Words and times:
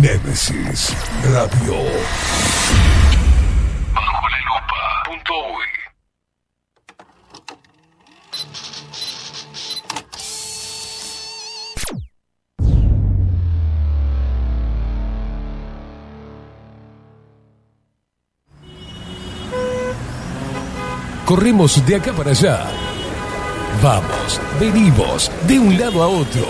Némesis 0.00 0.96
Radio. 1.30 1.74
Bajo 3.92 4.28
la 4.30 4.38
lupa. 4.48 4.80
Punto 5.04 5.32
uy. 5.52 5.68
Corremos 21.26 21.84
de 21.86 21.96
acá 21.96 22.14
para 22.14 22.30
allá. 22.30 22.64
Vamos, 23.82 24.40
venimos, 24.58 25.30
de 25.46 25.58
un 25.58 25.78
lado 25.78 26.02
a 26.02 26.08
otro. 26.08 26.49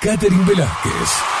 Catherine 0.00 0.44
Velázquez. 0.44 1.39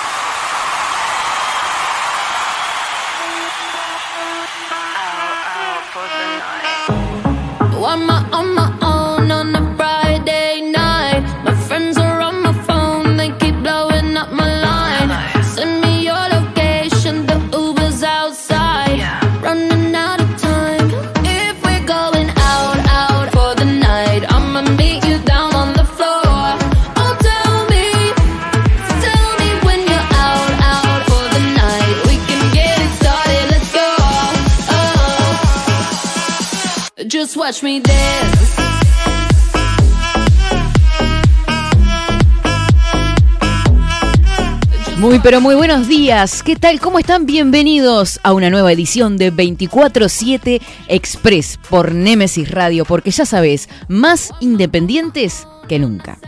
Muy 44.98 45.20
pero 45.20 45.40
muy 45.40 45.54
buenos 45.54 45.86
días, 45.86 46.42
¿qué 46.42 46.56
tal? 46.56 46.80
¿Cómo 46.80 46.98
están? 46.98 47.26
Bienvenidos 47.26 48.18
a 48.24 48.32
una 48.32 48.50
nueva 48.50 48.72
edición 48.72 49.16
de 49.16 49.32
24-7 49.32 50.60
Express 50.88 51.58
por 51.70 51.94
Nemesis 51.94 52.50
Radio, 52.50 52.84
porque 52.84 53.12
ya 53.12 53.24
sabes, 53.24 53.68
más 53.86 54.32
independientes 54.40 55.46
que 55.68 55.78
nunca. 55.78 56.18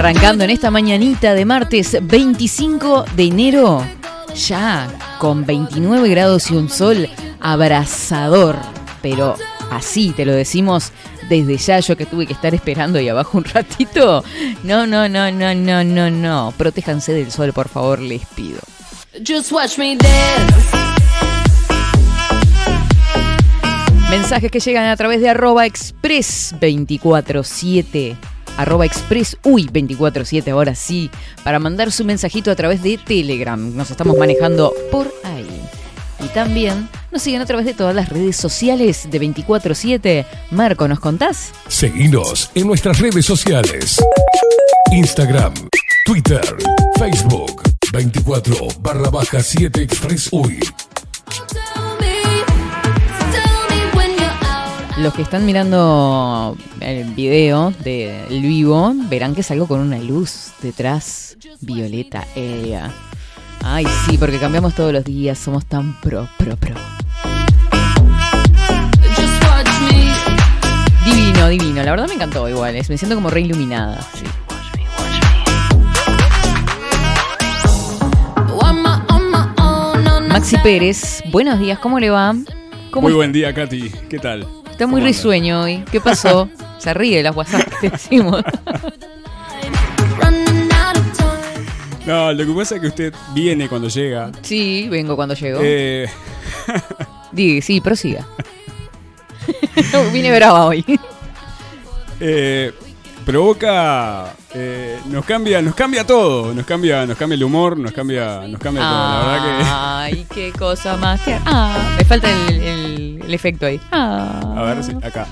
Arrancando 0.00 0.44
en 0.44 0.50
esta 0.50 0.70
mañanita 0.70 1.34
de 1.34 1.44
martes 1.44 1.98
25 2.00 3.04
de 3.16 3.24
enero, 3.24 3.84
ya 4.34 4.88
con 5.18 5.44
29 5.44 6.08
grados 6.08 6.50
y 6.50 6.54
un 6.54 6.70
sol 6.70 7.06
abrasador, 7.38 8.56
pero 9.02 9.36
así 9.70 10.12
te 10.16 10.24
lo 10.24 10.32
decimos 10.32 10.92
desde 11.28 11.58
ya, 11.58 11.80
yo 11.80 11.98
que 11.98 12.06
tuve 12.06 12.26
que 12.26 12.32
estar 12.32 12.54
esperando 12.54 12.98
ahí 12.98 13.10
abajo 13.10 13.36
un 13.36 13.44
ratito. 13.44 14.24
No, 14.62 14.86
no, 14.86 15.06
no, 15.06 15.30
no, 15.30 15.54
no, 15.54 15.84
no, 15.84 16.10
no. 16.10 16.54
Protéjanse 16.56 17.12
del 17.12 17.30
sol, 17.30 17.52
por 17.52 17.68
favor, 17.68 17.98
les 18.00 18.24
pido. 18.24 18.60
Just 19.18 19.52
watch 19.52 19.76
me 19.76 19.98
dance. 19.98 20.76
Mensajes 24.08 24.50
que 24.50 24.60
llegan 24.60 24.86
a 24.86 24.96
través 24.96 25.20
de 25.20 25.28
arroba 25.28 25.66
express 25.66 26.54
247. 26.58 28.16
Arroba 28.60 28.84
express 28.84 29.38
uy 29.42 29.64
247, 29.64 30.50
ahora 30.50 30.74
sí. 30.74 31.10
Para 31.42 31.58
mandar 31.58 31.90
su 31.90 32.04
mensajito 32.04 32.50
a 32.50 32.56
través 32.56 32.82
de 32.82 32.98
Telegram. 32.98 33.74
Nos 33.74 33.90
estamos 33.90 34.18
manejando 34.18 34.74
por 34.90 35.10
ahí. 35.24 35.48
Y 36.22 36.28
también 36.28 36.86
nos 37.10 37.22
siguen 37.22 37.40
a 37.40 37.46
través 37.46 37.64
de 37.64 37.72
todas 37.72 37.94
las 37.94 38.10
redes 38.10 38.36
sociales 38.36 39.08
de 39.10 39.18
247. 39.18 40.26
Marco, 40.50 40.86
¿nos 40.88 41.00
contás? 41.00 41.52
Seguinos 41.68 42.50
en 42.54 42.66
nuestras 42.66 42.98
redes 42.98 43.24
sociales. 43.24 43.96
Instagram, 44.92 45.54
Twitter, 46.04 46.44
Facebook, 46.98 47.62
24 47.94 48.68
barra 48.82 49.08
baja 49.08 49.42
7 49.42 49.82
Express 49.82 50.28
UI. 50.32 50.60
Los 55.00 55.14
que 55.14 55.22
están 55.22 55.46
mirando 55.46 56.58
el 56.80 57.04
video 57.14 57.72
del 57.82 58.42
vivo 58.42 58.92
verán 59.08 59.34
que 59.34 59.42
salgo 59.42 59.66
con 59.66 59.80
una 59.80 59.98
luz 59.98 60.52
detrás, 60.60 61.38
violeta, 61.62 62.26
ella. 62.36 62.90
Ay, 63.64 63.86
sí, 64.04 64.18
porque 64.18 64.38
cambiamos 64.38 64.74
todos 64.74 64.92
los 64.92 65.02
días, 65.02 65.38
somos 65.38 65.64
tan 65.64 65.98
pro, 66.02 66.28
pro, 66.36 66.54
pro. 66.56 66.74
Divino, 71.06 71.48
divino, 71.48 71.82
la 71.82 71.92
verdad 71.92 72.06
me 72.06 72.14
encantó 72.14 72.46
igual, 72.46 72.74
me 72.74 72.98
siento 72.98 73.14
como 73.14 73.30
re 73.30 73.40
iluminada. 73.40 74.06
Maxi 80.28 80.58
Pérez, 80.58 81.22
buenos 81.32 81.58
días, 81.58 81.78
¿cómo 81.78 81.98
le 81.98 82.10
va? 82.10 82.34
¿Cómo 82.90 83.06
Muy 83.06 83.14
buen 83.14 83.32
día, 83.32 83.54
Katy. 83.54 83.90
¿Qué 84.10 84.18
tal? 84.18 84.59
Está 84.80 84.90
muy 84.90 85.02
risueño 85.02 85.60
hoy, 85.64 85.84
¿qué 85.92 86.00
pasó? 86.00 86.48
Se 86.78 86.94
ríe 86.94 87.18
de 87.18 87.24
las 87.24 87.36
WhatsApp 87.36 87.68
que 87.82 87.90
decimos. 87.90 88.42
No, 92.06 92.32
lo 92.32 92.46
que 92.46 92.52
pasa 92.54 92.74
es 92.76 92.80
que 92.80 92.86
usted 92.88 93.14
viene 93.34 93.68
cuando 93.68 93.88
llega. 93.88 94.32
Sí, 94.40 94.88
vengo 94.90 95.14
cuando 95.16 95.34
llego. 95.34 95.60
Eh, 95.62 96.08
Diga, 97.32 97.62
sí, 97.62 97.80
prosiga. 97.82 98.26
Vine 100.10 100.34
brava 100.34 100.64
hoy. 100.64 100.82
eh, 102.18 102.72
provoca. 103.26 104.32
eh, 104.54 104.98
nos 105.06 105.24
cambia, 105.26 105.60
nos 105.62 105.74
cambia 105.74 106.04
todo. 106.06 106.52
Nos 106.54 106.64
cambia, 106.64 107.04
nos 107.06 107.18
cambia 107.18 107.36
el 107.36 107.44
humor, 107.44 107.76
nos 107.76 107.92
cambia, 107.92 108.48
nos 108.48 108.58
cambia 108.60 108.82
todo. 108.82 108.92
La 108.98 109.32
verdad 109.32 109.98
Ay, 110.00 110.26
qué 110.34 110.52
cosa 110.58 110.96
más. 110.96 111.20
que- 111.20 111.38
Ah, 111.44 111.94
me 111.98 112.04
falta 112.06 112.28
el, 112.48 112.60
el- 112.62 112.99
el 113.30 113.34
efecto 113.34 113.66
ahí. 113.66 113.80
Ah. 113.90 114.40
A 114.56 114.62
ver 114.62 114.84
si. 114.84 114.92
Acá. 115.02 115.26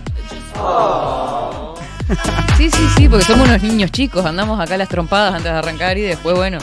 Sí, 2.56 2.70
sí, 2.70 2.88
sí, 2.96 3.08
porque 3.08 3.24
somos 3.24 3.46
unos 3.48 3.62
niños 3.62 3.90
chicos. 3.92 4.24
Andamos 4.24 4.58
acá 4.60 4.76
las 4.76 4.88
trompadas 4.88 5.34
antes 5.34 5.52
de 5.52 5.58
arrancar 5.58 5.98
y 5.98 6.02
después, 6.02 6.36
bueno. 6.36 6.58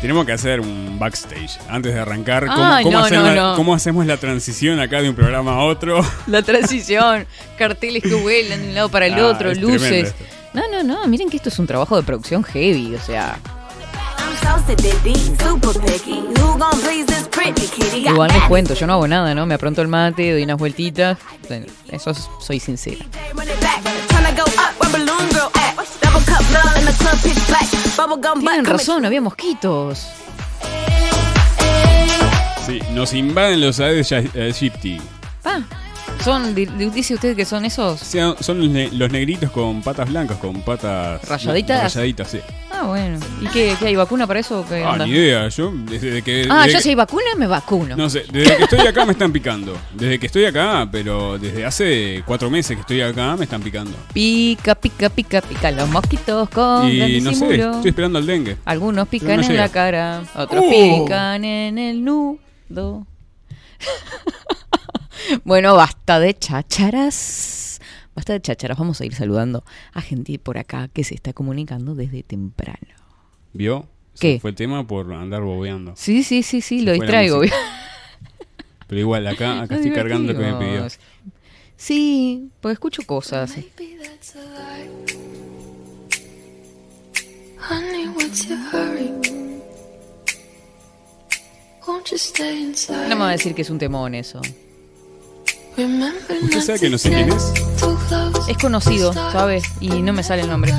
Tenemos 0.00 0.26
que 0.26 0.32
hacer 0.32 0.60
un 0.60 0.98
backstage 0.98 1.58
antes 1.68 1.94
de 1.94 2.00
arrancar. 2.00 2.46
¿Cómo, 2.46 2.64
Ay, 2.64 2.82
cómo 2.84 2.98
no, 2.98 3.04
hacemos 3.04 3.24
no, 3.28 3.34
la, 3.34 3.42
no. 3.50 3.56
cómo 3.56 3.74
hacemos 3.74 4.04
la 4.06 4.16
transición 4.16 4.80
acá 4.80 5.00
de 5.00 5.08
un 5.08 5.14
programa 5.14 5.52
a 5.52 5.58
otro? 5.60 6.04
La 6.26 6.42
transición, 6.42 7.24
carteles 7.56 8.02
que 8.02 8.14
vuelan 8.14 8.62
de 8.62 8.68
un 8.70 8.74
lado 8.74 8.88
para 8.88 9.06
el 9.06 9.14
Ah, 9.14 9.26
otro, 9.26 9.54
luces. 9.54 10.12
No, 10.54 10.62
no, 10.72 10.82
no, 10.82 11.06
miren 11.06 11.30
que 11.30 11.36
esto 11.36 11.50
es 11.50 11.58
un 11.60 11.66
trabajo 11.68 11.96
de 11.96 12.02
producción 12.02 12.42
heavy, 12.42 12.94
o 12.96 13.00
sea. 13.00 13.38
Igual 18.12 18.30
les 18.32 18.42
cuento, 18.44 18.74
yo 18.74 18.86
no 18.86 18.92
hago 18.94 19.08
nada, 19.08 19.34
¿no? 19.34 19.46
Me 19.46 19.54
apronto 19.54 19.82
el 19.82 19.88
mate, 19.88 20.32
doy 20.32 20.42
unas 20.44 20.58
vueltitas. 20.58 21.18
Bueno, 21.48 21.66
Eso 21.88 22.10
es- 22.10 22.28
soy 22.40 22.58
sincera. 22.60 23.04
Tienen 28.40 28.64
razón, 28.78 29.04
había 29.04 29.20
mosquitos. 29.20 30.06
Sí, 32.66 32.80
nos 32.92 33.12
invaden 33.12 33.60
los 33.60 33.80
Aedes 33.80 34.12
aegypti. 34.12 35.00
Ah, 35.44 35.60
son, 36.24 36.54
di- 36.54 36.66
di- 36.66 36.90
dice 36.90 37.14
usted 37.14 37.34
que 37.36 37.44
son 37.44 37.64
esos. 37.64 38.00
Son 38.40 38.60
los, 38.60 38.68
ne- 38.70 38.90
los 38.92 39.10
negritos 39.10 39.50
con 39.50 39.82
patas 39.82 40.08
blancas, 40.08 40.36
con 40.38 40.62
patas 40.62 41.26
¿Rayaditas? 41.28 41.94
Rayaditas, 41.94 42.30
sí. 42.30 42.40
Ah, 42.82 42.86
bueno. 42.86 43.18
¿Y 43.40 43.46
qué, 43.46 43.76
qué 43.78 43.86
hay 43.86 43.94
vacuna 43.96 44.26
para 44.26 44.40
eso? 44.40 44.64
qué 44.68 44.82
Ah, 44.82 44.92
onda? 44.92 45.06
ni 45.06 45.12
idea. 45.12 45.48
Yo, 45.48 45.70
desde 45.72 46.20
que. 46.22 46.46
Ah, 46.50 46.62
desde 46.64 46.72
yo 46.72 46.78
que- 46.78 46.82
si 46.82 46.88
hay 46.88 46.94
vacuna, 46.96 47.24
me 47.38 47.46
vacuno. 47.46 47.96
No 47.96 48.10
sé, 48.10 48.24
desde 48.32 48.56
que 48.56 48.64
estoy 48.64 48.80
acá 48.86 49.06
me 49.06 49.12
están 49.12 49.30
picando. 49.32 49.76
Desde 49.94 50.18
que 50.18 50.26
estoy 50.26 50.44
acá, 50.46 50.88
pero 50.90 51.38
desde 51.38 51.64
hace 51.64 52.22
cuatro 52.26 52.50
meses 52.50 52.76
que 52.76 52.80
estoy 52.80 53.00
acá 53.02 53.36
me 53.36 53.44
están 53.44 53.62
picando. 53.62 53.92
Pica, 54.12 54.74
pica, 54.74 55.08
pica, 55.10 55.40
pica 55.40 55.70
los 55.70 55.88
mosquitos 55.90 56.48
con 56.50 56.90
Y 56.90 57.20
no 57.20 57.32
sé, 57.32 57.54
estoy 57.54 57.88
esperando 57.88 58.18
al 58.18 58.26
dengue. 58.26 58.56
Algunos 58.64 59.06
pican 59.08 59.40
no 59.40 59.46
en 59.46 59.56
la 59.56 59.68
cara, 59.68 60.22
otros 60.34 60.64
¡Oh! 60.66 61.04
pican 61.04 61.44
en 61.44 61.78
el 61.78 62.04
nudo. 62.04 63.06
bueno, 65.44 65.74
basta 65.76 66.18
de 66.18 66.34
chácharas. 66.38 67.61
Basta 68.14 68.32
de 68.34 68.40
chácharas. 68.40 68.78
Vamos 68.78 69.00
a 69.00 69.06
ir 69.06 69.14
saludando 69.14 69.64
a 69.92 70.00
gente 70.00 70.38
por 70.38 70.58
acá 70.58 70.88
que 70.88 71.04
se 71.04 71.14
está 71.14 71.32
comunicando 71.32 71.94
desde 71.94 72.22
temprano. 72.22 72.78
¿Vio? 73.52 73.88
Se 74.14 74.20
¿Qué? 74.34 74.40
Fue 74.40 74.50
el 74.50 74.56
tema 74.56 74.86
por 74.86 75.12
andar 75.12 75.42
bobeando. 75.42 75.94
Sí, 75.96 76.22
sí, 76.22 76.42
sí, 76.42 76.60
sí, 76.60 76.80
Se 76.80 76.84
lo 76.84 76.92
distraigo. 76.92 77.40
Pero 78.86 79.00
igual, 79.00 79.26
acá, 79.26 79.62
acá 79.62 79.76
estoy 79.76 79.92
cargando 79.92 80.32
lo 80.32 80.38
que 80.38 80.44
me 80.44 80.54
pidió. 80.54 80.86
Sí, 81.76 82.50
pues 82.60 82.74
escucho 82.74 83.02
cosas. 83.06 83.56
Maybe 83.56 83.96
that's 84.02 84.36
a 84.36 84.40
lie. 84.40 84.90
Honey, 87.58 88.08
what's 88.08 88.46
your 88.46 88.58
hurry? 88.58 89.10
Won't 91.86 92.10
you 92.10 92.18
stay 92.18 92.62
inside? 92.62 93.08
No 93.08 93.16
me 93.16 93.22
va 93.22 93.28
a 93.30 93.32
decir 93.32 93.54
que 93.54 93.62
es 93.62 93.70
un 93.70 93.78
temón 93.78 94.14
eso. 94.14 94.40
Remember 95.76 96.36
¿Usted 96.42 96.56
not 96.56 96.64
sabe 96.64 96.80
que 96.80 96.90
no 96.90 96.98
sé 96.98 97.10
quién 97.10 97.32
es? 97.32 97.52
Es 98.48 98.58
conocido, 98.58 99.12
¿sabe? 99.12 99.62
Y 99.80 99.88
no 100.02 100.12
me 100.12 100.22
sale 100.22 100.42
el 100.42 100.48
nombre. 100.48 100.72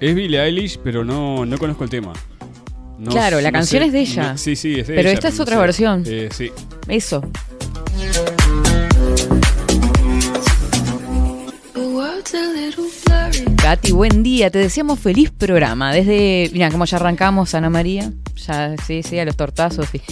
Es 0.00 0.14
Billie 0.14 0.40
Eilish, 0.42 0.78
pero 0.82 1.04
no, 1.04 1.44
no 1.46 1.58
conozco 1.58 1.84
el 1.84 1.90
tema. 1.90 2.12
No- 2.98 3.10
Claro, 3.10 3.40
la 3.40 3.50
no 3.50 3.58
canción 3.58 3.82
sé, 3.82 3.86
es 3.88 3.92
de 3.92 4.00
ella. 4.00 4.32
no- 4.32 4.38
sí, 4.38 4.56
sí, 4.56 4.80
es 4.80 4.86
de 4.86 4.94
Pero 4.94 5.08
ella, 5.08 5.14
esta 5.14 5.28
es 5.28 5.40
otra 5.40 5.56
sé. 5.56 5.60
versión. 5.60 6.04
Eh, 6.06 6.28
sí. 6.32 6.50
Eso. 6.88 7.22
Katy, 13.56 13.92
buen 13.92 14.22
día. 14.22 14.50
Te 14.50 14.58
deseamos 14.58 14.98
feliz 14.98 15.30
programa. 15.30 15.92
Desde, 15.92 16.50
mira, 16.52 16.70
como 16.70 16.84
ya 16.84 16.96
arrancamos, 16.96 17.54
Ana 17.54 17.70
María. 17.70 18.12
Ya, 18.36 18.76
sí, 18.86 19.02
sí, 19.02 19.18
a 19.18 19.24
los 19.24 19.36
tortazos. 19.36 19.88
y-. 19.94 20.02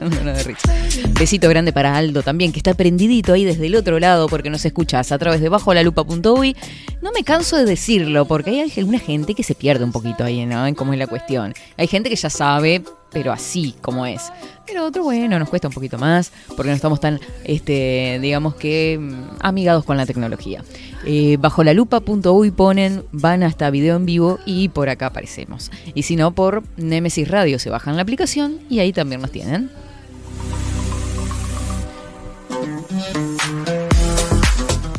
Besito 1.18 1.48
grande 1.48 1.72
para 1.72 1.96
Aldo 1.96 2.22
también, 2.22 2.52
que 2.52 2.58
está 2.58 2.74
prendidito 2.74 3.32
ahí 3.32 3.44
desde 3.44 3.66
el 3.66 3.76
otro 3.76 4.00
lado 4.00 4.28
porque 4.28 4.50
nos 4.50 4.64
escuchas 4.64 5.12
a 5.12 5.18
través 5.18 5.40
de 5.40 5.48
bajo 5.48 5.72
la 5.72 5.82
lupa.uy. 5.82 6.56
No 7.00 7.12
me 7.12 7.22
canso 7.24 7.56
de 7.56 7.64
decirlo 7.64 8.26
porque 8.26 8.50
hay 8.50 8.72
alguna 8.76 8.98
gente 8.98 9.34
que 9.34 9.42
se 9.42 9.54
pierde 9.54 9.84
un 9.84 9.92
poquito 9.92 10.24
ahí, 10.24 10.44
¿no? 10.44 10.66
En 10.66 10.74
cómo 10.74 10.92
es 10.92 10.98
la 10.98 11.06
cuestión. 11.06 11.54
Hay 11.76 11.86
gente 11.86 12.10
que 12.10 12.16
ya 12.16 12.30
sabe, 12.30 12.82
pero 13.12 13.32
así 13.32 13.74
como 13.80 14.06
es. 14.06 14.32
Pero 14.66 14.86
otro, 14.86 15.02
bueno, 15.02 15.38
nos 15.38 15.48
cuesta 15.48 15.68
un 15.68 15.74
poquito 15.74 15.98
más 15.98 16.32
porque 16.56 16.70
no 16.70 16.76
estamos 16.76 17.00
tan, 17.00 17.20
este, 17.44 18.18
digamos 18.20 18.54
que, 18.54 18.98
mm, 19.00 19.36
amigados 19.40 19.84
con 19.84 19.96
la 19.96 20.06
tecnología. 20.06 20.62
Eh, 21.04 21.36
bajo 21.38 21.64
la 21.64 21.74
lupa.uy 21.74 22.50
ponen, 22.52 23.04
van 23.12 23.42
hasta 23.42 23.70
video 23.70 23.96
en 23.96 24.06
vivo 24.06 24.38
y 24.46 24.68
por 24.68 24.88
acá 24.88 25.06
aparecemos. 25.06 25.70
Y 25.94 26.02
si 26.02 26.16
no, 26.16 26.32
por 26.32 26.62
Nemesis 26.76 27.28
Radio 27.28 27.58
se 27.58 27.70
bajan 27.70 27.96
la 27.96 28.02
aplicación 28.02 28.60
y 28.70 28.80
ahí 28.80 28.92
también 28.92 29.20
nos 29.20 29.30
tienen. 29.30 29.70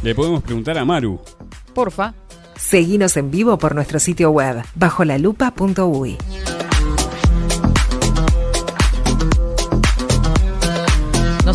Le 0.04 0.14
podemos 0.14 0.44
preguntar 0.44 0.78
a 0.78 0.84
Maru. 0.84 1.20
Porfa. 1.74 2.14
Seguinos 2.58 3.18
en 3.18 3.32
vivo 3.32 3.58
por 3.58 3.74
nuestro 3.74 4.00
sitio 4.00 4.32
web 4.32 4.64
bajolalupa.uy. 4.76 6.18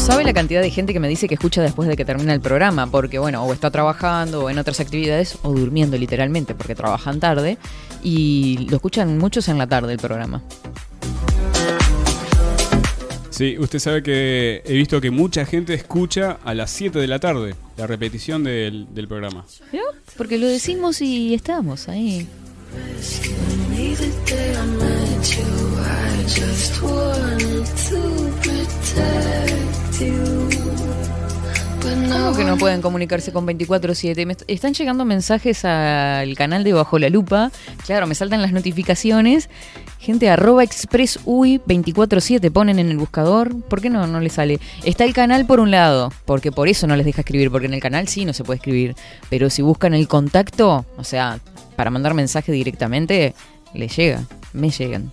sabe 0.09 0.25
la 0.25 0.33
cantidad 0.33 0.63
de 0.63 0.71
gente 0.71 0.95
que 0.95 1.01
me 1.01 1.09
dice 1.09 1.29
que 1.29 1.35
escucha 1.35 1.61
después 1.61 1.87
de 1.87 1.95
que 1.95 2.03
termina 2.03 2.33
el 2.33 2.41
programa, 2.41 2.87
porque 2.87 3.19
bueno, 3.19 3.45
o 3.45 3.53
está 3.53 3.71
trabajando 3.71 4.45
o 4.45 4.49
en 4.49 4.59
otras 4.59 4.81
actividades, 4.81 5.37
o 5.43 5.53
durmiendo 5.53 5.99
literalmente, 5.99 6.55
porque 6.55 6.75
trabajan 6.75 7.21
tarde, 7.21 7.59
y 8.03 8.69
lo 8.71 8.77
escuchan 8.77 9.19
muchos 9.19 9.49
en 9.49 9.59
la 9.59 9.67
tarde 9.67 9.93
el 9.93 9.99
programa. 9.99 10.43
Sí, 13.29 13.59
usted 13.59 13.79
sabe 13.81 14.03
que 14.03 14.63
he 14.65 14.73
visto 14.73 14.99
que 14.99 15.11
mucha 15.11 15.45
gente 15.45 15.75
escucha 15.75 16.39
a 16.43 16.55
las 16.55 16.71
7 16.71 16.99
de 16.99 17.07
la 17.07 17.19
tarde 17.19 17.55
la 17.77 17.87
repetición 17.87 18.45
del, 18.45 18.87
del 18.95 19.09
programa. 19.09 19.45
¿Vio? 19.71 19.83
Porque 20.17 20.39
lo 20.39 20.47
decimos 20.47 21.03
y 21.03 21.35
estamos 21.35 21.87
ahí. 21.87 22.27
You, 25.19 25.45
I 25.79 26.25
just 26.29 26.81
wanted 26.83 27.67
to 27.91 28.19
¿Cómo 32.11 32.37
que 32.37 32.45
no 32.45 32.57
pueden 32.59 32.83
comunicarse 32.83 33.33
con 33.33 33.47
24-7? 33.47 34.27
Me 34.27 34.33
est- 34.33 34.43
están 34.47 34.75
llegando 34.75 35.05
mensajes 35.05 35.65
al 35.65 36.35
canal 36.37 36.63
de 36.65 36.73
Bajo 36.73 36.99
la 36.99 37.09
Lupa. 37.09 37.51
Claro, 37.87 38.07
me 38.07 38.15
saltan 38.15 38.43
las 38.43 38.53
notificaciones. 38.53 39.49
Gente, 39.99 40.29
arroba 40.31 40.63
expressui 40.63 41.61
24-7 41.67 42.51
ponen 42.53 42.79
en 42.79 42.89
el 42.91 42.99
buscador. 42.99 43.59
¿Por 43.63 43.81
qué 43.81 43.91
no, 43.91 44.07
no 44.07 44.21
les 44.21 44.35
sale? 44.35 44.61
Está 44.85 45.05
el 45.05 45.13
canal 45.15 45.47
por 45.47 45.61
un 45.61 45.71
lado, 45.71 46.13
porque 46.25 46.53
por 46.53 46.69
eso 46.69 46.87
no 46.87 46.95
les 46.97 47.07
deja 47.07 47.23
escribir, 47.23 47.51
porque 47.51 47.67
en 47.67 47.75
el 47.75 47.81
canal 47.81 48.07
sí 48.09 48.25
no 48.25 48.33
se 48.33 48.45
puede 48.45 48.59
escribir. 48.59 48.95
Pero 49.31 49.51
si 49.51 49.63
buscan 49.63 49.95
el 49.95 50.07
contacto, 50.09 50.85
o 50.97 51.05
sea, 51.05 51.39
para 51.77 51.91
mandar 51.91 52.15
mensaje 52.15 52.53
directamente, 52.53 53.35
les 53.75 53.97
llega, 53.97 54.23
me 54.53 54.71
llegan. 54.71 55.11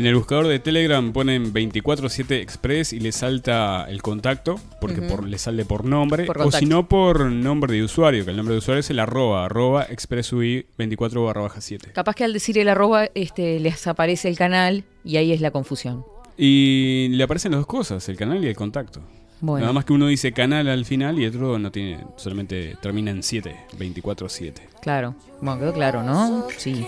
En 0.00 0.06
el 0.06 0.14
buscador 0.14 0.46
de 0.46 0.58
Telegram 0.58 1.12
ponen 1.12 1.52
247 1.52 2.40
Express 2.40 2.94
y 2.94 3.00
le 3.00 3.12
salta 3.12 3.84
el 3.86 4.00
contacto, 4.00 4.58
porque 4.80 5.02
por, 5.02 5.28
le 5.28 5.36
sale 5.36 5.66
por 5.66 5.84
nombre, 5.84 6.24
Por 6.24 6.40
o 6.40 6.50
si 6.50 6.64
no 6.64 6.88
por 6.88 7.30
nombre 7.30 7.74
de 7.74 7.82
usuario, 7.82 8.24
que 8.24 8.30
el 8.30 8.38
nombre 8.38 8.54
de 8.54 8.60
usuario 8.60 8.80
es 8.80 8.88
el 8.88 8.98
arroba, 8.98 9.44
arroba 9.44 9.82
expressui 9.82 10.64
24 10.78 11.22
barra 11.22 11.42
baja 11.42 11.60
7. 11.60 11.92
Capaz 11.92 12.14
que 12.14 12.24
al 12.24 12.32
decir 12.32 12.56
el 12.56 12.70
arroba 12.70 13.10
este, 13.14 13.60
les 13.60 13.86
aparece 13.86 14.30
el 14.30 14.38
canal 14.38 14.84
y 15.04 15.18
ahí 15.18 15.34
es 15.34 15.42
la 15.42 15.50
confusión. 15.50 16.02
Y 16.38 17.08
le 17.10 17.22
aparecen 17.22 17.52
las 17.52 17.58
dos 17.58 17.66
cosas, 17.66 18.08
el 18.08 18.16
canal 18.16 18.42
y 18.42 18.48
el 18.48 18.56
contacto. 18.56 19.02
Bueno. 19.42 19.64
Nada 19.64 19.74
más 19.74 19.84
que 19.84 19.92
uno 19.92 20.06
dice 20.06 20.32
canal 20.32 20.66
al 20.68 20.86
final 20.86 21.18
y 21.18 21.26
otro 21.26 21.58
no 21.58 21.70
tiene, 21.70 21.98
solamente 22.16 22.74
termina 22.80 23.10
en 23.10 23.22
7, 23.22 23.54
24-7. 23.78 24.54
Claro. 24.80 25.14
Bueno, 25.42 25.60
quedó 25.60 25.74
claro, 25.74 26.02
¿no? 26.02 26.46
Sí. 26.56 26.86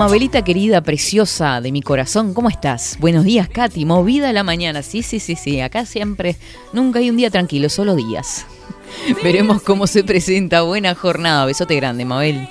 Mabelita 0.00 0.42
querida, 0.42 0.80
preciosa 0.80 1.60
de 1.60 1.72
mi 1.72 1.82
corazón, 1.82 2.32
¿cómo 2.32 2.48
estás? 2.48 2.96
Buenos 3.00 3.24
días, 3.24 3.50
Katy. 3.50 3.84
Movida 3.84 4.32
la 4.32 4.42
mañana. 4.42 4.82
Sí, 4.82 5.02
sí, 5.02 5.20
sí, 5.20 5.36
sí. 5.36 5.60
Acá 5.60 5.84
siempre, 5.84 6.36
nunca 6.72 7.00
hay 7.00 7.10
un 7.10 7.18
día 7.18 7.28
tranquilo, 7.28 7.68
solo 7.68 7.94
días. 7.94 8.46
Veremos 9.22 9.60
cómo 9.60 9.86
se 9.86 10.02
presenta. 10.02 10.62
Buena 10.62 10.94
jornada. 10.94 11.44
Besote 11.44 11.76
grande, 11.76 12.06
Mabel. 12.06 12.48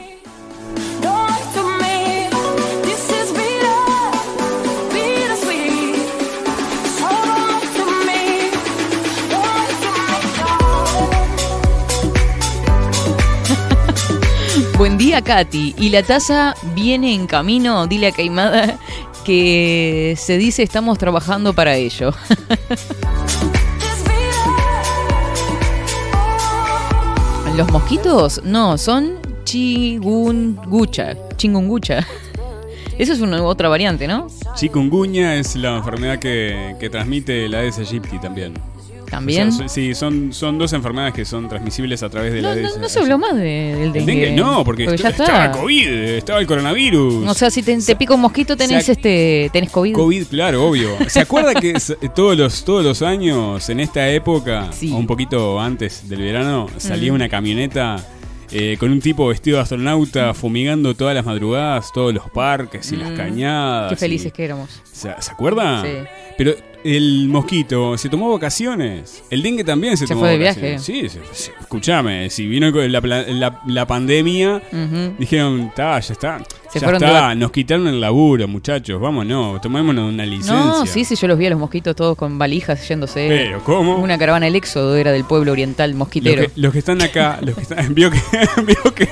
Buen 14.79 14.97
día, 14.97 15.21
Katy. 15.21 15.75
Y 15.77 15.89
la 15.89 16.01
taza 16.03 16.55
viene 16.73 17.13
en 17.13 17.27
camino. 17.27 17.85
Dile 17.85 18.07
a 18.07 18.13
Caimada 18.13 18.79
que 19.25 20.15
se 20.17 20.37
dice 20.37 20.63
estamos 20.63 20.97
trabajando 20.97 21.51
para 21.51 21.75
ello. 21.75 22.13
Los 27.57 27.69
mosquitos 27.73 28.41
no, 28.45 28.77
son 28.77 29.19
chigungucha. 29.43 31.17
Chingungucha. 31.35 32.07
Eso 32.97 33.11
es 33.11 33.19
una 33.19 33.43
otra 33.43 33.67
variante, 33.67 34.07
¿no? 34.07 34.27
Chikungunya 34.55 35.35
es 35.35 35.57
la 35.57 35.75
enfermedad 35.75 36.19
que, 36.19 36.77
que 36.79 36.89
transmite 36.89 37.49
la 37.49 37.57
Aedes 37.57 37.79
aegypti 37.79 38.17
también. 38.17 38.53
¿También? 39.09 39.47
O 39.49 39.51
sea, 39.51 39.59
son- 39.67 39.69
sí, 39.69 39.93
son, 39.95 40.33
son 40.33 40.57
dos 40.57 40.73
enfermedades 40.73 41.13
que 41.13 41.25
son 41.25 41.47
transmisibles 41.49 42.01
a 42.03 42.09
través 42.09 42.33
de 42.33 42.41
No, 42.41 42.53
la 42.53 42.61
no, 42.61 42.77
no 42.77 42.89
se 42.89 42.99
habló 42.99 43.17
más 43.17 43.35
de- 43.35 43.41
del 43.41 43.83
¿El 43.87 43.93
dengue. 44.05 44.25
dengue? 44.27 44.31
No, 44.41 44.63
porque, 44.63 44.85
ya 44.85 44.91
está- 44.93 45.09
está. 45.09 45.23
estaba 45.23 45.51
COVID, 45.51 45.87
estaba 45.89 46.39
el 46.39 46.47
coronavirus. 46.47 47.27
O 47.27 47.33
sea, 47.33 47.49
si 47.51 47.63
te, 47.63 47.77
te 47.81 47.95
pica 47.95 48.13
un 48.13 48.21
mosquito 48.21 48.55
tenés 48.57 48.87
este 48.89 49.49
tenés 49.53 49.69
COVID. 49.71 49.93
COVID, 49.93 50.23
claro, 50.27 50.67
obvio. 50.67 50.89
¿Se 51.07 51.19
acuerda 51.21 51.53
que 51.55 51.71
s- 51.71 51.95
todos 52.15 52.37
los, 52.37 52.63
todos 52.63 52.83
los 52.83 53.01
años, 53.01 53.67
en 53.69 53.79
esta 53.79 54.09
época, 54.09 54.69
Sí. 54.71 54.91
o 54.91 54.97
un 54.97 55.07
poquito 55.07 55.59
antes 55.59 56.07
del 56.09 56.21
verano, 56.21 56.67
salía 56.77 57.11
Ujú. 57.11 57.15
una 57.15 57.29
camioneta 57.29 57.97
eh, 58.51 58.77
con 58.79 58.91
un 58.91 58.99
tipo 58.99 59.27
vestido 59.27 59.57
de 59.57 59.61
astronauta 59.61 60.33
fumigando 60.33 60.95
todas 60.95 61.13
las 61.13 61.23
madrugadas, 61.23 61.91
todos 61.93 62.11
los 62.11 62.31
parques 62.31 62.91
y 62.91 62.95
las 62.95 63.11
Mm. 63.11 63.15
cañadas? 63.15 63.89
Qué 63.89 63.93
y- 63.93 63.97
felices 63.97 64.33
que 64.33 64.43
éramos. 64.43 64.81
¿Se, 64.99 65.09
se 65.21 65.31
acuerda? 65.31 65.81
Sí. 65.83 65.89
Pero 66.37 66.53
el 66.83 67.27
mosquito 67.27 67.97
se 67.97 68.07
tomó 68.09 68.31
vacaciones. 68.31 69.23
El 69.29 69.41
dengue 69.43 69.63
también 69.63 69.97
se, 69.97 70.07
Se 70.07 70.13
tomó 70.13 70.21
fue 70.25 70.37
de 70.37 70.39
vacaciones. 70.39 70.81
Sí, 70.83 71.07
se- 71.09 71.51
escúchame, 71.59 72.29
si 72.29 72.47
vino 72.47 72.71
con 72.71 72.89
la, 72.91 73.01
la- 73.01 73.61
la 73.65 73.85
pandemia, 73.87 74.61
dijeron, 75.17 75.61
está, 75.67 75.99
ya 75.99 76.13
está. 76.13 76.39
Se 76.71 76.79
ya 76.79 76.91
está, 76.91 77.33
nos 77.33 77.51
quitaron 77.51 77.87
el 77.87 77.99
laburo, 77.99 78.47
muchachos, 78.47 79.01
vámonos, 79.01 79.59
tomémonos 79.59 80.13
una 80.13 80.23
licencia. 80.23 80.53
No, 80.53 80.85
sí, 80.85 81.03
sí, 81.03 81.15
yo 81.15 81.27
los 81.27 81.37
vi 81.37 81.47
a 81.47 81.49
los 81.49 81.57
mosquitos 81.59 81.95
todos 81.95 82.15
con 82.15 82.37
valijas 82.37 82.87
yéndose. 82.87 83.25
Pero, 83.27 83.63
¿cómo? 83.63 83.97
Una 83.97 84.19
caravana 84.19 84.45
del 84.45 84.55
éxodo 84.55 84.95
era 84.95 85.11
del 85.11 85.23
pueblo 85.23 85.51
oriental 85.51 85.89
Los 85.89 85.97
mosquitero. 85.97 86.43
que, 86.43 86.51
los 86.61 86.71
que 86.71 86.79
están 86.79 87.01
acá, 87.01 87.39
los 87.41 87.55
que 87.55 87.61
están, 87.63 87.93
vio 87.95 88.11
que, 88.11 88.19
vio 88.67 88.93
que 88.93 89.07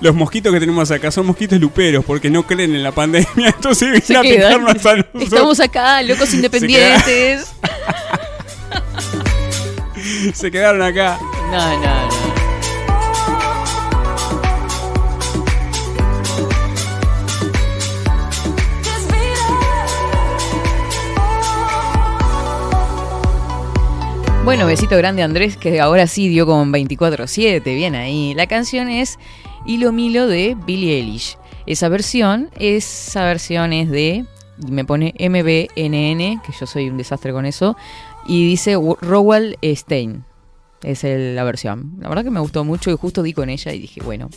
los 0.00 0.14
mosquitos 0.14 0.52
que 0.52 0.58
tenemos 0.58 0.90
acá 0.90 1.12
son 1.12 1.24
mosquitos 1.26 1.60
luperos 1.60 2.04
porque 2.04 2.28
no 2.30 2.44
creen 2.46 2.74
en 2.74 2.82
la 2.82 2.90
pandemia, 2.92 3.28
entonces 3.56 4.04
vienen 4.08 4.16
a 4.16 4.22
picarnos 4.58 4.86
a. 4.86 5.01
Estamos 5.14 5.60
acá, 5.60 6.02
locos 6.02 6.34
independientes. 6.34 7.52
Se 10.34 10.50
quedaron 10.50 10.82
acá. 10.82 11.18
No, 11.50 11.78
no, 11.78 12.06
no. 12.06 12.32
Bueno, 24.44 24.66
besito 24.66 24.96
grande 24.96 25.22
Andrés, 25.22 25.56
que 25.56 25.80
ahora 25.80 26.08
sí 26.08 26.28
dio 26.28 26.46
con 26.46 26.72
24-7, 26.72 27.62
bien 27.62 27.94
ahí. 27.94 28.34
La 28.34 28.48
canción 28.48 28.88
es 28.88 29.20
Hilo 29.64 29.92
Milo 29.92 30.26
de 30.26 30.56
Billie 30.66 30.96
Eilish. 30.96 31.38
Esa 31.64 31.88
versión, 31.88 32.50
esa 32.58 33.24
versión 33.24 33.72
es 33.72 33.88
de, 33.88 34.24
me 34.68 34.84
pone 34.84 35.14
MBNN, 35.18 36.40
que 36.42 36.52
yo 36.58 36.66
soy 36.66 36.88
un 36.88 36.96
desastre 36.96 37.32
con 37.32 37.46
eso, 37.46 37.76
y 38.26 38.46
dice 38.46 38.76
Rowell 39.00 39.58
Stein. 39.62 40.24
Es 40.82 41.04
el- 41.04 41.36
la 41.36 41.44
versión. 41.44 41.92
La 42.00 42.08
verdad 42.08 42.24
que 42.24 42.30
me 42.30 42.40
gustó 42.40 42.64
mucho 42.64 42.90
y 42.90 42.96
justo 42.96 43.22
di 43.22 43.32
con 43.32 43.48
ella 43.50 43.72
y 43.72 43.78
dije, 43.78 44.00
bueno, 44.02 44.28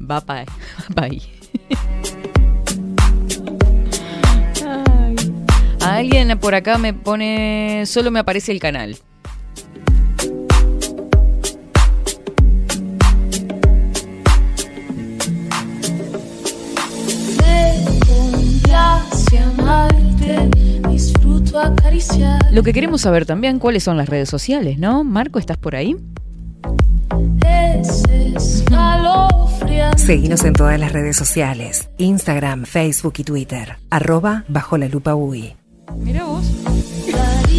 va 0.00 0.20
para 0.20 0.44
ahí. 0.96 1.22
Ay. 4.66 5.16
A 5.80 5.96
alguien 5.96 6.38
por 6.38 6.54
acá 6.54 6.78
me 6.78 6.94
pone, 6.94 7.84
solo 7.86 8.10
me 8.10 8.20
aparece 8.20 8.52
el 8.52 8.60
canal. 8.60 8.96
Lo 22.50 22.62
que 22.62 22.72
queremos 22.72 23.00
saber 23.00 23.26
también, 23.26 23.58
¿cuáles 23.58 23.82
son 23.82 23.96
las 23.96 24.08
redes 24.08 24.28
sociales, 24.28 24.78
no? 24.78 25.04
Marco, 25.04 25.38
¿estás 25.38 25.56
por 25.56 25.74
ahí? 25.74 25.96
Seguinos 29.96 30.44
en 30.44 30.52
todas 30.52 30.78
las 30.78 30.92
redes 30.92 31.16
sociales, 31.16 31.88
Instagram, 31.98 32.64
Facebook 32.64 33.14
y 33.18 33.24
Twitter, 33.24 33.76
arroba 33.90 34.44
bajo 34.48 34.76
la 34.78 34.88
lupa 34.88 35.14
UI. 35.14 35.54
Mira 35.96 36.24
vos. 36.24 36.44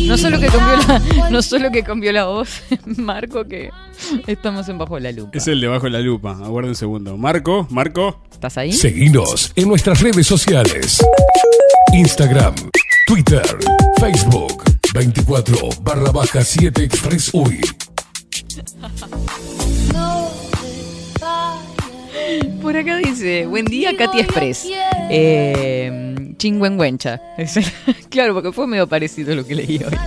No 0.07 0.17
solo 0.17 0.39
que 0.39 0.47
cambió 0.47 0.77
la, 0.87 1.29
no 1.29 1.41
solo 1.41 1.71
que 1.71 1.83
cambió 1.83 2.11
la 2.11 2.25
voz, 2.25 2.61
Marco, 2.85 3.45
que 3.45 3.69
estamos 4.27 4.67
en 4.69 4.77
bajo 4.77 4.99
la 4.99 5.11
lupa. 5.11 5.31
Es 5.37 5.47
el 5.47 5.59
de 5.61 5.67
bajo 5.67 5.87
la 5.89 5.99
lupa. 5.99 6.31
Aguarda 6.31 6.69
un 6.69 6.75
segundo. 6.75 7.17
Marco, 7.17 7.67
Marco. 7.69 8.21
¿Estás 8.31 8.57
ahí? 8.57 8.71
Seguinos 8.71 9.51
en 9.55 9.67
nuestras 9.67 10.01
redes 10.01 10.27
sociales. 10.27 11.03
Instagram, 11.93 12.53
Twitter, 13.07 13.43
Facebook, 13.99 14.63
24 14.93 15.57
barra 15.81 16.11
baja 16.11 16.43
7 16.43 16.83
Express 16.83 17.33
UI. 17.33 17.61
No 19.93 20.29
te 21.19 21.19
vayas. 21.21 22.61
Por 22.61 22.75
acá 22.75 22.97
dice, 22.97 23.45
buen 23.45 23.65
día 23.65 23.95
Katy 23.95 24.19
Express. 24.19 24.67
Eh, 25.09 26.24
Chingüengüencha. 26.37 27.21
Claro, 28.09 28.33
porque 28.33 28.51
fue 28.51 28.67
medio 28.67 28.87
parecido 28.87 29.35
lo 29.35 29.45
que 29.45 29.55
leí 29.55 29.81
hoy. 29.83 29.97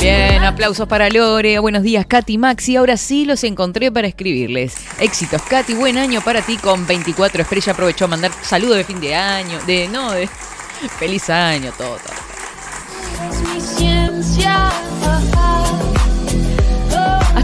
Bien, 0.00 0.42
aplausos 0.44 0.88
para 0.88 1.10
Lore. 1.10 1.58
Buenos 1.58 1.82
días, 1.82 2.06
Katy 2.06 2.38
Maxi. 2.38 2.76
Ahora 2.76 2.96
sí 2.96 3.26
los 3.26 3.44
encontré 3.44 3.92
para 3.92 4.08
escribirles. 4.08 4.74
Éxitos, 4.98 5.42
Katy. 5.42 5.74
Buen 5.74 5.98
año 5.98 6.22
para 6.22 6.40
ti 6.40 6.56
con 6.56 6.86
24 6.86 7.42
estrellas. 7.42 7.68
Aprovechó 7.68 8.06
a 8.06 8.08
mandar 8.08 8.32
saludos 8.42 8.78
de 8.78 8.84
fin 8.84 8.98
de 8.98 9.14
año. 9.14 9.58
De, 9.66 9.88
no, 9.88 10.12
de 10.12 10.26
feliz 10.98 11.28
año, 11.28 11.70
todo, 11.76 11.96
todo. 11.98 12.30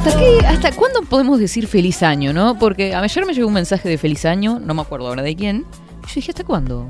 ¿Hasta 0.06 0.18
qué, 0.20 0.46
hasta 0.46 0.72
cuándo 0.72 1.02
podemos 1.02 1.40
decir 1.40 1.66
feliz 1.66 2.02
año, 2.02 2.32
no? 2.32 2.58
Porque 2.58 2.94
ayer 2.94 3.26
me 3.26 3.34
llegó 3.34 3.48
un 3.48 3.54
mensaje 3.54 3.88
de 3.88 3.98
feliz 3.98 4.24
año, 4.24 4.60
no 4.60 4.72
me 4.74 4.82
acuerdo 4.82 5.08
ahora 5.08 5.22
de 5.22 5.34
quién. 5.34 5.64
Y 6.04 6.08
yo 6.08 6.14
dije, 6.16 6.30
¿hasta 6.30 6.44
cuándo? 6.44 6.86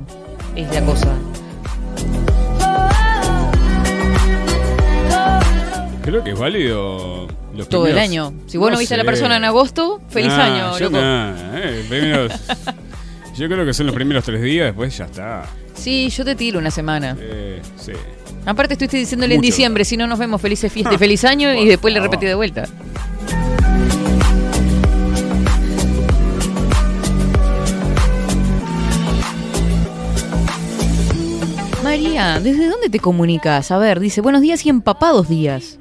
Es 0.55 0.71
la 0.73 0.81
cosa. 0.85 1.15
Creo 6.03 6.23
que 6.23 6.31
es 6.31 6.39
válido 6.39 7.27
los 7.55 7.67
Todo 7.67 7.87
el 7.87 7.97
año. 7.97 8.33
Si 8.45 8.57
vos 8.57 8.71
no, 8.71 8.77
viste 8.77 8.93
a 8.93 8.97
la 8.97 9.03
persona 9.03 9.35
en 9.37 9.45
agosto, 9.45 9.99
feliz 10.09 10.31
Ah, 10.31 10.45
año, 10.45 10.77
yo 10.79 10.85
loco. 10.85 10.97
eh, 11.01 11.85
primeros- 11.89 12.33
yo 13.35 13.47
creo 13.47 13.65
que 13.65 13.73
son 13.73 13.87
los 13.87 13.95
primeros 13.95 14.23
tres 14.23 14.41
días, 14.41 14.67
después 14.67 14.95
ya 14.95 15.05
está. 15.05 15.43
Sí, 15.73 16.09
yo 16.09 16.23
te 16.23 16.35
tiro 16.35 16.59
una 16.59 16.71
semana. 16.71 17.17
Eh, 17.19 17.61
sí. 17.77 17.91
Aparte 18.45 18.75
estuviste 18.75 18.97
diciéndole 18.97 19.33
en 19.35 19.39
Mucho. 19.41 19.47
diciembre, 19.47 19.83
si 19.83 19.97
no 19.97 20.07
nos 20.07 20.17
vemos 20.19 20.39
felices 20.41 20.71
fiesta 20.71 20.93
y 20.93 20.97
feliz 20.97 21.25
año, 21.25 21.53
y 21.53 21.65
después 21.67 21.93
le 21.93 21.99
repetí 21.99 22.25
de 22.25 22.35
vuelta. 22.35 22.63
María, 31.97 32.39
¿desde 32.39 32.69
dónde 32.69 32.91
te 32.91 32.99
comunicas? 32.99 33.71
A 33.71 33.79
ver, 33.79 33.99
dice, 33.99 34.21
buenos 34.21 34.41
días 34.41 34.63
y 34.63 34.69
empapados 34.69 35.27
días. 35.27 35.79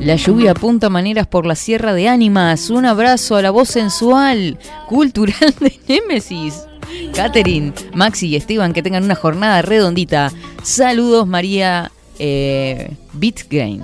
La 0.00 0.16
lluvia 0.16 0.52
apunta 0.52 0.88
maneras 0.88 1.26
por 1.26 1.44
la 1.44 1.54
Sierra 1.54 1.92
de 1.92 2.08
Ánimas. 2.08 2.70
Un 2.70 2.86
abrazo 2.86 3.36
a 3.36 3.42
la 3.42 3.50
voz 3.50 3.68
sensual, 3.68 4.58
cultural 4.88 5.54
de 5.60 5.78
Némesis. 5.86 6.66
Catherine, 7.14 7.74
Maxi 7.92 8.28
y 8.28 8.36
Esteban, 8.36 8.72
que 8.72 8.82
tengan 8.82 9.04
una 9.04 9.14
jornada 9.14 9.60
redondita. 9.60 10.32
Saludos, 10.62 11.26
María 11.26 11.92
eh, 12.18 12.96
Bitgain. 13.12 13.82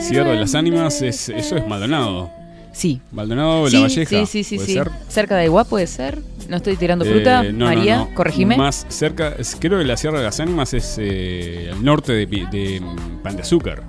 Sierra 0.00 0.30
de 0.30 0.36
las 0.40 0.56
Ánimas, 0.56 1.00
es, 1.02 1.28
eso 1.28 1.56
es 1.56 1.68
Maldonado. 1.68 2.41
Sí. 2.72 3.00
Maldonado, 3.12 3.68
Sí, 3.68 3.76
La 3.76 3.82
Valleja. 3.82 4.08
sí, 4.10 4.26
sí, 4.26 4.44
sí, 4.44 4.54
¿puede 4.56 4.66
sí. 4.68 4.74
ser? 4.74 4.90
Cerca 5.08 5.36
de 5.36 5.44
Iguá 5.44 5.64
puede 5.64 5.86
ser. 5.86 6.18
No 6.48 6.56
estoy 6.56 6.76
tirando 6.76 7.04
fruta. 7.04 7.44
Eh, 7.44 7.52
no, 7.52 7.58
no, 7.70 7.74
María, 7.74 7.96
no. 7.98 8.14
corregime. 8.14 8.56
Más 8.56 8.86
cerca, 8.88 9.34
es- 9.38 9.56
creo 9.58 9.78
que 9.78 9.84
la 9.84 9.96
Sierra 9.96 10.18
de 10.18 10.24
las 10.24 10.40
Ánimas 10.40 10.74
es 10.74 10.96
eh, 10.98 11.70
al 11.72 11.84
norte 11.84 12.12
de, 12.12 12.26
de, 12.26 12.82
Pan 13.22 13.36
de 13.36 13.42
Azúcar. 13.42 13.82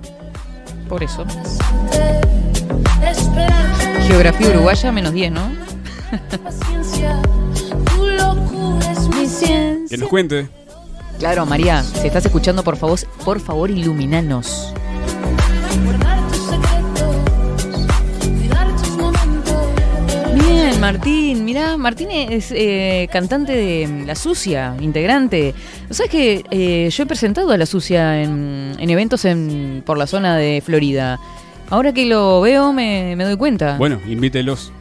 Por 0.88 1.02
eso. 1.02 1.24
Geografía 4.06 4.48
uruguaya, 4.50 4.92
menos 4.92 5.12
10, 5.12 5.32
¿no? 5.32 5.50
Que 9.88 9.96
nos 9.96 10.08
cuente. 10.08 10.48
Claro, 11.18 11.46
María, 11.46 11.82
si 11.82 12.06
estás 12.06 12.24
escuchando, 12.26 12.62
por 12.62 12.76
favor, 12.76 12.98
por 13.24 13.40
favor, 13.40 13.70
iluminanos. 13.70 14.72
Martín, 20.84 21.46
mirá, 21.46 21.78
Martín 21.78 22.10
es 22.10 22.52
eh, 22.52 23.08
cantante 23.10 23.52
de 23.52 24.04
La 24.04 24.14
Sucia, 24.14 24.76
integrante. 24.82 25.54
¿Sabes 25.88 26.10
que 26.10 26.44
eh, 26.50 26.90
yo 26.90 27.02
he 27.02 27.06
presentado 27.06 27.50
a 27.52 27.56
La 27.56 27.64
Sucia 27.64 28.22
en, 28.22 28.76
en 28.78 28.90
eventos 28.90 29.24
en, 29.24 29.82
por 29.86 29.96
la 29.96 30.06
zona 30.06 30.36
de 30.36 30.60
Florida? 30.60 31.18
Ahora 31.70 31.94
que 31.94 32.04
lo 32.04 32.42
veo 32.42 32.74
me, 32.74 33.16
me 33.16 33.24
doy 33.24 33.38
cuenta. 33.38 33.78
Bueno, 33.78 33.98
invítelos. 34.06 34.72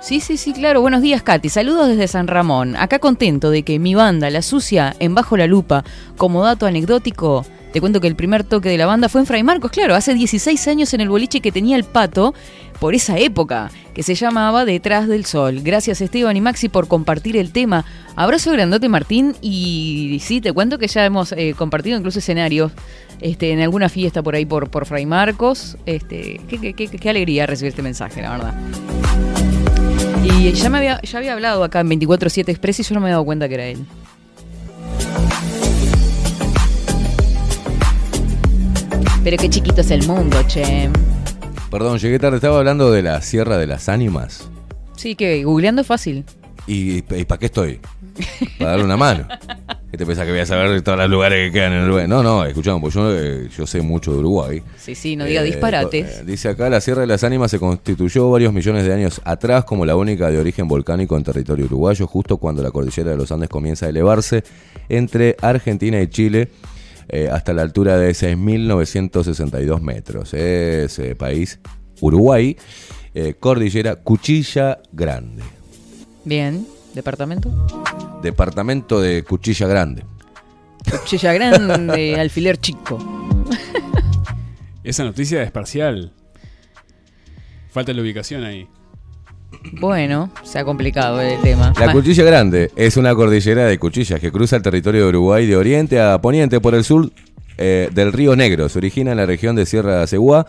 Sí, 0.00 0.18
sí, 0.18 0.36
sí, 0.36 0.52
claro. 0.52 0.80
Buenos 0.80 1.00
días, 1.00 1.22
Katy. 1.22 1.48
Saludos 1.48 1.86
desde 1.86 2.08
San 2.08 2.26
Ramón. 2.26 2.74
Acá 2.74 2.98
contento 2.98 3.48
de 3.50 3.62
que 3.62 3.78
mi 3.78 3.94
banda, 3.94 4.30
La 4.30 4.42
Sucia, 4.42 4.96
en 4.98 5.14
Bajo 5.14 5.36
la 5.36 5.46
Lupa, 5.46 5.84
como 6.16 6.42
dato 6.42 6.66
anecdótico, 6.66 7.46
te 7.72 7.80
cuento 7.80 8.00
que 8.00 8.06
el 8.08 8.16
primer 8.16 8.44
toque 8.44 8.68
de 8.68 8.78
la 8.78 8.86
banda 8.86 9.08
fue 9.08 9.20
en 9.22 9.26
Fray 9.26 9.42
Marcos, 9.42 9.70
claro, 9.70 9.94
hace 9.94 10.14
16 10.14 10.68
años 10.68 10.92
en 10.94 11.00
el 11.00 11.08
boliche 11.08 11.40
que 11.40 11.50
tenía 11.52 11.76
el 11.76 11.84
pato 11.84 12.34
por 12.78 12.94
esa 12.94 13.16
época, 13.18 13.70
que 13.94 14.02
se 14.02 14.14
llamaba 14.14 14.64
Detrás 14.64 15.06
del 15.08 15.24
Sol. 15.24 15.60
Gracias 15.62 16.00
Esteban 16.00 16.36
y 16.36 16.40
Maxi 16.40 16.68
por 16.68 16.88
compartir 16.88 17.36
el 17.36 17.52
tema. 17.52 17.84
Abrazo 18.16 18.50
grandote 18.52 18.88
Martín 18.88 19.34
y 19.40 20.20
sí, 20.22 20.40
te 20.40 20.52
cuento 20.52 20.78
que 20.78 20.88
ya 20.88 21.04
hemos 21.06 21.32
eh, 21.32 21.54
compartido 21.56 21.96
incluso 21.96 22.18
escenarios 22.18 22.72
este, 23.20 23.52
en 23.52 23.60
alguna 23.60 23.88
fiesta 23.88 24.22
por 24.22 24.34
ahí 24.34 24.44
por, 24.44 24.68
Fray 24.84 25.06
Marcos. 25.06 25.76
Este, 25.86 26.40
qué, 26.48 26.74
qué- 26.74 27.08
alegría 27.10 27.46
recibir 27.46 27.70
este 27.70 27.82
mensaje, 27.82 28.20
la 28.20 28.30
verdad. 28.32 28.54
Y 30.24 30.50
ya, 30.52 30.68
me 30.70 30.78
había, 30.78 31.00
ya 31.02 31.18
había 31.18 31.32
hablado 31.32 31.62
acá 31.64 31.80
en 31.80 31.88
24-7 31.90 32.48
Express 32.48 32.80
y 32.80 32.82
yo 32.82 32.94
no 32.96 33.00
me 33.00 33.08
he 33.08 33.10
dado 33.12 33.24
cuenta 33.24 33.48
que 33.48 33.54
era 33.54 33.66
él. 33.66 33.84
Pero 39.24 39.36
qué 39.36 39.48
chiquito 39.48 39.80
es 39.82 39.90
el 39.90 40.06
mundo, 40.06 40.36
che. 40.48 40.88
Perdón, 41.70 41.98
llegué 41.98 42.18
tarde, 42.18 42.36
estaba 42.36 42.58
hablando 42.58 42.90
de 42.90 43.02
la 43.02 43.22
Sierra 43.22 43.56
de 43.56 43.66
las 43.66 43.88
Ánimas. 43.88 44.48
Sí, 44.96 45.14
que 45.14 45.44
googleando 45.44 45.82
es 45.82 45.86
fácil. 45.86 46.24
¿Y, 46.66 46.98
y 46.98 47.24
para 47.24 47.38
qué 47.38 47.46
estoy? 47.46 47.80
Para 48.58 48.72
darle 48.72 48.84
una 48.84 48.96
mano. 48.96 49.26
¿Qué 49.90 49.96
te 49.98 50.06
pensás 50.06 50.24
que 50.26 50.30
voy 50.32 50.40
a 50.40 50.46
saber 50.46 50.70
de 50.70 50.80
todos 50.82 50.98
los 50.98 51.10
lugares 51.10 51.48
que 51.48 51.52
quedan 51.58 51.72
en 51.72 51.84
Uruguay? 51.84 52.06
No, 52.08 52.22
no, 52.22 52.44
escuchamos, 52.44 52.80
pues 52.80 52.94
yo, 52.94 53.12
eh, 53.16 53.48
yo 53.56 53.66
sé 53.66 53.80
mucho 53.80 54.12
de 54.12 54.18
Uruguay. 54.18 54.62
Sí, 54.78 54.94
sí, 54.94 55.16
no 55.16 55.24
diga 55.24 55.42
Eh, 55.42 55.44
disparates. 55.44 56.18
eh, 56.20 56.22
dice 56.24 56.48
acá, 56.48 56.68
la 56.70 56.80
Sierra 56.80 57.02
de 57.02 57.06
las 57.06 57.24
Ánimas 57.24 57.50
se 57.50 57.58
constituyó 57.58 58.30
varios 58.30 58.52
millones 58.52 58.84
de 58.84 58.92
años 58.94 59.20
atrás 59.24 59.64
como 59.64 59.84
la 59.86 59.96
única 59.96 60.30
de 60.30 60.38
origen 60.38 60.66
volcánico 60.68 61.16
en 61.16 61.24
territorio 61.24 61.66
uruguayo, 61.66 62.06
justo 62.06 62.36
cuando 62.38 62.62
la 62.62 62.70
cordillera 62.70 63.10
de 63.10 63.16
los 63.16 63.30
Andes 63.32 63.48
comienza 63.48 63.86
a 63.86 63.88
elevarse 63.90 64.44
entre 64.88 65.36
Argentina 65.42 66.00
y 66.00 66.08
Chile 66.08 66.48
eh, 67.12 67.28
hasta 67.30 67.52
la 67.52 67.60
altura 67.60 67.98
de 67.98 68.10
6.962 68.12 69.80
metros. 69.80 70.32
Ese 70.32 71.14
país, 71.14 71.60
Uruguay, 72.00 72.56
eh, 73.12 73.34
cordillera 73.38 73.96
Cuchilla 73.96 74.78
Grande. 74.92 75.42
Bien, 76.24 76.66
departamento. 76.94 77.50
Departamento 78.22 78.98
de 79.00 79.24
Cuchilla 79.24 79.66
Grande. 79.66 80.04
Cuchilla 80.90 81.34
grande, 81.34 82.16
alfiler 82.18 82.56
chico. 82.56 82.98
Esa 84.82 85.04
noticia 85.04 85.42
es 85.42 85.50
parcial. 85.50 86.12
Falta 87.70 87.92
la 87.92 88.00
ubicación 88.00 88.42
ahí. 88.42 88.66
Bueno, 89.80 90.30
se 90.42 90.58
ha 90.58 90.64
complicado 90.64 91.20
el 91.20 91.40
tema. 91.40 91.72
La 91.78 91.92
Cuchilla 91.92 92.24
Grande 92.24 92.70
es 92.76 92.96
una 92.96 93.14
cordillera 93.14 93.64
de 93.66 93.78
cuchillas 93.78 94.20
que 94.20 94.30
cruza 94.32 94.56
el 94.56 94.62
territorio 94.62 95.02
de 95.02 95.08
Uruguay 95.08 95.46
de 95.46 95.56
oriente 95.56 96.00
a 96.00 96.18
poniente 96.20 96.60
por 96.60 96.74
el 96.74 96.84
sur 96.84 97.10
eh, 97.58 97.88
del 97.92 98.12
río 98.12 98.34
Negro. 98.36 98.68
Se 98.68 98.78
origina 98.78 99.12
en 99.12 99.16
la 99.18 99.26
región 99.26 99.54
de 99.56 99.66
Sierra 99.66 99.96
de 99.98 100.02
Aceguá, 100.04 100.46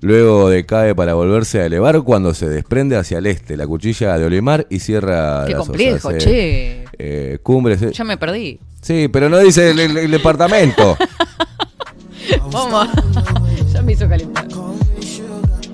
luego 0.00 0.48
decae 0.50 0.94
para 0.94 1.14
volverse 1.14 1.60
a 1.60 1.66
elevar 1.66 2.02
cuando 2.02 2.34
se 2.34 2.48
desprende 2.48 2.96
hacia 2.96 3.18
el 3.18 3.26
este. 3.26 3.56
La 3.56 3.66
Cuchilla 3.66 4.16
de 4.18 4.24
Olimar 4.26 4.66
y 4.70 4.78
Sierra 4.80 5.44
Qué 5.46 5.52
de 5.52 5.58
las 5.58 5.66
complejo, 5.66 6.08
Osas, 6.08 6.14
eh, 6.14 6.18
che. 6.26 6.84
eh, 6.98 7.38
cumbres. 7.42 7.82
eh. 7.82 7.90
Ya 7.92 8.04
me 8.04 8.16
perdí. 8.16 8.58
Sí, 8.80 9.08
pero 9.08 9.28
no 9.28 9.38
dice 9.38 9.70
el, 9.70 9.80
el- 9.80 9.96
el 9.96 10.10
departamento. 10.10 10.96
Vamos. 12.50 12.88
ya 13.72 13.82
me 13.82 13.92
hizo 13.92 14.08
calentar. 14.08 14.46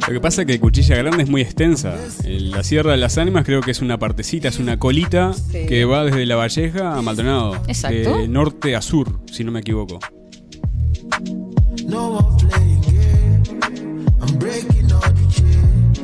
Lo 0.08 0.14
que 0.14 0.20
pasa 0.20 0.40
es 0.42 0.46
que 0.46 0.58
Cuchilla 0.58 0.96
Grande 0.96 1.22
es 1.24 1.28
muy 1.28 1.42
extensa. 1.42 1.94
La 2.24 2.62
Sierra 2.64 2.92
de 2.92 2.96
las 2.96 3.18
Ánimas 3.18 3.44
creo 3.44 3.60
que 3.60 3.70
es 3.72 3.82
una 3.82 3.98
partecita, 3.98 4.48
es 4.48 4.58
una 4.58 4.78
colita 4.78 5.34
Sí. 5.34 5.66
que 5.66 5.84
va 5.84 6.04
desde 6.04 6.24
La 6.24 6.36
Valleja 6.36 6.96
a 6.96 7.02
Maldonado. 7.02 7.56
Exacto. 7.68 8.16
De 8.16 8.26
norte 8.26 8.74
a 8.74 8.80
sur, 8.80 9.20
si 9.30 9.44
no 9.44 9.52
me 9.52 9.60
equivoco. 9.60 9.98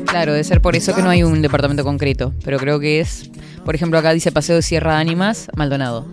Claro, 0.06 0.32
debe 0.32 0.44
ser 0.44 0.60
por 0.60 0.76
eso 0.76 0.94
que 0.94 1.02
no 1.02 1.10
hay 1.10 1.22
un 1.22 1.42
departamento 1.42 1.82
concreto. 1.82 2.32
Pero 2.44 2.58
creo 2.58 2.78
que 2.78 3.00
es, 3.00 3.30
por 3.64 3.74
ejemplo, 3.74 3.98
acá 3.98 4.12
dice 4.12 4.30
Paseo 4.30 4.56
de 4.56 4.62
Sierra 4.62 4.94
de 4.94 5.00
Ánimas, 5.00 5.48
Maldonado. 5.56 6.06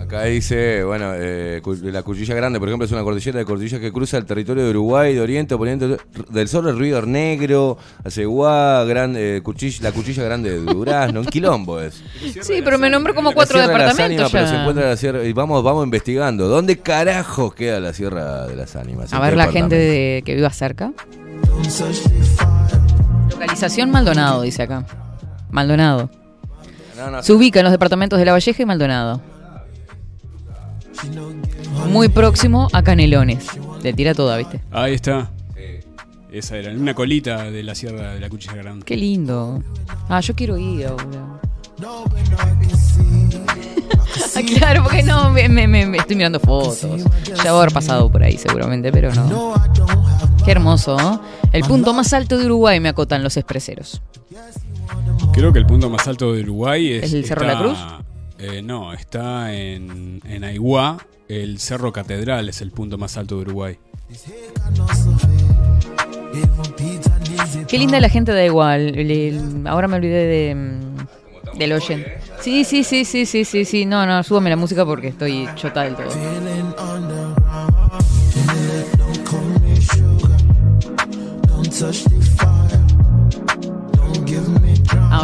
Acá 0.00 0.24
dice, 0.24 0.84
bueno, 0.84 1.12
eh, 1.14 1.60
la 1.82 2.02
Cuchilla 2.02 2.34
Grande, 2.34 2.58
por 2.58 2.68
ejemplo, 2.68 2.84
es 2.86 2.92
una 2.92 3.02
cordillera 3.02 3.38
de 3.38 3.44
cordillas 3.44 3.80
que 3.80 3.92
cruza 3.92 4.16
el 4.18 4.24
territorio 4.24 4.64
de 4.64 4.70
Uruguay, 4.70 5.14
de 5.14 5.20
oriente 5.20 5.56
poniente 5.56 5.96
del 6.30 6.48
sur, 6.48 6.66
el 6.68 6.78
río 6.78 7.02
Negro, 7.02 7.76
Aceguá, 8.04 8.84
gran, 8.84 9.14
eh, 9.16 9.40
Cuchilla- 9.42 9.82
la 9.82 9.92
Cuchilla 9.92 10.22
Grande 10.24 10.50
de 10.50 10.60
Durazno, 10.60 11.20
un 11.20 11.26
quilombo 11.26 11.80
es. 11.80 12.02
Sí, 12.42 12.60
pero 12.64 12.78
me 12.78 12.88
nombró 12.90 13.14
como 13.14 13.30
La 13.30 13.34
cuatro 13.34 13.58
de 13.58 13.66
las 13.66 13.72
departamentos 13.76 14.26
Ánimas, 14.26 14.32
pero 14.32 14.46
se 14.48 14.54
encuentra 14.56 14.88
la 14.90 14.96
sierra, 14.96 15.24
y 15.24 15.32
vamos, 15.32 15.62
vamos 15.62 15.84
investigando. 15.84 16.48
¿Dónde 16.48 16.78
carajos 16.78 17.54
queda 17.54 17.80
la 17.80 17.92
Sierra 17.92 18.46
de 18.46 18.56
las 18.56 18.76
Ánimas? 18.76 19.12
A 19.12 19.16
¿En 19.16 19.22
ver 19.22 19.36
la 19.36 19.50
gente 19.50 19.76
de, 19.76 20.22
que 20.24 20.34
viva 20.34 20.50
cerca. 20.50 20.92
Localización 23.30 23.90
Maldonado, 23.90 24.42
dice 24.42 24.62
acá. 24.62 24.84
Maldonado. 25.50 26.10
No, 26.96 27.10
no, 27.10 27.22
Se 27.22 27.32
ubica 27.32 27.60
en 27.60 27.64
los 27.64 27.72
departamentos 27.72 28.18
de 28.18 28.24
La 28.24 28.32
Valleja 28.32 28.62
y 28.62 28.66
Maldonado. 28.66 29.20
Muy 31.88 32.08
próximo 32.08 32.68
a 32.72 32.82
Canelones. 32.82 33.46
Le 33.82 33.92
tira 33.92 34.14
toda, 34.14 34.36
¿viste? 34.36 34.60
Ahí 34.70 34.94
está. 34.94 35.30
Esa 36.32 36.56
era, 36.56 36.72
una 36.72 36.94
colita 36.94 37.44
de 37.50 37.62
la 37.62 37.74
Sierra 37.76 38.14
de 38.14 38.20
la 38.20 38.28
Cuchilla 38.28 38.56
Grande. 38.56 38.84
Qué 38.84 38.96
lindo. 38.96 39.62
Ah, 40.08 40.20
yo 40.20 40.34
quiero 40.34 40.56
ir 40.58 40.86
ahora. 40.86 41.04
Ah, 44.36 44.40
claro, 44.56 44.82
porque 44.82 45.02
no, 45.04 45.30
me, 45.30 45.48
me- 45.48 45.68
me- 45.68 45.86
me 45.86 45.98
estoy 45.98 46.16
mirando 46.16 46.40
fotos. 46.40 47.04
Ya 47.26 47.34
voy 47.36 47.46
a 47.46 47.50
haber 47.62 47.72
pasado 47.72 48.10
por 48.10 48.22
ahí 48.24 48.36
seguramente, 48.36 48.90
pero 48.90 49.14
no. 49.14 49.54
Qué 50.44 50.50
hermoso, 50.50 50.96
¿no? 50.98 51.20
El 51.52 51.62
punto 51.64 51.94
más 51.94 52.12
alto 52.12 52.36
de 52.36 52.46
Uruguay 52.46 52.80
me 52.80 52.88
acotan 52.88 53.22
los 53.22 53.36
expreseros. 53.36 54.02
Creo 55.32 55.52
que 55.52 55.58
el 55.60 55.66
punto 55.66 55.88
más 55.88 56.06
alto 56.08 56.32
de 56.32 56.42
Uruguay 56.42 56.94
es. 56.94 57.04
¿Es 57.04 57.12
el 57.12 57.24
Cerro 57.24 57.46
La 57.46 57.58
Cruz? 57.58 57.78
Eh, 58.46 58.62
no, 58.62 58.92
está 58.92 59.52
en, 59.54 60.20
en 60.24 60.44
Aiguá. 60.44 60.98
El 61.28 61.58
Cerro 61.58 61.92
Catedral 61.92 62.48
es 62.48 62.60
el 62.60 62.70
punto 62.70 62.98
más 62.98 63.16
alto 63.16 63.36
de 63.36 63.42
Uruguay. 63.42 63.78
Qué 67.68 67.78
linda 67.78 67.98
la 68.00 68.08
gente. 68.08 68.32
Le- 68.32 68.46
el- 69.28 69.66
ahora 69.66 69.88
me 69.88 69.96
olvidé 69.96 70.26
de 70.26 70.54
mm, 70.54 71.58
del 71.58 71.72
oyen. 71.72 72.04
Sí, 72.40 72.64
sí, 72.64 72.84
sí, 72.84 73.04
sí, 73.04 73.24
sí, 73.26 73.44
sí, 73.44 73.64
sí. 73.64 73.86
No, 73.86 74.04
no, 74.06 74.22
súbame 74.22 74.50
la 74.50 74.56
música 74.56 74.84
porque 74.84 75.08
estoy 75.08 75.48
chota 75.56 75.82
del 75.82 75.96
todo. 75.96 76.08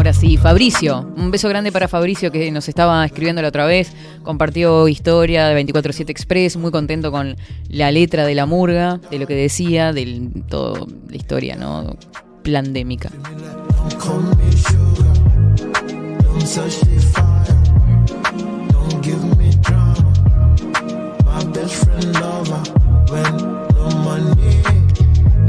Ahora 0.01 0.15
sí, 0.15 0.39
Fabricio. 0.39 1.13
Un 1.19 1.31
beso 1.31 1.47
grande 1.51 1.73
para 1.73 1.87
Fabricio 1.87 2.33
que 2.33 2.51
nos 2.51 2.71
estaba 2.71 3.05
escribiendo 3.05 3.43
la 3.43 3.49
otra 3.49 3.67
vez. 3.67 3.93
Compartió 4.23 4.89
historia 4.89 5.47
de 5.47 5.63
24-7 5.63 6.09
Express. 6.09 6.57
Muy 6.57 6.71
contento 6.71 7.13
con 7.13 7.37
la 7.69 7.91
letra 7.91 8.25
de 8.25 8.35
la 8.35 8.47
murga, 8.47 8.99
de 9.11 9.19
lo 9.19 9.27
que 9.27 9.35
decía, 9.35 9.93
de 9.93 10.31
toda 10.49 10.87
la 11.07 11.17
historia, 11.17 11.55
¿no? 11.57 11.99
Plandémica. 12.43 13.11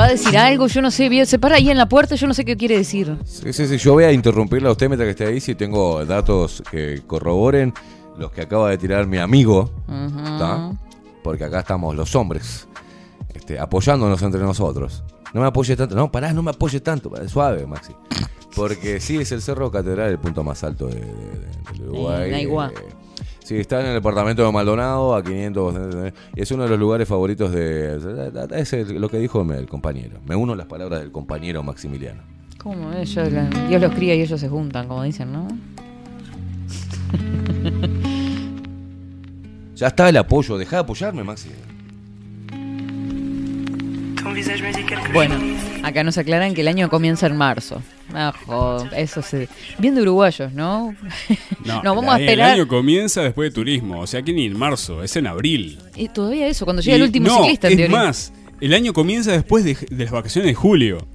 Va 0.02 0.06
a 0.06 0.10
decir 0.10 0.36
algo, 0.36 0.66
yo 0.66 0.82
no 0.82 0.90
sé, 0.90 1.26
se 1.28 1.38
para 1.38 1.58
ahí 1.58 1.70
en 1.70 1.78
la 1.78 1.88
puerta, 1.88 2.16
yo 2.16 2.26
no 2.26 2.34
sé 2.34 2.44
qué 2.44 2.58
quiere 2.58 2.76
decir. 2.76 3.16
Sí, 3.24 3.54
sí, 3.54 3.68
sí, 3.68 3.78
yo 3.78 3.94
voy 3.94 4.04
a 4.06 4.12
interrumpirla 4.12 4.70
a 4.70 4.72
usted 4.72 4.88
mientras 4.90 5.06
que 5.06 5.12
esté 5.12 5.26
ahí 5.28 5.40
si 5.40 5.54
tengo 5.54 6.04
datos 6.06 6.64
que 6.72 7.04
corroboren 7.06 7.72
los 8.18 8.32
que 8.32 8.42
acaba 8.42 8.72
de 8.72 8.80
tirar 8.80 9.06
mi 9.06 9.20
amigo. 9.20 9.70
¿tá? 10.40 10.72
porque 11.24 11.44
acá 11.44 11.60
estamos 11.60 11.96
los 11.96 12.16
hombres 12.16 12.68
este, 13.36 13.60
apoyándonos 13.60 14.20
entre 14.24 14.42
nosotros. 14.42 15.04
No 15.36 15.42
me 15.42 15.46
apoyes 15.48 15.78
tanto, 15.78 15.94
no, 15.96 16.12
pará, 16.12 16.34
no 16.34 16.42
me 16.42 16.50
apoyes 16.50 16.82
tanto, 16.82 17.12
pará, 17.12 17.30
suave, 17.30 17.68
Maxi. 17.68 17.94
Porque 18.56 19.00
sí, 19.00 19.18
es 19.18 19.32
el 19.32 19.42
Cerro 19.44 19.70
Catedral 19.70 20.10
el 20.10 20.18
punto 20.18 20.44
más 20.44 20.64
alto 20.64 20.88
de, 20.88 20.96
de- 20.96 21.02
de- 21.06 21.74
del 21.78 21.90
Uruguay. 21.90 22.32
Eh, 22.76 23.01
sí, 23.44 23.58
está 23.58 23.82
en 23.82 23.88
el 23.88 23.94
departamento 23.96 24.46
de 24.46 24.52
Maldonado, 24.52 25.16
a 25.16 25.24
500. 25.24 25.76
eh, 26.06 26.14
Y 26.36 26.42
es 26.42 26.52
uno 26.52 26.64
de 26.64 26.70
los 26.70 26.80
lugares 26.80 27.08
favoritos 27.08 27.52
de. 27.52 28.00
Es 28.56 28.74
el- 28.74 29.00
lo 29.00 29.10
que 29.10 29.18
dijo 29.18 29.42
el 29.52 29.68
compañero. 29.68 30.20
Me 30.28 30.36
uno 30.36 30.56
las 30.56 30.68
palabras 30.68 31.00
del 31.02 31.12
compañero 31.12 31.64
Maximiliano. 31.64 32.22
¿Cómo? 32.58 32.94
Ellos, 32.94 33.30
Dios 33.70 33.82
los 33.82 33.92
cría 33.94 34.16
y 34.16 34.22
ellos 34.22 34.40
se 34.40 34.48
juntan, 34.50 34.88
como 34.88 35.04
dicen, 35.04 35.32
¿no? 35.34 35.48
Ya 39.76 39.88
está 39.88 40.08
el 40.10 40.18
apoyo, 40.18 40.60
deja 40.60 40.76
de 40.76 40.82
apoyarme, 40.84 41.24
Maxi. 41.24 41.50
Bueno, 45.14 45.36
acá 45.84 46.04
nos 46.04 46.18
aclaran 46.18 46.54
que 46.54 46.62
el 46.62 46.68
año 46.68 46.90
comienza 46.90 47.28
en 47.28 47.36
marzo. 47.38 47.82
Ah, 48.14 48.34
joder, 48.46 48.94
eso 48.98 49.22
se... 49.22 49.48
Bien 49.78 49.96
de 49.96 50.02
uruguayos, 50.02 50.52
¿no? 50.54 50.96
No, 51.66 51.82
No, 51.84 51.96
vamos 51.96 52.14
a 52.14 52.18
el- 52.18 52.24
esperar. 52.24 52.50
El 52.54 52.62
año 52.62 52.68
comienza 52.68 53.22
después 53.22 53.50
de 53.52 53.56
turismo, 53.56 54.00
o 54.00 54.08
sea 54.08 54.22
que 54.22 54.34
ni 54.34 54.46
en 54.46 54.58
marzo, 54.58 55.04
es 55.04 55.16
en 55.16 55.28
abril. 55.28 55.78
Y 55.96 56.10
todavía 56.10 56.48
eso, 56.48 56.66
cuando 56.66 56.82
llega 56.82 56.96
el 56.96 57.02
Y 57.02 57.06
último 57.06 57.28
no, 57.28 57.38
ciclista, 57.38 57.68
en 57.68 57.74
es 57.74 57.78
teoría. 57.78 57.98
más, 57.98 58.34
el 58.60 58.74
año 58.74 58.94
comienza 58.94 59.32
después 59.32 59.64
de, 59.64 59.76
de 59.90 60.04
las 60.04 60.12
vacaciones 60.12 60.48
de 60.50 60.56
julio. 60.56 61.08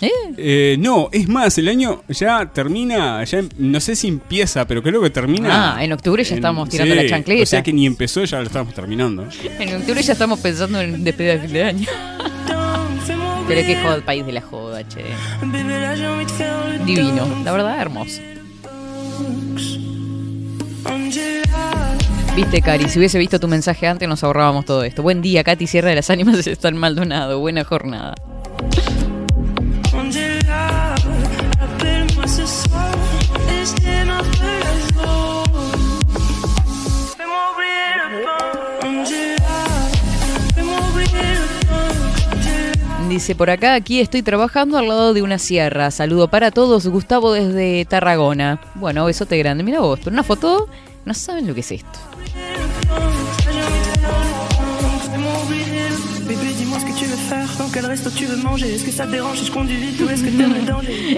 ¿Eh? 0.00 0.10
Eh, 0.36 0.76
no, 0.78 1.08
es 1.12 1.28
más, 1.28 1.56
el 1.58 1.68
año 1.68 2.02
ya 2.08 2.50
termina, 2.52 3.22
ya 3.24 3.38
em- 3.38 3.48
no 3.58 3.80
sé 3.80 3.96
si 3.96 4.08
empieza, 4.08 4.66
pero 4.66 4.82
creo 4.82 5.00
que 5.00 5.10
termina. 5.10 5.76
Ah, 5.76 5.84
en 5.84 5.92
octubre 5.92 6.22
ya 6.24 6.34
estamos 6.34 6.68
tirando 6.68 6.94
la 6.94 7.06
chancleta. 7.06 7.42
O 7.42 7.46
sea 7.46 7.62
que 7.62 7.72
ni 7.72 7.86
empezó, 7.86 8.24
ya 8.24 8.38
lo 8.38 8.44
estamos 8.46 8.74
terminando. 8.74 9.26
En 9.58 9.76
octubre 9.76 10.02
ya 10.02 10.12
estamos 10.12 10.40
pensando 10.40 10.80
en 10.80 11.04
despedida 11.04 11.34
de 11.34 11.38
fin 11.40 11.52
de 11.52 11.62
año. 11.64 11.88
Pero 13.46 13.60
qué 13.60 13.76
joda 13.82 13.94
el 13.96 14.02
país 14.02 14.24
de 14.24 14.32
la 14.32 14.40
joda, 14.40 14.88
che. 14.88 15.04
Divino, 16.86 17.26
la 17.44 17.52
verdad, 17.52 17.78
hermoso. 17.80 18.20
Viste, 22.34 22.62
Cari, 22.62 22.88
si 22.88 22.98
hubiese 22.98 23.18
visto 23.18 23.38
tu 23.38 23.46
mensaje 23.46 23.86
antes 23.86 24.08
nos 24.08 24.24
ahorrábamos 24.24 24.64
todo 24.64 24.82
esto. 24.82 25.02
Buen 25.02 25.22
día, 25.22 25.44
Katy 25.44 25.66
Sierra 25.66 25.90
de 25.90 25.96
las 25.96 26.10
Ánimas 26.10 26.44
está 26.46 26.68
en 26.68 26.76
Maldonado. 26.78 27.38
Buena 27.38 27.64
jornada. 27.64 28.14
Dice 43.14 43.36
por 43.36 43.48
acá, 43.48 43.74
aquí 43.74 44.00
estoy 44.00 44.22
trabajando 44.22 44.76
al 44.76 44.88
lado 44.88 45.14
de 45.14 45.22
una 45.22 45.38
sierra. 45.38 45.92
Saludo 45.92 46.26
para 46.26 46.50
todos, 46.50 46.88
Gustavo 46.88 47.32
desde 47.32 47.84
Tarragona. 47.84 48.60
Bueno, 48.74 49.04
besote 49.04 49.38
grande. 49.38 49.62
Mira 49.62 49.78
vos, 49.78 50.04
una 50.08 50.24
foto, 50.24 50.68
no 51.04 51.14
saben 51.14 51.46
lo 51.46 51.54
que 51.54 51.60
es 51.60 51.70
esto. 51.70 51.90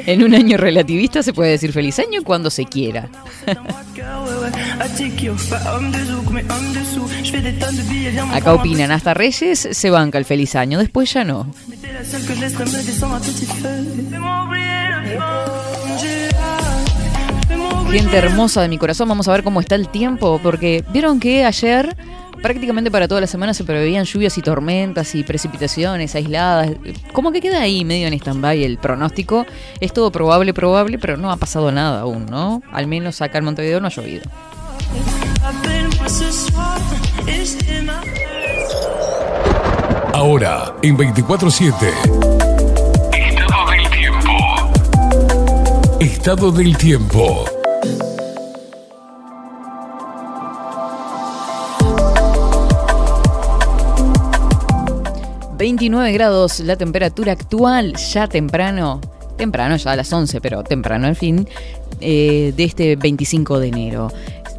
En 0.07 0.23
un 0.23 0.35
año 0.35 0.59
relativista 0.59 1.23
se 1.23 1.33
puede 1.33 1.53
decir 1.53 1.73
feliz 1.73 1.99
año 1.99 2.23
cuando 2.23 2.51
se 2.51 2.67
quiera. 2.67 3.09
Acá 8.33 8.55
opinan, 8.55 8.91
hasta 8.91 9.15
Reyes 9.15 9.69
se 9.71 9.91
banca 9.91 10.19
el 10.19 10.25
feliz 10.25 10.55
año, 10.55 10.79
después 10.79 11.13
ya 11.13 11.25
no. 11.25 11.47
T'es 11.97 12.03
la 12.03 12.11
seule 12.11 12.27
que 12.27 12.35
je 12.35 12.41
laisserai 12.41 12.65
me 12.67 12.83
descendre 12.83 13.15
un 13.15 13.21
petit 13.21 13.47
feu. 13.47 13.85
Fais-moi 14.11 14.43
oublier 14.45 14.91
le 14.91 15.17
pain. 15.17 15.95
Angela, 15.95 16.59
fais-moi 17.49 17.73
oublier 17.81 18.03
Gente 18.03 18.17
hermosa 18.19 18.61
de 18.61 18.69
mi 18.69 18.77
corazón, 18.77 19.09
vamos 19.09 19.29
a 19.29 19.33
ver 19.33 19.43
cómo 19.43 19.61
está 19.61 19.77
el 19.77 19.89
tiempo, 19.89 20.39
porque 20.43 20.85
vieron 20.93 21.21
que 21.21 21.47
ayer 21.47 21.97
prácticamente 22.43 22.91
para 22.91 23.09
toda 23.09 23.23
la 23.23 23.27
semana 23.27 23.55
se 23.55 23.65
preveían 23.65 24.05
lluvias 24.05 24.37
y 24.37 24.43
tormentas 24.43 25.15
y 25.15 25.25
precipitaciones 25.25 26.15
aisladas. 26.15 26.73
Como 27.13 27.33
que 27.33 27.41
queda 27.41 27.63
ahí 27.63 27.83
medio 27.85 28.09
en 28.09 28.13
stand-by 28.13 28.63
el 28.63 28.77
pronóstico. 28.77 29.47
Es 29.81 29.95
todo 29.95 30.13
probable, 30.13 30.53
probable, 30.53 30.99
pero 30.99 31.17
no 31.17 31.31
ha 31.31 31.37
pasado 31.39 31.73
nada 31.73 32.01
aún, 32.01 32.27
¿no? 32.27 32.61
Al 32.73 32.87
menos 32.89 33.23
acá 33.23 33.39
en 33.39 33.45
Montevideo 33.45 33.81
no 33.81 33.87
ha 33.87 33.91
llovido. 33.91 34.25
Ahora, 40.17 40.75
en 40.81 40.97
24-7. 40.97 41.75
Estado 43.13 43.71
del 43.71 43.87
tiempo. 43.91 44.31
Estado 46.01 46.53
del 46.53 46.77
tiempo. 46.79 47.45
Ve 55.53 55.67
29 55.67 56.13
grados 56.13 56.61
la 56.61 56.77
temperatura 56.77 57.33
actual, 57.33 57.95
ya 57.97 58.27
temprano, 58.27 59.03
temprano 59.37 59.77
ya 59.77 59.93
a 59.93 59.97
las 59.97 60.11
11, 60.11 60.41
pero 60.41 60.65
temprano 60.65 61.09
al 61.09 61.17
fin, 61.17 61.47
eh, 62.01 62.55
de 62.57 62.65
este 62.65 62.97
25 62.97 63.61
de 63.61 63.69
enero. 63.69 64.11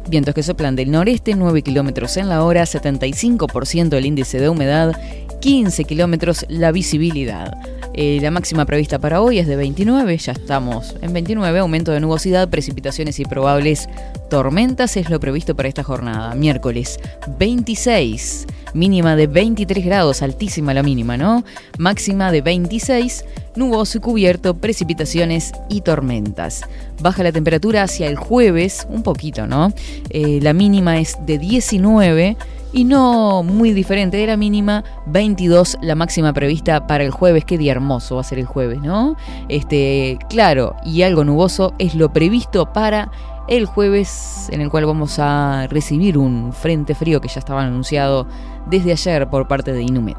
Vientos 0.08 0.34
que 0.34 0.42
soplan 0.42 0.74
del 0.74 0.90
noreste, 0.90 1.34
9 1.34 1.60
kilómetros 1.60 2.16
en 2.16 2.30
la 2.30 2.42
hora, 2.42 2.62
75% 2.62 3.94
el 3.94 4.06
índice 4.06 4.40
de 4.40 4.48
humedad, 4.48 4.98
15 5.40 5.84
kilómetros 5.84 6.46
la 6.48 6.72
visibilidad. 6.72 7.52
Eh, 8.00 8.20
la 8.22 8.30
máxima 8.30 8.64
prevista 8.64 9.00
para 9.00 9.20
hoy 9.20 9.40
es 9.40 9.48
de 9.48 9.56
29, 9.56 10.18
ya 10.18 10.30
estamos 10.30 10.94
en 11.02 11.12
29, 11.12 11.58
aumento 11.58 11.90
de 11.90 11.98
nubosidad, 11.98 12.48
precipitaciones 12.48 13.18
y 13.18 13.24
probables 13.24 13.88
tormentas 14.30 14.96
es 14.96 15.10
lo 15.10 15.18
previsto 15.18 15.56
para 15.56 15.68
esta 15.68 15.82
jornada. 15.82 16.32
Miércoles 16.36 17.00
26, 17.40 18.46
mínima 18.72 19.16
de 19.16 19.26
23 19.26 19.84
grados, 19.84 20.22
altísima 20.22 20.74
la 20.74 20.84
mínima, 20.84 21.16
¿no? 21.16 21.42
Máxima 21.76 22.30
de 22.30 22.40
26, 22.40 23.24
nuboso 23.56 23.98
y 23.98 24.00
cubierto, 24.00 24.56
precipitaciones 24.56 25.50
y 25.68 25.80
tormentas. 25.80 26.62
Baja 27.00 27.24
la 27.24 27.32
temperatura 27.32 27.82
hacia 27.82 28.06
el 28.06 28.14
jueves, 28.14 28.86
un 28.88 29.02
poquito, 29.02 29.48
¿no? 29.48 29.72
Eh, 30.10 30.38
la 30.40 30.52
mínima 30.52 31.00
es 31.00 31.16
de 31.26 31.38
19 31.38 32.36
y 32.72 32.84
no 32.84 33.42
muy 33.42 33.72
diferente 33.72 34.16
de 34.16 34.26
la 34.26 34.36
mínima, 34.36 34.84
22 35.06 35.78
la 35.80 35.94
máxima 35.94 36.32
prevista 36.32 36.86
para 36.86 37.04
el 37.04 37.10
jueves. 37.10 37.44
Qué 37.44 37.58
día 37.58 37.72
hermoso 37.72 38.16
va 38.16 38.20
a 38.22 38.24
ser 38.24 38.38
el 38.38 38.46
jueves, 38.46 38.80
¿no? 38.80 39.16
Este, 39.48 40.18
claro, 40.28 40.76
y 40.84 41.02
algo 41.02 41.24
nuboso 41.24 41.74
es 41.78 41.94
lo 41.94 42.12
previsto 42.12 42.72
para 42.72 43.10
el 43.48 43.64
jueves 43.66 44.48
en 44.52 44.60
el 44.60 44.70
cual 44.70 44.86
vamos 44.86 45.18
a 45.18 45.66
recibir 45.68 46.18
un 46.18 46.52
frente 46.52 46.94
frío 46.94 47.20
que 47.20 47.28
ya 47.28 47.38
estaba 47.38 47.62
anunciado 47.62 48.26
desde 48.66 48.92
ayer 48.92 49.28
por 49.28 49.48
parte 49.48 49.72
de 49.72 49.82
Inumet. 49.82 50.18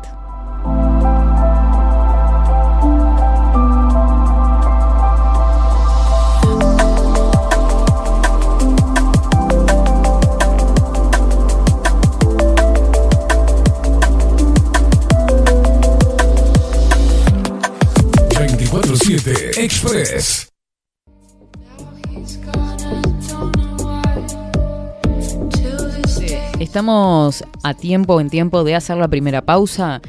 Estamos 26.60 27.44
a 27.64 27.74
tiempo, 27.74 28.20
en 28.20 28.30
tiempo 28.30 28.64
de 28.64 28.76
hacer 28.76 28.98
la 28.98 29.08
primera 29.08 29.42
pausa. 29.42 30.02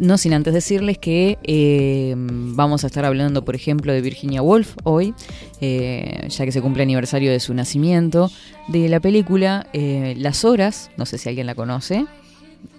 No 0.00 0.18
sin 0.18 0.32
antes 0.32 0.54
decirles 0.54 0.98
que 0.98 1.38
eh, 1.44 2.14
vamos 2.16 2.84
a 2.84 2.88
estar 2.88 3.04
hablando, 3.04 3.44
por 3.44 3.54
ejemplo, 3.54 3.92
de 3.92 4.00
Virginia 4.00 4.42
Woolf 4.42 4.74
hoy, 4.82 5.14
eh, 5.60 6.26
ya 6.28 6.44
que 6.44 6.52
se 6.52 6.60
cumple 6.60 6.82
aniversario 6.82 7.30
de 7.30 7.38
su 7.38 7.54
nacimiento, 7.54 8.30
de 8.68 8.88
la 8.88 8.98
película 8.98 9.68
eh, 9.72 10.14
Las 10.16 10.44
Horas, 10.44 10.90
no 10.96 11.06
sé 11.06 11.18
si 11.18 11.28
alguien 11.28 11.46
la 11.46 11.54
conoce, 11.54 12.06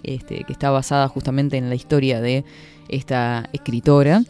este, 0.02 0.44
que 0.44 0.52
está 0.52 0.70
basada 0.70 1.08
justamente 1.08 1.56
en 1.56 1.68
la 1.68 1.74
historia 1.74 2.20
de 2.20 2.44
esta 2.88 3.48
escritora, 3.52 4.22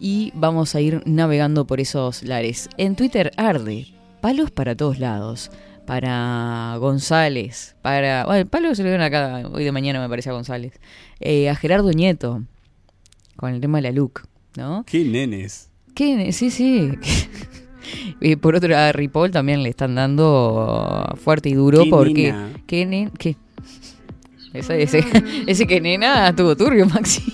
y 0.00 0.32
vamos 0.34 0.74
a 0.74 0.80
ir 0.80 1.02
navegando 1.04 1.66
por 1.66 1.78
esos 1.78 2.24
lares. 2.24 2.68
En 2.78 2.96
Twitter 2.96 3.30
arde, 3.36 3.86
palos 4.20 4.50
para 4.50 4.74
todos 4.74 4.98
lados 4.98 5.50
para 5.90 6.76
González, 6.78 7.74
para... 7.82 8.24
Bueno, 8.24 8.38
el 8.38 8.46
palo 8.46 8.72
se 8.76 8.84
lo 8.84 8.90
dieron 8.90 9.04
acá 9.04 9.42
hoy 9.52 9.64
de 9.64 9.72
mañana, 9.72 10.00
me 10.00 10.08
parece 10.08 10.30
a 10.30 10.32
González. 10.32 10.78
Eh, 11.18 11.50
a 11.50 11.56
Gerardo 11.56 11.90
Nieto, 11.90 12.44
con 13.34 13.52
el 13.52 13.60
tema 13.60 13.78
de 13.78 13.82
la 13.82 13.90
look, 13.90 14.20
¿no? 14.56 14.84
Qué 14.86 15.04
nenes. 15.04 15.68
¿Qué? 15.96 16.30
Sí, 16.32 16.50
sí. 16.52 16.92
y 18.20 18.36
por 18.36 18.54
otro 18.54 18.68
lado, 18.68 18.88
a 18.88 18.92
Ripoll 18.92 19.32
también 19.32 19.64
le 19.64 19.70
están 19.70 19.96
dando 19.96 21.12
fuerte 21.16 21.48
y 21.48 21.54
duro 21.54 21.82
Qué 21.82 21.90
porque... 21.90 22.32
nena. 22.32 22.52
¿Qué? 22.68 23.10
¿Qué? 23.18 23.36
Ese, 24.52 24.82
ese, 24.82 25.04
ese 25.48 25.66
que 25.66 25.80
nena 25.80 26.36
tuvo 26.36 26.56
turbio, 26.56 26.86
Maxi. 26.86 27.24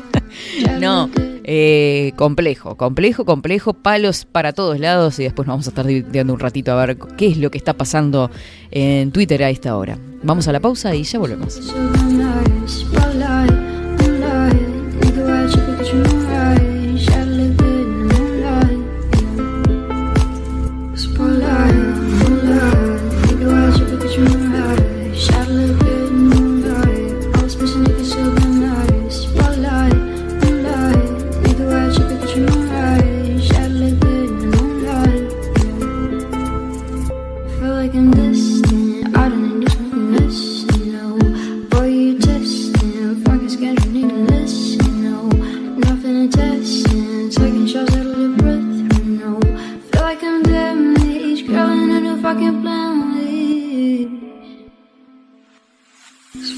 no, 0.80 1.10
eh, 1.44 2.12
complejo, 2.16 2.76
complejo, 2.76 3.24
complejo, 3.24 3.74
palos 3.74 4.24
para 4.24 4.52
todos 4.52 4.80
lados 4.80 5.18
y 5.18 5.24
después 5.24 5.46
nos 5.46 5.54
vamos 5.54 5.66
a 5.66 5.70
estar 5.70 5.86
divirtiendo 5.86 6.32
un 6.32 6.40
ratito 6.40 6.72
a 6.72 6.86
ver 6.86 6.96
qué 7.16 7.28
es 7.28 7.36
lo 7.36 7.50
que 7.50 7.58
está 7.58 7.74
pasando 7.74 8.30
en 8.70 9.12
Twitter 9.12 9.44
a 9.44 9.50
esta 9.50 9.76
hora. 9.76 9.98
Vamos 10.22 10.48
a 10.48 10.52
la 10.52 10.60
pausa 10.60 10.94
y 10.94 11.02
ya 11.02 11.18
volvemos. 11.18 11.60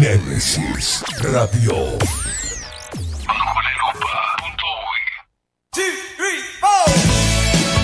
Nemesis 0.00 1.04
Radio. 1.22 2.21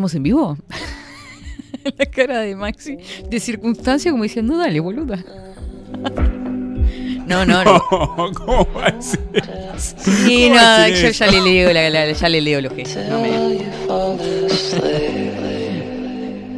¿Estamos 0.00 0.14
en 0.14 0.22
vivo? 0.22 0.56
La 1.98 2.06
cara 2.06 2.40
de 2.40 2.56
Maxi 2.56 2.96
de 3.28 3.38
circunstancia 3.38 4.10
como 4.10 4.22
diciendo, 4.22 4.56
dale, 4.56 4.80
boluda. 4.80 5.22
No, 7.26 7.44
no, 7.46 7.62
no. 7.62 7.78
¿Cómo 8.34 8.66
va 8.74 8.86
a 8.86 9.00
ser? 9.02 9.20
Sí, 9.76 10.44
¿Cómo 10.48 10.54
no, 10.56 10.60
va 10.62 10.76
a 10.82 10.86
decir 10.86 11.02
yo 11.04 11.08
eso? 11.10 11.24
ya 11.26 11.30
le 11.30 11.40
leo, 11.42 11.72
la- 11.72 11.88
la- 11.90 12.10
ya 12.12 12.28
le 12.28 12.40
leo 12.40 12.60
los 12.62 12.72
gestos. 12.72 13.04
no 13.08 13.20
me- 13.20 13.58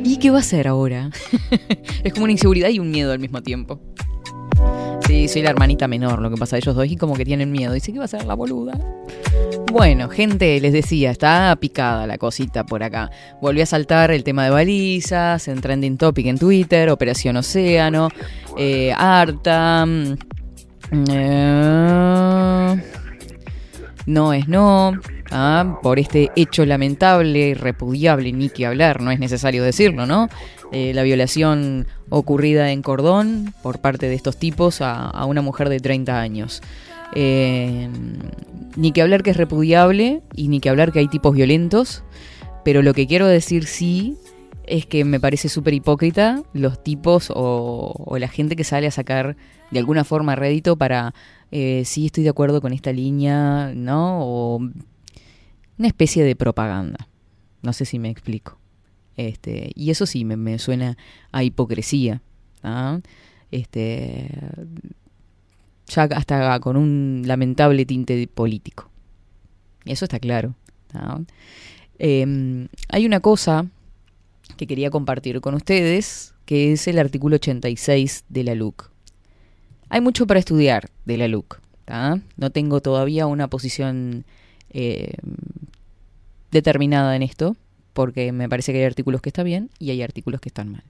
¿Y 0.05 0.17
qué 0.19 0.31
va 0.31 0.39
a 0.39 0.41
hacer 0.41 0.67
ahora? 0.69 1.11
es 2.05 2.13
como 2.15 2.25
una 2.25 2.33
inseguridad 2.33 2.71
y 2.71 2.79
un 2.79 2.91
miedo 2.91 3.13
al 3.13 3.19
mismo 3.19 3.43
tiempo. 3.43 3.81
Sí, 5.07 5.29
soy 5.29 5.43
la 5.43 5.51
hermanita 5.51 5.89
menor, 5.89 6.21
lo 6.23 6.31
que 6.31 6.37
pasa 6.37 6.57
ellos 6.57 6.75
dos 6.75 6.87
y 6.87 6.97
como 6.97 7.15
que 7.17 7.25
tienen 7.27 7.51
miedo. 7.53 7.73
Dice, 7.75 7.93
¿qué 7.93 7.99
va 7.99 8.05
a 8.05 8.07
hacer 8.07 8.25
la 8.25 8.35
boluda? 8.35 8.79
Bueno, 9.73 10.11
gente, 10.11 10.61
les 10.61 10.75
decía, 10.75 11.11
está 11.11 11.57
picada 11.57 12.07
la 12.07 12.19
cosita 12.19 12.67
por 12.67 12.83
acá. 12.83 13.11
Volvió 13.41 13.63
a 13.63 13.67
saltar 13.67 14.11
el 14.11 14.23
tema 14.23 14.45
de 14.45 14.51
balizas, 14.51 15.49
en 15.49 15.63
Trending 15.63 15.97
Topic 15.97 16.27
en 16.27 16.39
Twitter, 16.39 16.91
Operación 16.91 17.39
Océano, 17.39 18.11
eh, 18.59 18.93
Arta. 18.95 19.87
mm, 19.87 20.15
eh, 21.11 22.83
no 24.05 24.33
es 24.35 24.47
no. 24.47 24.93
ah, 25.31 25.79
por 25.83 25.99
este 25.99 26.31
hecho 26.37 26.67
lamentable 26.67 27.49
y 27.49 27.55
repudiable, 27.55 28.31
ni 28.31 28.51
que 28.51 28.67
hablar, 28.67 29.01
no 29.01 29.11
es 29.11 29.19
necesario 29.19 29.65
decirlo, 29.65 30.05
¿no? 30.05 30.29
Eh, 30.71 30.93
la 30.95 31.03
violación 31.03 31.87
ocurrida 32.11 32.73
en 32.73 32.83
Cordón 32.83 33.55
por 33.63 33.81
parte 33.81 34.11
de 34.11 34.17
estos 34.17 34.37
tipos 34.37 34.83
a, 34.83 35.07
a 35.07 35.25
una 35.25 35.41
mujer 35.41 35.71
de 35.71 35.81
30 35.81 36.21
años. 36.21 36.61
Eh, 37.15 37.89
ni 38.77 38.93
que 38.93 39.03
hablar 39.03 39.23
que 39.23 39.31
es 39.31 39.37
repudiable 39.37 40.23
y 40.35 40.49
ni 40.49 40.61
que 40.61 40.71
hablar 40.71 40.93
que 40.93 40.99
hay 41.01 41.09
tipos 41.09 41.35
violentos, 41.35 42.05
pero 42.65 42.83
lo 42.83 42.95
que 42.95 43.07
quiero 43.07 43.27
decir 43.27 43.67
sí 43.67 44.17
es 44.67 44.87
que 44.87 45.05
me 45.05 45.21
parece 45.21 45.49
súper 45.49 45.75
hipócrita 45.75 46.43
los 46.53 46.83
tipos 46.83 47.31
o, 47.35 48.17
la 48.19 48.29
gente 48.29 48.57
que 48.57 48.65
sale 48.65 48.87
a 48.87 48.91
sacar 48.91 49.37
de 49.71 49.79
alguna 49.79 50.05
forma 50.05 50.37
rédito 50.37 50.77
para 50.77 51.15
eh, 51.51 51.83
sí 51.85 52.07
estoy 52.07 52.25
de 52.25 52.31
acuerdo 52.31 52.61
con 52.61 52.73
esta 52.73 52.93
línea, 52.93 53.73
¿no? 53.75 54.21
O 54.23 54.57
una 55.79 55.89
especie 55.89 56.25
de 56.25 56.37
propaganda. 56.37 57.09
No 57.63 57.73
sé 57.73 57.85
si 57.85 57.99
me 57.99 58.11
explico. 58.11 58.59
Este, 59.17 59.73
y 59.75 59.91
eso 59.91 60.07
sí 60.07 60.25
me, 60.25 60.37
me 60.37 60.59
suena 60.59 60.97
a 61.33 61.45
hipocresía. 61.45 62.23
¿ah? 62.63 63.01
Este, 63.51 64.31
ya 65.95 66.05
hasta 66.05 66.59
con 66.61 66.77
un 66.77 67.23
lamentable 67.27 67.85
tinte 67.87 68.27
político. 68.27 68.91
Eso 69.85 70.05
está 70.05 70.19
claro. 70.19 70.55
Eh, 71.99 72.69
hay 72.89 73.07
una 73.07 73.21
cosa 73.21 73.67
que 74.57 74.67
quería 74.67 74.91
compartir 74.91 75.41
con 75.41 75.55
ustedes, 75.55 76.35
que 76.45 76.73
es 76.73 76.87
el 76.89 76.99
artículo 76.99 77.37
86 77.37 78.25
de 78.29 78.45
la 78.45 78.55
LUC. 78.55 78.91
Hay 79.89 80.01
mucho 80.01 80.27
para 80.27 80.41
estudiar 80.41 80.91
de 81.05 81.19
la 81.19 81.29
LUC. 81.29 81.61
No 82.37 82.51
tengo 82.51 82.81
todavía 82.81 83.27
una 83.27 83.49
posición 83.49 84.25
eh, 84.71 85.13
determinada 86.51 87.15
en 87.17 87.23
esto, 87.23 87.57
porque 87.93 88.33
me 88.33 88.49
parece 88.49 88.73
que 88.73 88.79
hay 88.79 88.85
artículos 88.85 89.21
que 89.21 89.29
están 89.29 89.45
bien 89.45 89.71
y 89.79 89.91
hay 89.91 90.03
artículos 90.03 90.41
que 90.41 90.49
están 90.49 90.73
mal. 90.73 90.85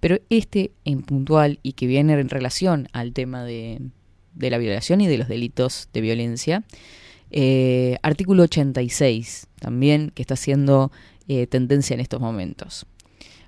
Pero 0.00 0.18
este 0.30 0.72
en 0.84 1.02
puntual 1.02 1.58
y 1.62 1.74
que 1.74 1.86
viene 1.86 2.14
en 2.14 2.28
relación 2.28 2.88
al 2.92 3.12
tema 3.12 3.44
de, 3.44 3.80
de 4.34 4.50
la 4.50 4.58
violación 4.58 5.00
y 5.00 5.06
de 5.06 5.18
los 5.18 5.28
delitos 5.28 5.88
de 5.92 6.00
violencia, 6.00 6.64
eh, 7.30 7.98
artículo 8.02 8.42
86 8.42 9.46
también 9.58 10.10
que 10.10 10.22
está 10.22 10.34
haciendo 10.34 10.92
eh, 11.28 11.46
tendencia 11.46 11.94
en 11.94 12.00
estos 12.00 12.20
momentos. 12.20 12.86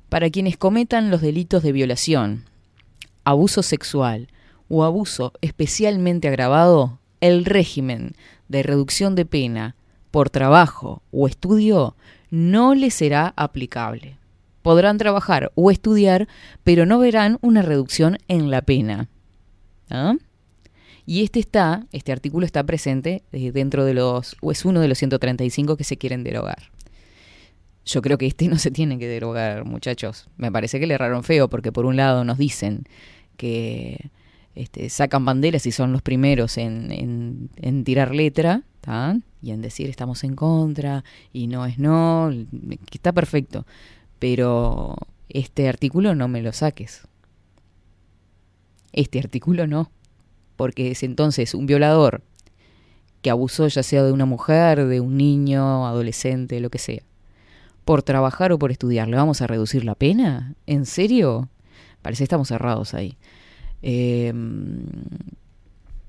Para 0.08 0.30
quienes 0.30 0.56
cometan 0.56 1.10
los 1.10 1.20
delitos 1.20 1.62
de 1.62 1.72
violación, 1.72 2.44
abuso 3.24 3.62
sexual 3.62 4.28
o 4.68 4.84
abuso 4.84 5.32
especialmente 5.40 6.28
agravado, 6.28 6.98
el 7.20 7.44
régimen 7.44 8.14
de 8.48 8.62
reducción 8.62 9.14
de 9.14 9.26
pena 9.26 9.76
por 10.10 10.30
trabajo 10.30 11.02
o 11.10 11.26
estudio 11.26 11.96
no 12.30 12.74
les 12.74 12.94
será 12.94 13.34
aplicable. 13.36 14.18
Podrán 14.62 14.96
trabajar 14.96 15.52
o 15.56 15.70
estudiar, 15.70 16.28
pero 16.62 16.86
no 16.86 16.98
verán 16.98 17.38
una 17.42 17.62
reducción 17.62 18.18
en 18.28 18.50
la 18.50 18.62
pena. 18.62 19.08
¿Ah? 19.90 20.14
Y 21.06 21.22
este 21.22 21.38
está, 21.40 21.86
este 21.92 22.12
artículo 22.12 22.46
está 22.46 22.64
presente 22.64 23.22
eh, 23.32 23.52
dentro 23.52 23.84
de 23.84 23.94
los, 23.94 24.36
o 24.40 24.50
es 24.52 24.64
uno 24.64 24.80
de 24.80 24.88
los 24.88 24.98
135 24.98 25.76
que 25.76 25.84
se 25.84 25.98
quieren 25.98 26.24
derogar. 26.24 26.70
Yo 27.84 28.00
creo 28.00 28.16
que 28.16 28.26
este 28.26 28.48
no 28.48 28.58
se 28.58 28.70
tiene 28.70 28.98
que 28.98 29.06
derogar, 29.06 29.66
muchachos. 29.66 30.28
Me 30.38 30.50
parece 30.50 30.80
que 30.80 30.86
le 30.86 30.94
erraron 30.94 31.22
feo, 31.22 31.48
porque 31.48 31.72
por 31.72 31.84
un 31.84 31.96
lado 31.96 32.24
nos 32.24 32.38
dicen 32.38 32.84
que 33.36 34.10
este, 34.54 34.88
sacan 34.88 35.24
banderas 35.26 35.66
y 35.66 35.72
son 35.72 35.92
los 35.92 36.00
primeros 36.00 36.56
en, 36.56 37.50
en- 37.56 37.84
tirar 37.84 38.14
letra, 38.14 38.62
¿tá? 38.80 39.18
y 39.42 39.50
en 39.50 39.60
decir 39.60 39.90
estamos 39.90 40.24
en 40.24 40.34
contra, 40.36 41.04
y 41.34 41.48
no 41.48 41.66
es 41.66 41.78
no, 41.78 42.30
que 42.32 42.96
está 42.96 43.12
perfecto. 43.12 43.66
Pero 44.18 44.96
este 45.28 45.68
artículo 45.68 46.14
no 46.14 46.28
me 46.28 46.40
lo 46.40 46.52
saques. 46.54 47.02
Este 48.92 49.18
artículo 49.18 49.66
no. 49.66 49.90
Porque 50.56 50.90
es 50.90 51.02
entonces 51.02 51.54
un 51.54 51.66
violador 51.66 52.22
que 53.22 53.30
abusó 53.30 53.66
ya 53.68 53.82
sea 53.82 54.02
de 54.04 54.12
una 54.12 54.26
mujer, 54.26 54.86
de 54.86 55.00
un 55.00 55.16
niño, 55.16 55.86
adolescente, 55.86 56.60
lo 56.60 56.70
que 56.70 56.78
sea, 56.78 57.02
por 57.84 58.02
trabajar 58.02 58.52
o 58.52 58.58
por 58.58 58.70
estudiar, 58.70 59.08
¿le 59.08 59.16
vamos 59.16 59.40
a 59.40 59.46
reducir 59.46 59.84
la 59.84 59.94
pena? 59.94 60.54
¿En 60.66 60.84
serio? 60.84 61.48
Parece 62.02 62.20
que 62.20 62.24
estamos 62.24 62.48
cerrados 62.48 62.92
ahí. 62.92 63.16
Eh, 63.80 64.32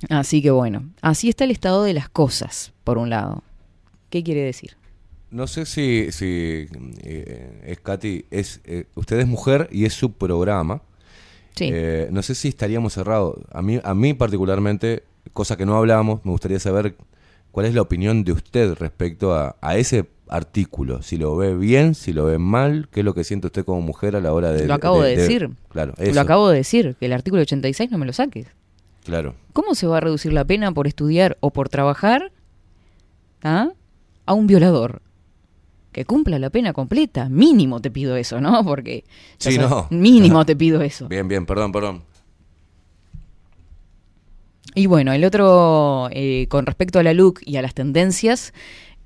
así 0.09 0.41
que 0.41 0.51
bueno, 0.51 0.89
así 1.01 1.29
está 1.29 1.45
el 1.45 1.51
estado 1.51 1.83
de 1.83 1.93
las 1.93 2.09
cosas, 2.09 2.73
por 2.83 2.97
un 2.97 3.09
lado. 3.09 3.43
¿Qué 4.09 4.23
quiere 4.23 4.41
decir? 4.41 4.75
No 5.31 5.47
sé 5.47 5.65
si, 5.65 6.11
si 6.11 6.67
eh, 7.01 7.61
es 7.65 7.79
Katy, 7.79 8.25
es, 8.31 8.61
eh, 8.65 8.87
usted 8.95 9.19
es 9.19 9.27
mujer 9.27 9.67
y 9.71 9.85
es 9.85 9.93
su 9.93 10.11
programa. 10.13 10.81
Sí. 11.55 11.69
Eh, 11.71 12.09
no 12.11 12.21
sé 12.21 12.35
si 12.35 12.49
estaríamos 12.49 12.93
cerrados. 12.93 13.37
A 13.51 13.61
mí, 13.61 13.79
a 13.83 13.93
mí 13.93 14.13
particularmente, 14.13 15.03
cosa 15.33 15.57
que 15.57 15.65
no 15.65 15.77
hablamos, 15.77 16.23
me 16.25 16.31
gustaría 16.31 16.59
saber 16.59 16.95
cuál 17.51 17.65
es 17.65 17.73
la 17.73 17.81
opinión 17.81 18.23
de 18.23 18.33
usted 18.33 18.73
respecto 18.73 19.33
a, 19.33 19.55
a 19.61 19.77
ese 19.77 20.05
artículo. 20.27 21.01
Si 21.01 21.17
lo 21.17 21.35
ve 21.35 21.55
bien, 21.55 21.95
si 21.95 22.13
lo 22.13 22.25
ve 22.25 22.37
mal, 22.37 22.87
qué 22.91 23.01
es 23.01 23.05
lo 23.05 23.13
que 23.13 23.23
siente 23.23 23.47
usted 23.47 23.65
como 23.65 23.81
mujer 23.81 24.15
a 24.15 24.21
la 24.21 24.33
hora 24.33 24.51
de... 24.51 24.67
Lo 24.67 24.73
acabo 24.73 25.01
de, 25.01 25.15
decir. 25.15 25.49
Claro, 25.69 25.93
eso, 25.97 26.13
Lo 26.13 26.21
acabo 26.21 26.49
de 26.49 26.57
decir, 26.57 26.95
que 26.99 27.05
el 27.05 27.13
artículo 27.13 27.41
86 27.41 27.91
no 27.91 27.97
me 27.97 28.05
lo 28.05 28.13
saques. 28.13 28.47
claro. 29.03 29.35
¿Cómo 29.53 29.75
se 29.75 29.87
va 29.87 29.97
a 29.97 30.01
reducir 30.01 30.33
la 30.33 30.43
pena 30.43 30.71
por 30.73 30.87
estudiar 30.87 31.37
o 31.39 31.51
por 31.51 31.69
trabajar 31.69 32.31
¿ah? 33.43 33.69
a 34.25 34.33
un 34.33 34.47
violador? 34.47 35.01
Que 35.95 36.03
cumpla 36.03 36.37
la 36.39 36.49
pena 36.49 36.73
completa. 36.73 37.29
Mínimo 37.29 37.79
te 37.79 37.89
pido 37.89 38.17
eso, 38.17 38.41
¿no? 38.41 38.65
Porque. 38.65 39.05
Sí, 39.37 39.53
sabes, 39.53 39.69
no. 39.69 39.87
Mínimo 39.91 40.45
te 40.45 40.53
pido 40.53 40.81
eso. 40.81 41.07
Bien, 41.07 41.25
bien, 41.25 41.45
perdón, 41.45 41.71
perdón. 41.71 42.03
Y 44.73 44.87
bueno, 44.87 45.13
el 45.13 45.23
otro, 45.23 46.09
eh, 46.11 46.47
con 46.49 46.65
respecto 46.65 46.99
a 46.99 47.03
la 47.03 47.13
LUC 47.13 47.43
y 47.45 47.55
a 47.55 47.61
las 47.61 47.73
tendencias, 47.73 48.53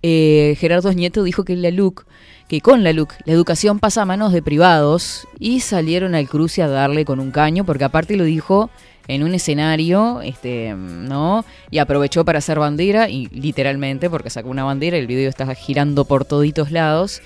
eh, 0.01 0.55
Gerardo 0.57 0.91
Nieto 0.91 1.21
dijo 1.21 1.43
que 1.43 1.55
la 1.55 1.69
LUC, 1.69 2.07
que 2.47 2.59
con 2.59 2.83
la 2.83 2.91
LUC, 2.91 3.13
la 3.25 3.33
educación 3.33 3.77
pasa 3.77 4.01
a 4.01 4.05
manos 4.05 4.33
de 4.33 4.41
privados 4.41 5.27
y 5.37 5.59
salieron 5.59 6.15
al 6.15 6.27
cruce 6.27 6.63
a 6.63 6.67
darle 6.67 7.05
con 7.05 7.19
un 7.19 7.29
caño, 7.29 7.65
porque 7.65 7.83
aparte 7.83 8.17
lo 8.17 8.23
dijo 8.23 8.71
en 9.09 9.23
un 9.23 9.33
escenario, 9.33 10.21
este, 10.21 10.73
¿no? 10.77 11.43
Y 11.71 11.79
aprovechó 11.79 12.23
para 12.23 12.37
hacer 12.37 12.59
bandera, 12.59 13.09
y 13.09 13.25
literalmente, 13.27 14.07
porque 14.07 14.29
sacó 14.29 14.49
una 14.49 14.63
bandera, 14.63 14.97
el 14.97 15.07
video 15.07 15.29
está 15.29 15.53
girando 15.55 16.05
por 16.05 16.25
toditos 16.25 16.71
lados. 16.71 17.21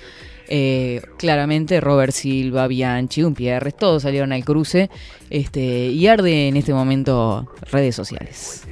Eh, 0.47 1.01
claramente 1.17 1.81
Robert 1.81 2.13
Silva, 2.13 2.67
Bianchi, 2.67 3.23
Umpierres, 3.23 3.75
todos 3.75 4.03
salieron 4.03 4.31
al 4.31 4.45
cruce 4.45 4.89
este, 5.29 5.88
y 5.88 6.07
arde 6.07 6.47
en 6.47 6.57
este 6.57 6.73
momento 6.73 7.49
redes 7.71 7.95
sociales. 7.95 8.63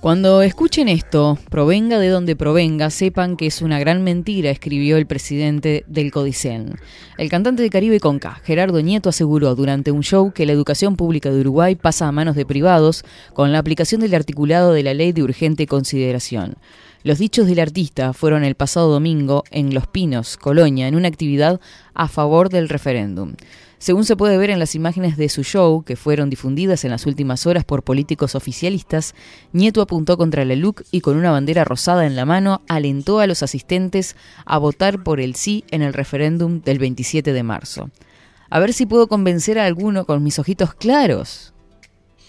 Cuando 0.00 0.42
escuchen 0.42 0.88
esto, 0.88 1.38
provenga 1.50 1.98
de 1.98 2.08
donde 2.08 2.36
provenga, 2.36 2.88
sepan 2.88 3.36
que 3.36 3.46
es 3.46 3.62
una 3.62 3.80
gran 3.80 4.04
mentira, 4.04 4.48
escribió 4.48 4.96
el 4.96 5.08
presidente 5.08 5.82
del 5.88 6.12
Codicen. 6.12 6.76
El 7.18 7.28
cantante 7.28 7.64
de 7.64 7.70
Caribe 7.70 7.98
Conca, 7.98 8.40
Gerardo 8.44 8.80
Nieto, 8.80 9.08
aseguró 9.08 9.56
durante 9.56 9.90
un 9.90 10.04
show 10.04 10.30
que 10.32 10.46
la 10.46 10.52
educación 10.52 10.94
pública 10.94 11.32
de 11.32 11.40
Uruguay 11.40 11.74
pasa 11.74 12.06
a 12.06 12.12
manos 12.12 12.36
de 12.36 12.46
privados 12.46 13.04
con 13.34 13.50
la 13.50 13.58
aplicación 13.58 14.00
del 14.00 14.14
articulado 14.14 14.72
de 14.72 14.84
la 14.84 14.94
ley 14.94 15.10
de 15.10 15.24
urgente 15.24 15.66
consideración. 15.66 16.54
Los 17.02 17.18
dichos 17.18 17.48
del 17.48 17.58
artista 17.58 18.12
fueron 18.12 18.44
el 18.44 18.54
pasado 18.54 18.92
domingo 18.92 19.42
en 19.50 19.74
Los 19.74 19.88
Pinos, 19.88 20.36
Colonia, 20.36 20.86
en 20.86 20.94
una 20.94 21.08
actividad 21.08 21.60
a 21.94 22.06
favor 22.06 22.50
del 22.50 22.68
referéndum. 22.68 23.34
Según 23.78 24.04
se 24.04 24.16
puede 24.16 24.36
ver 24.38 24.50
en 24.50 24.58
las 24.58 24.74
imágenes 24.74 25.16
de 25.16 25.28
su 25.28 25.44
show, 25.44 25.84
que 25.84 25.94
fueron 25.94 26.30
difundidas 26.30 26.84
en 26.84 26.90
las 26.90 27.06
últimas 27.06 27.46
horas 27.46 27.64
por 27.64 27.84
políticos 27.84 28.34
oficialistas, 28.34 29.14
Nieto 29.52 29.80
apuntó 29.80 30.18
contra 30.18 30.44
la 30.44 30.56
LUC 30.56 30.82
y 30.90 31.00
con 31.00 31.16
una 31.16 31.30
bandera 31.30 31.62
rosada 31.62 32.04
en 32.04 32.16
la 32.16 32.24
mano 32.24 32.60
alentó 32.68 33.20
a 33.20 33.28
los 33.28 33.44
asistentes 33.44 34.16
a 34.44 34.58
votar 34.58 35.04
por 35.04 35.20
el 35.20 35.36
sí 35.36 35.64
en 35.70 35.82
el 35.82 35.94
referéndum 35.94 36.60
del 36.60 36.80
27 36.80 37.32
de 37.32 37.42
marzo. 37.44 37.90
A 38.50 38.58
ver 38.58 38.72
si 38.72 38.84
puedo 38.84 39.06
convencer 39.06 39.60
a 39.60 39.66
alguno 39.66 40.06
con 40.06 40.24
mis 40.24 40.40
ojitos 40.40 40.74
claros. 40.74 41.52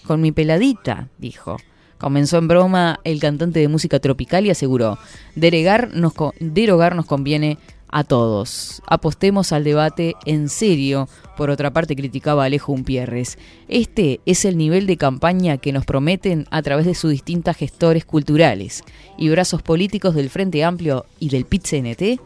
Con 0.06 0.20
mi 0.20 0.30
peladita, 0.30 1.08
dijo. 1.18 1.56
Comenzó 1.98 2.38
en 2.38 2.48
broma 2.48 3.00
el 3.04 3.20
cantante 3.20 3.60
de 3.60 3.68
música 3.68 3.98
tropical 3.98 4.46
y 4.46 4.50
aseguró, 4.50 4.98
nos, 5.34 6.14
derogar 6.38 6.94
nos 6.96 7.06
conviene 7.06 7.58
a 7.90 8.04
todos. 8.04 8.82
Apostemos 8.86 9.52
al 9.52 9.64
debate 9.64 10.14
en 10.24 10.48
serio. 10.48 11.08
Por 11.36 11.50
otra 11.50 11.72
parte, 11.72 11.96
criticaba 11.96 12.42
a 12.42 12.46
Alejo 12.46 12.72
Umpierres. 12.72 13.38
Este 13.68 14.20
es 14.26 14.44
el 14.44 14.56
nivel 14.58 14.86
de 14.86 14.96
campaña 14.96 15.56
que 15.58 15.72
nos 15.72 15.84
prometen 15.86 16.46
a 16.50 16.60
través 16.62 16.84
de 16.86 16.94
sus 16.94 17.10
distintas 17.10 17.56
gestores 17.56 18.04
culturales 18.04 18.84
y 19.16 19.28
brazos 19.30 19.62
políticos 19.62 20.14
del 20.14 20.28
Frente 20.30 20.64
Amplio 20.64 21.06
y 21.18 21.30
del 21.30 21.46
PIT-CNT. 21.46 22.20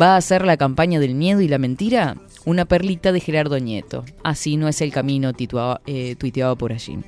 ¿Va 0.00 0.16
a 0.16 0.20
ser 0.20 0.44
la 0.44 0.56
campaña 0.56 1.00
del 1.00 1.14
miedo 1.14 1.40
y 1.40 1.48
la 1.48 1.58
mentira? 1.58 2.16
Una 2.44 2.64
perlita 2.66 3.12
de 3.12 3.20
Gerardo 3.20 3.58
Nieto. 3.58 4.04
Así 4.22 4.56
no 4.56 4.68
es 4.68 4.80
el 4.80 4.92
camino 4.92 5.32
titua- 5.32 5.80
eh, 5.86 6.14
tuiteado 6.16 6.56
por 6.56 6.72
allí. 6.72 6.98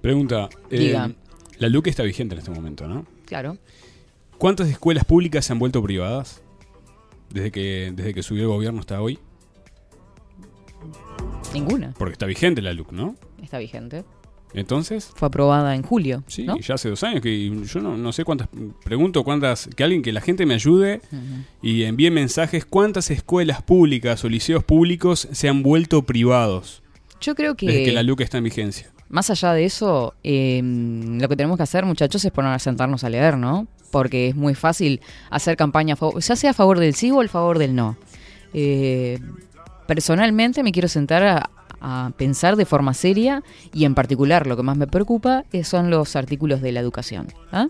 Pregunta. 0.00 0.48
eh, 0.70 0.78
Diga. 0.78 1.10
la 1.58 1.68
LUC 1.68 1.88
está 1.88 2.02
vigente 2.02 2.34
en 2.34 2.38
este 2.38 2.50
momento, 2.50 2.86
¿no? 2.86 3.04
Claro. 3.26 3.58
¿Cuántas 4.38 4.68
escuelas 4.68 5.04
públicas 5.04 5.44
se 5.44 5.52
han 5.52 5.58
vuelto 5.58 5.82
privadas 5.82 6.42
desde 7.30 7.50
que, 7.50 7.92
desde 7.94 8.14
que 8.14 8.22
subió 8.22 8.42
el 8.42 8.48
gobierno 8.48 8.80
hasta 8.80 9.00
hoy? 9.00 9.18
Ninguna. 11.52 11.94
Porque 11.98 12.12
está 12.12 12.26
vigente 12.26 12.62
la 12.62 12.72
LUC, 12.72 12.92
¿no? 12.92 13.16
Está 13.42 13.58
vigente. 13.58 14.04
Entonces, 14.52 15.10
Fue 15.14 15.28
aprobada 15.28 15.76
en 15.76 15.82
julio. 15.82 16.24
sí, 16.26 16.44
¿no? 16.44 16.58
ya 16.58 16.74
hace 16.74 16.88
dos 16.88 17.04
años 17.04 17.22
que 17.22 17.48
yo 17.64 17.80
no, 17.80 17.96
no 17.96 18.12
sé 18.12 18.24
cuántas. 18.24 18.48
Pregunto 18.84 19.22
cuántas. 19.22 19.68
Que 19.76 19.84
alguien, 19.84 20.02
que 20.02 20.12
la 20.12 20.20
gente 20.20 20.44
me 20.44 20.54
ayude 20.54 21.00
y 21.62 21.84
envíe 21.84 22.10
mensajes. 22.10 22.64
¿Cuántas 22.64 23.10
escuelas 23.10 23.62
públicas 23.62 24.24
o 24.24 24.28
liceos 24.28 24.64
públicos 24.64 25.28
se 25.30 25.48
han 25.48 25.62
vuelto 25.62 26.02
privados 26.02 26.82
Yo 27.20 27.34
creo 27.36 27.54
que, 27.56 27.66
desde 27.66 27.84
que 27.84 27.92
la 27.92 28.02
LUC 28.02 28.22
está 28.22 28.38
en 28.38 28.44
vigencia? 28.44 28.90
más 29.08 29.28
allá 29.28 29.52
de 29.52 29.64
eso, 29.64 30.14
eh, 30.22 30.60
lo 30.62 31.28
que 31.28 31.34
tenemos 31.34 31.56
que 31.56 31.64
hacer, 31.64 31.84
muchachos, 31.84 32.24
es 32.24 32.30
poner 32.30 32.52
a 32.52 32.58
sentarnos 32.60 33.02
a 33.02 33.10
leer, 33.10 33.36
¿no? 33.36 33.66
Porque 33.90 34.28
es 34.28 34.36
muy 34.36 34.54
fácil 34.54 35.00
hacer 35.30 35.56
campaña, 35.56 35.96
ya 36.20 36.36
sea 36.36 36.50
a 36.50 36.54
favor 36.54 36.78
del 36.78 36.94
sí 36.94 37.10
o 37.10 37.20
a 37.20 37.28
favor 37.28 37.58
del 37.58 37.74
no. 37.74 37.96
Eh, 38.52 39.18
personalmente 39.86 40.62
me 40.62 40.72
quiero 40.72 40.88
sentar 40.88 41.24
a, 41.24 41.50
pensar 42.18 42.56
de 42.56 42.66
forma 42.66 42.92
seria 42.92 43.42
y 43.72 43.86
en 43.86 43.94
particular 43.94 44.46
lo 44.46 44.54
que 44.54 44.62
más 44.62 44.76
me 44.76 44.86
preocupa 44.86 45.44
eh, 45.50 45.64
son 45.64 45.88
los 45.88 46.14
artículos 46.14 46.60
de 46.60 46.72
la 46.72 46.80
educación. 46.80 47.28
¿ah? 47.52 47.68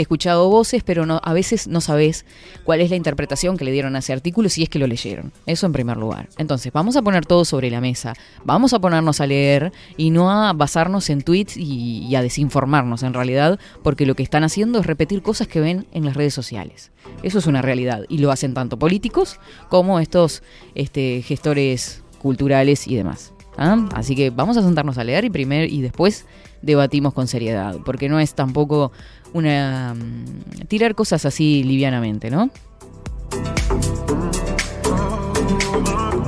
He 0.00 0.02
escuchado 0.02 0.48
voces, 0.48 0.82
pero 0.82 1.04
no, 1.04 1.20
a 1.22 1.34
veces 1.34 1.68
no 1.68 1.82
sabes 1.82 2.24
cuál 2.64 2.80
es 2.80 2.88
la 2.88 2.96
interpretación 2.96 3.58
que 3.58 3.66
le 3.66 3.70
dieron 3.70 3.96
a 3.96 3.98
ese 3.98 4.14
artículo 4.14 4.48
si 4.48 4.62
es 4.62 4.70
que 4.70 4.78
lo 4.78 4.86
leyeron. 4.86 5.30
Eso 5.44 5.66
en 5.66 5.74
primer 5.74 5.98
lugar. 5.98 6.30
Entonces, 6.38 6.72
vamos 6.72 6.96
a 6.96 7.02
poner 7.02 7.26
todo 7.26 7.44
sobre 7.44 7.70
la 7.70 7.82
mesa. 7.82 8.14
Vamos 8.42 8.72
a 8.72 8.78
ponernos 8.78 9.20
a 9.20 9.26
leer 9.26 9.72
y 9.98 10.08
no 10.08 10.30
a 10.30 10.54
basarnos 10.54 11.10
en 11.10 11.20
tweets 11.20 11.58
y, 11.58 12.16
a 12.16 12.22
desinformarnos 12.22 13.02
en 13.02 13.12
realidad, 13.12 13.60
porque 13.82 14.06
lo 14.06 14.14
que 14.14 14.22
están 14.22 14.42
haciendo 14.42 14.78
es 14.78 14.86
repetir 14.86 15.20
cosas 15.20 15.48
que 15.48 15.60
ven 15.60 15.86
en 15.92 16.06
las 16.06 16.16
redes 16.16 16.32
sociales. 16.32 16.92
Eso 17.22 17.38
es 17.38 17.46
una 17.46 17.60
realidad. 17.60 18.04
Y 18.08 18.18
lo 18.18 18.30
hacen 18.30 18.54
tanto 18.54 18.78
políticos 18.78 19.38
como 19.68 20.00
estos 20.00 20.42
este, 20.74 21.20
gestores 21.20 22.02
culturales 22.22 22.88
y 22.88 22.96
demás. 22.96 23.34
¿ah? 23.58 23.86
Así 23.92 24.16
que 24.16 24.30
vamos 24.30 24.56
a 24.56 24.62
sentarnos 24.62 24.96
a 24.96 25.04
leer 25.04 25.26
y 25.26 25.30
primero 25.30 25.66
y 25.70 25.82
después 25.82 26.24
debatimos 26.62 27.14
con 27.14 27.26
seriedad, 27.26 27.76
porque 27.84 28.08
no 28.08 28.20
es 28.20 28.34
tampoco 28.34 28.92
una 29.32 29.94
mm, 29.94 30.66
tirar 30.68 30.94
cosas 30.94 31.24
así 31.24 31.62
livianamente, 31.62 32.30
¿no? 32.30 32.50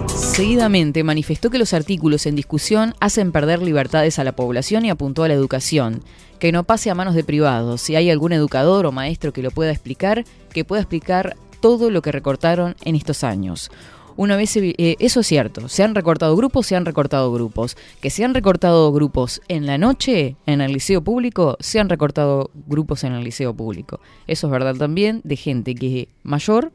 Seguidamente 0.08 1.04
manifestó 1.04 1.50
que 1.50 1.58
los 1.58 1.74
artículos 1.74 2.24
en 2.24 2.36
discusión 2.36 2.94
hacen 3.00 3.32
perder 3.32 3.60
libertades 3.60 4.18
a 4.18 4.24
la 4.24 4.32
población 4.32 4.84
y 4.84 4.90
apuntó 4.90 5.24
a 5.24 5.28
la 5.28 5.34
educación, 5.34 6.02
que 6.38 6.52
no 6.52 6.64
pase 6.64 6.90
a 6.90 6.94
manos 6.94 7.14
de 7.14 7.22
privados. 7.22 7.82
Si 7.82 7.96
hay 7.96 8.10
algún 8.10 8.32
educador 8.32 8.86
o 8.86 8.92
maestro 8.92 9.34
que 9.34 9.42
lo 9.42 9.50
pueda 9.50 9.70
explicar, 9.70 10.24
que 10.54 10.64
pueda 10.64 10.80
explicar 10.80 11.36
todo 11.60 11.90
lo 11.90 12.00
que 12.00 12.12
recortaron 12.12 12.76
en 12.84 12.96
estos 12.96 13.24
años. 13.24 13.70
Una 14.16 14.36
vez, 14.36 14.50
se 14.50 14.60
vi- 14.60 14.74
eh, 14.78 14.96
eso 14.98 15.20
es 15.20 15.26
cierto, 15.26 15.68
se 15.68 15.82
han 15.82 15.94
recortado 15.94 16.36
grupos, 16.36 16.66
se 16.66 16.76
han 16.76 16.84
recortado 16.84 17.32
grupos. 17.32 17.76
Que 18.00 18.10
se 18.10 18.24
han 18.24 18.34
recortado 18.34 18.92
grupos 18.92 19.40
en 19.48 19.66
la 19.66 19.78
noche 19.78 20.36
en 20.46 20.60
el 20.60 20.72
liceo 20.72 21.02
público, 21.02 21.56
se 21.60 21.80
han 21.80 21.88
recortado 21.88 22.50
grupos 22.66 23.04
en 23.04 23.12
el 23.12 23.24
liceo 23.24 23.54
público. 23.54 24.00
Eso 24.26 24.46
es 24.46 24.50
verdad 24.50 24.74
también 24.76 25.20
de 25.24 25.36
gente 25.36 25.74
que 25.74 26.08
mayor, 26.22 26.72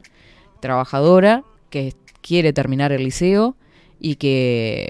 trabajadora, 0.60 1.44
que 1.70 1.94
quiere 2.20 2.52
terminar 2.52 2.92
el 2.92 3.04
liceo 3.04 3.56
y 4.00 4.16
que 4.16 4.88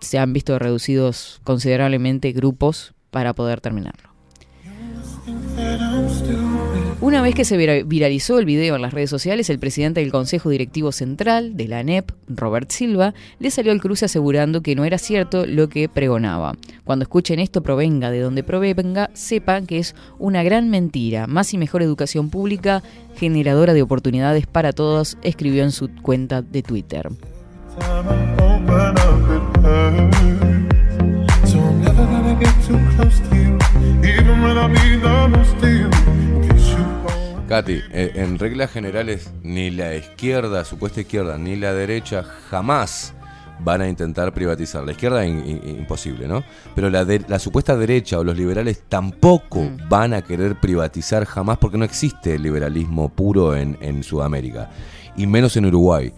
se 0.00 0.18
han 0.18 0.32
visto 0.32 0.58
reducidos 0.58 1.40
considerablemente 1.44 2.32
grupos 2.32 2.94
para 3.10 3.34
poder 3.34 3.60
terminarlo. 3.60 4.10
Una 7.00 7.20
vez 7.20 7.34
que 7.34 7.44
se 7.44 7.56
vira- 7.58 7.82
viralizó 7.84 8.38
el 8.38 8.46
video 8.46 8.74
en 8.74 8.82
las 8.82 8.92
redes 8.94 9.10
sociales, 9.10 9.50
el 9.50 9.58
presidente 9.58 10.00
del 10.00 10.10
Consejo 10.10 10.48
Directivo 10.48 10.92
Central 10.92 11.54
de 11.56 11.68
la 11.68 11.80
ANEP, 11.80 12.10
Robert 12.26 12.70
Silva, 12.70 13.12
le 13.38 13.50
salió 13.50 13.70
al 13.72 13.80
cruce 13.82 14.06
asegurando 14.06 14.62
que 14.62 14.74
no 14.74 14.84
era 14.84 14.96
cierto 14.96 15.44
lo 15.46 15.68
que 15.68 15.88
pregonaba. 15.90 16.54
Cuando 16.84 17.02
escuchen 17.02 17.38
esto, 17.38 17.62
provenga 17.62 18.10
de 18.10 18.20
donde 18.20 18.42
provenga, 18.42 19.10
sepan 19.12 19.66
que 19.66 19.78
es 19.78 19.94
una 20.18 20.42
gran 20.42 20.70
mentira. 20.70 21.26
Más 21.26 21.52
y 21.52 21.58
mejor 21.58 21.82
educación 21.82 22.30
pública, 22.30 22.82
generadora 23.16 23.74
de 23.74 23.82
oportunidades 23.82 24.46
para 24.46 24.72
todos, 24.72 25.18
escribió 25.22 25.64
en 25.64 25.72
su 25.72 25.90
cuenta 26.02 26.40
de 26.40 26.62
Twitter. 26.62 27.08
Katy, 37.48 37.80
eh, 37.92 38.12
en 38.16 38.38
reglas 38.38 38.72
generales, 38.72 39.30
ni 39.42 39.70
la 39.70 39.94
izquierda, 39.94 40.64
supuesta 40.64 41.00
izquierda, 41.00 41.38
ni 41.38 41.54
la 41.54 41.72
derecha 41.72 42.24
jamás 42.50 43.14
van 43.60 43.80
a 43.82 43.88
intentar 43.88 44.34
privatizar. 44.34 44.84
La 44.84 44.92
izquierda, 44.92 45.24
in- 45.24 45.62
imposible, 45.64 46.26
¿no? 46.26 46.42
Pero 46.74 46.90
la, 46.90 47.04
de- 47.04 47.24
la 47.28 47.38
supuesta 47.38 47.76
derecha 47.76 48.18
o 48.18 48.24
los 48.24 48.36
liberales 48.36 48.82
tampoco 48.88 49.70
van 49.88 50.12
a 50.12 50.22
querer 50.22 50.56
privatizar 50.58 51.24
jamás 51.24 51.58
porque 51.58 51.78
no 51.78 51.84
existe 51.84 52.34
el 52.34 52.42
liberalismo 52.42 53.08
puro 53.10 53.54
en, 53.56 53.78
en 53.80 54.02
Sudamérica, 54.02 54.68
y 55.16 55.26
menos 55.28 55.56
en 55.56 55.66
Uruguay. 55.66 56.12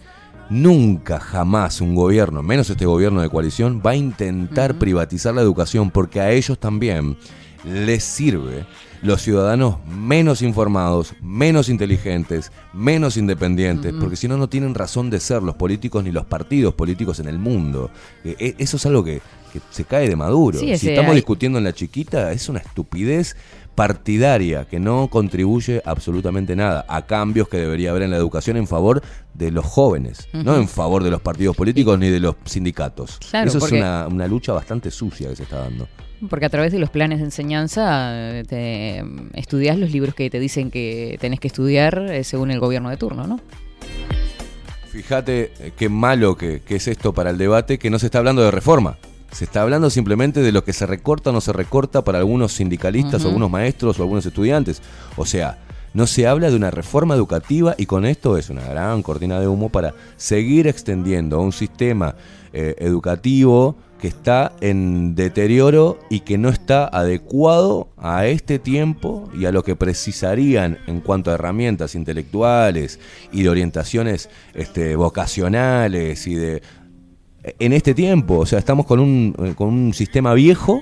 Nunca, 0.49 1.19
jamás 1.19 1.79
un 1.79 1.93
gobierno, 1.93 2.41
menos 2.41 2.71
este 2.71 2.87
gobierno 2.87 3.21
de 3.21 3.29
coalición, 3.29 3.83
va 3.85 3.91
a 3.91 3.95
intentar 3.95 4.79
privatizar 4.79 5.35
la 5.35 5.41
educación 5.41 5.91
porque 5.91 6.21
a 6.21 6.31
ellos 6.31 6.57
también 6.57 7.17
les 7.63 8.03
sirve 8.03 8.65
los 9.01 9.21
ciudadanos 9.21 9.77
menos 9.87 10.41
informados, 10.41 11.13
menos 11.21 11.69
inteligentes, 11.69 12.51
menos 12.73 13.15
independientes, 13.17 13.93
porque 13.99 14.15
si 14.15 14.27
no, 14.27 14.37
no 14.37 14.49
tienen 14.49 14.75
razón 14.75 15.09
de 15.09 15.19
ser 15.19 15.41
los 15.41 15.55
políticos 15.55 16.03
ni 16.03 16.11
los 16.11 16.25
partidos 16.25 16.73
políticos 16.73 17.19
en 17.19 17.27
el 17.27 17.39
mundo. 17.39 17.89
Eh, 18.25 18.35
eh, 18.39 18.55
Eso 18.57 18.77
es 18.77 18.85
algo 18.85 19.03
que, 19.03 19.21
que 19.53 19.61
se 19.69 19.85
cae 19.85 20.09
de 20.09 20.15
maduro. 20.15 20.59
Sí, 20.59 20.77
si 20.77 20.89
estamos 20.89 21.11
hay- 21.11 21.15
discutiendo 21.17 21.57
en 21.57 21.63
la 21.63 21.73
chiquita, 21.73 22.31
es 22.33 22.49
una 22.49 22.59
estupidez 22.59 23.35
partidaria 23.75 24.65
que 24.65 24.77
no 24.77 25.07
contribuye 25.09 25.81
absolutamente 25.85 26.53
nada 26.53 26.85
a 26.89 27.05
cambios 27.05 27.47
que 27.47 27.55
debería 27.57 27.91
haber 27.91 28.03
en 28.03 28.11
la 28.11 28.17
educación 28.17 28.57
en 28.57 28.67
favor 28.67 29.01
de 29.33 29.51
los 29.51 29.63
jóvenes, 29.65 30.27
no 30.33 30.57
en 30.57 30.67
favor 30.67 31.01
de 31.01 31.09
los 31.09 31.21
partidos 31.21 31.55
políticos 31.55 31.97
ni 31.97 32.09
de 32.09 32.19
los 32.19 32.35
sindicatos. 32.43 33.17
Claro, 33.31 33.47
Eso 33.47 33.59
porque- 33.59 33.77
es 33.77 33.81
una, 33.81 34.07
una 34.07 34.27
lucha 34.27 34.51
bastante 34.51 34.91
sucia 34.91 35.29
que 35.29 35.37
se 35.37 35.43
está 35.43 35.59
dando. 35.61 35.87
Porque 36.27 36.45
a 36.45 36.49
través 36.49 36.71
de 36.71 36.79
los 36.79 36.89
planes 36.89 37.19
de 37.19 37.25
enseñanza 37.25 38.11
eh, 38.13 38.43
te, 38.47 39.03
estudias 39.39 39.77
los 39.77 39.91
libros 39.91 40.15
que 40.15 40.29
te 40.29 40.39
dicen 40.39 40.69
que 40.69 41.17
tenés 41.21 41.39
que 41.39 41.47
estudiar 41.47 41.99
eh, 42.09 42.23
según 42.23 42.51
el 42.51 42.59
gobierno 42.59 42.89
de 42.89 42.97
turno, 42.97 43.25
¿no? 43.25 43.39
Fíjate 44.91 45.53
eh, 45.59 45.71
qué 45.77 45.87
malo 45.87 46.35
que, 46.35 46.61
que 46.61 46.75
es 46.75 46.87
esto 46.87 47.13
para 47.13 47.29
el 47.29 47.37
debate, 47.37 47.77
que 47.77 47.89
no 47.89 47.99
se 47.99 48.07
está 48.07 48.17
hablando 48.17 48.41
de 48.41 48.51
reforma. 48.51 48.97
Se 49.31 49.45
está 49.45 49.61
hablando 49.61 49.89
simplemente 49.89 50.41
de 50.41 50.51
lo 50.51 50.63
que 50.63 50.73
se 50.73 50.87
recorta 50.87 51.29
o 51.29 51.33
no 51.33 51.41
se 51.41 51.53
recorta 51.53 52.03
para 52.03 52.17
algunos 52.17 52.53
sindicalistas 52.53 53.23
o 53.23 53.27
algunos 53.27 53.51
maestros 53.51 53.99
o 53.99 54.03
algunos 54.03 54.25
estudiantes. 54.25 54.81
O 55.17 55.25
sea, 55.25 55.59
no 55.93 56.07
se 56.07 56.27
habla 56.27 56.49
de 56.49 56.55
una 56.55 56.71
reforma 56.71 57.15
educativa 57.15 57.75
y 57.77 57.85
con 57.85 58.05
esto 58.05 58.37
es 58.37 58.49
una 58.49 58.63
gran 58.63 59.01
cortina 59.01 59.39
de 59.39 59.47
humo 59.47 59.69
para 59.69 59.93
seguir 60.17 60.67
extendiendo 60.67 61.39
un 61.41 61.51
sistema 61.51 62.15
eh, 62.53 62.75
educativo 62.79 63.75
que 63.99 64.07
está 64.07 64.53
en 64.61 65.15
deterioro 65.15 65.99
y 66.09 66.21
que 66.21 66.37
no 66.37 66.49
está 66.49 66.85
adecuado 66.87 67.89
a 67.97 68.27
este 68.27 68.59
tiempo 68.59 69.29
y 69.37 69.45
a 69.45 69.51
lo 69.51 69.63
que 69.63 69.75
precisarían 69.75 70.77
en 70.87 71.01
cuanto 71.01 71.31
a 71.31 71.35
herramientas 71.35 71.95
intelectuales 71.95 72.99
y 73.31 73.43
de 73.43 73.49
orientaciones 73.49 74.29
este, 74.53 74.95
vocacionales 74.95 76.25
y 76.27 76.35
de 76.35 76.61
en 77.43 77.73
este 77.73 77.93
tiempo, 77.93 78.39
o 78.39 78.45
sea, 78.45 78.59
estamos 78.59 78.85
con 78.85 78.99
un, 78.99 79.33
con 79.55 79.69
un 79.69 79.93
sistema 79.93 80.33
viejo, 80.33 80.81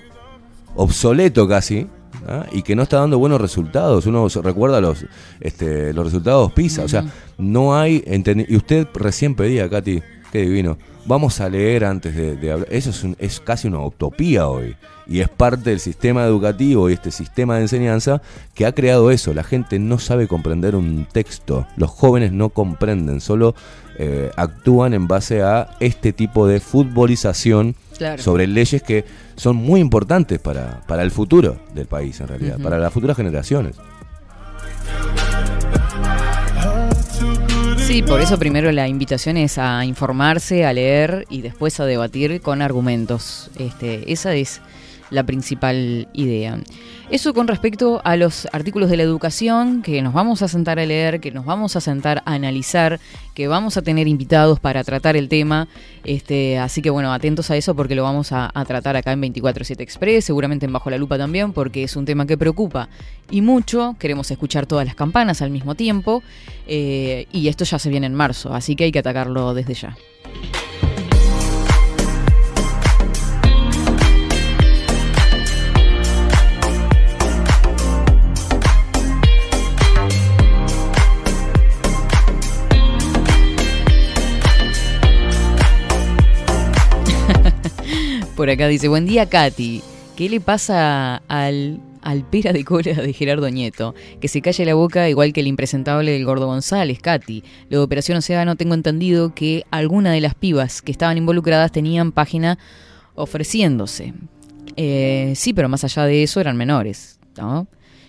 obsoleto 0.76 1.48
casi, 1.48 1.88
¿ah? 2.28 2.46
y 2.52 2.64
que 2.64 2.76
no 2.76 2.84
está 2.84 3.00
dando 3.00 3.20
buenos 3.20 3.40
resultados. 3.40 4.06
Uno 4.06 4.28
recuerda 4.28 4.82
los, 4.82 5.06
este, 5.40 5.94
los 5.94 6.06
resultados 6.06 6.52
PISA, 6.54 6.84
o 6.84 6.88
sea, 6.88 7.06
no 7.38 7.78
hay... 7.78 8.04
Y 8.48 8.56
usted 8.56 8.88
recién 8.94 9.36
pedía, 9.36 9.70
Katy, 9.70 10.02
qué 10.38 10.44
divino, 10.46 10.78
vamos 11.06 11.40
a 11.42 11.50
leer 11.50 11.86
antes 11.86 12.16
de, 12.16 12.36
de 12.36 12.52
hablar. 12.52 12.68
Eso 12.72 12.90
es, 12.92 13.04
un- 13.04 13.16
es 13.20 13.40
casi 13.40 13.68
una 13.68 13.80
utopía 13.86 14.48
hoy. 14.48 14.76
Y 15.10 15.22
es 15.22 15.30
parte 15.30 15.70
del 15.70 15.80
sistema 15.80 16.26
educativo 16.26 16.90
y 16.90 16.94
este 16.94 17.12
sistema 17.12 17.56
de 17.56 17.62
enseñanza 17.62 18.22
que 18.54 18.66
ha 18.66 18.74
creado 18.74 19.10
eso. 19.10 19.34
La 19.34 19.44
gente 19.44 19.80
no 19.80 20.00
sabe 20.00 20.28
comprender 20.28 20.76
un 20.76 21.08
texto. 21.12 21.66
Los 21.78 21.90
jóvenes 21.92 22.34
no 22.34 22.50
comprenden, 22.50 23.22
solo 23.22 23.56
eh, 23.98 24.32
actúan 24.36 24.94
en 24.94 25.08
base 25.08 25.42
a 25.44 25.70
este 25.80 26.12
tipo 26.14 26.46
de 26.48 26.60
futbolización 26.60 27.76
Claro. 27.98 28.22
sobre 28.22 28.46
leyes 28.46 28.84
que 28.84 29.06
son 29.38 29.56
muy 29.56 29.80
importantes 29.80 30.38
para, 30.38 30.82
para 30.88 31.02
el 31.02 31.10
futuro 31.10 31.58
del 31.74 31.88
país, 31.88 32.20
en 32.22 32.28
realidad, 32.28 32.60
para 32.62 32.78
las 32.78 32.94
futuras 32.94 33.18
generaciones. 33.18 33.76
Sí, 37.98 38.04
por 38.04 38.22
eso 38.22 38.38
primero 38.38 38.72
la 38.72 38.88
invitación 38.88 39.38
es 39.38 39.58
a 39.58 39.84
informarse, 39.84 40.68
a 40.68 40.72
leer 40.72 41.26
y 41.32 41.42
después 41.42 41.80
a 41.80 41.86
debatir 41.88 42.42
con 42.42 42.62
argumentos. 42.62 43.50
Este, 43.58 44.14
esa 44.14 44.36
es 44.36 44.62
la 45.10 45.24
principal 45.24 46.08
idea. 46.14 46.60
Eso 47.10 47.34
con 47.34 47.48
respecto 47.48 48.02
a 48.04 48.18
los 48.18 48.48
artículos 48.52 48.90
de 48.90 48.98
la 48.98 49.04
educación 49.04 49.82
que 49.82 50.02
nos 50.02 50.14
vamos 50.14 50.42
a 50.42 50.50
sentar 50.50 50.78
a 50.78 50.86
leer, 50.86 51.22
que 51.22 51.32
nos 51.32 51.46
vamos 51.46 51.78
a 51.78 51.82
sentar 51.82 52.22
a 52.26 52.34
analizar, 52.34 53.00
que 53.34 53.48
vamos 53.48 53.78
a 53.78 53.82
tener 53.82 54.10
invitados 54.10 54.60
para 54.60 54.84
tratar 54.84 55.16
el 55.16 55.30
tema. 55.30 55.70
Este, 56.04 56.60
así 56.60 56.82
que 56.82 56.90
bueno, 56.90 57.14
atentos 57.14 57.50
a 57.50 57.56
eso 57.56 57.76
porque 57.76 57.96
lo 57.96 58.04
vamos 58.04 58.32
a, 58.32 58.52
tratar 58.68 58.98
acá 58.98 59.14
en 59.14 59.22
24-7 59.22 59.80
Express, 59.80 60.26
seguramente 60.26 60.66
en 60.66 60.74
Bajo 60.74 60.90
la 60.90 60.98
Lupa 60.98 61.18
también, 61.18 61.54
porque 61.54 61.84
es 61.84 61.96
un 61.96 62.06
tema 62.06 62.26
que 62.26 62.38
preocupa 62.38 62.90
y 63.32 63.42
mucho. 63.42 63.96
Queremos 64.00 64.30
escuchar 64.30 64.66
todas 64.66 64.86
las 64.86 64.96
campanas 64.96 65.42
al 65.42 65.50
mismo 65.50 65.76
tiempo. 65.76 66.24
eh, 66.68 67.28
y 67.32 67.48
esto 67.48 67.64
ya 67.64 67.80
se 67.80 67.90
viene 67.90 68.08
en 68.08 68.14
marzo, 68.14 68.54
así 68.54 68.76
que 68.76 68.84
hay 68.86 68.92
que 68.92 69.00
atacarlo 69.00 69.54
desde 69.54 69.74
ya. 69.74 69.96
Por 88.38 88.52
acá 88.52 88.68
dice, 88.68 88.88
buen 88.88 89.08
día 89.08 89.26
Katy. 89.26 89.82
¿Qué 90.16 90.30
le 90.30 90.40
pasa 90.40 91.24
al, 91.28 91.82
al 92.04 92.24
pera 92.24 92.54
de 92.54 92.64
cola 92.64 92.94
de 92.94 93.12
Gerardo 93.12 93.50
Nieto? 93.50 93.96
Que 94.22 94.28
se 94.28 94.44
calle 94.44 94.64
la 94.64 94.76
boca 94.76 95.10
igual 95.10 95.34
que 95.34 95.40
el 95.40 95.48
impresentable 95.48 96.12
del 96.12 96.24
Gordo 96.24 96.46
González, 96.46 97.00
Katy. 97.02 97.44
Lo 97.72 97.80
de 97.80 97.84
Operación 97.84 98.20
Océano 98.20 98.56
tengo 98.56 98.76
entendido 98.76 99.34
que 99.34 99.64
alguna 99.72 100.12
de 100.12 100.22
las 100.22 100.36
pibas 100.36 100.84
que 100.84 100.92
estaban 100.92 101.18
involucradas 101.18 101.72
tenían 101.72 102.12
página 102.12 102.60
ofreciéndose. 103.16 104.14
Eh, 104.76 105.34
sí, 105.36 105.54
pero 105.54 105.68
más 105.68 105.84
allá 105.84 106.06
de 106.06 106.22
eso 106.22 106.40
eran 106.40 106.58
menores, 106.58 107.20
¿no? 107.38 107.68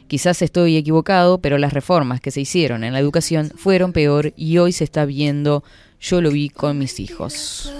Quizás 0.08 0.42
estoy 0.42 0.76
equivocado, 0.76 1.38
pero 1.38 1.56
las 1.56 1.72
reformas 1.72 2.20
que 2.20 2.32
se 2.32 2.42
hicieron 2.42 2.84
en 2.84 2.92
la 2.92 2.98
educación 2.98 3.50
fueron 3.56 3.94
peor 3.94 4.34
y 4.36 4.58
hoy 4.58 4.72
se 4.72 4.84
está 4.84 5.06
viendo, 5.06 5.64
yo 5.98 6.20
lo 6.20 6.30
vi 6.30 6.50
con 6.50 6.76
mis 6.76 7.00
hijos. 7.00 7.72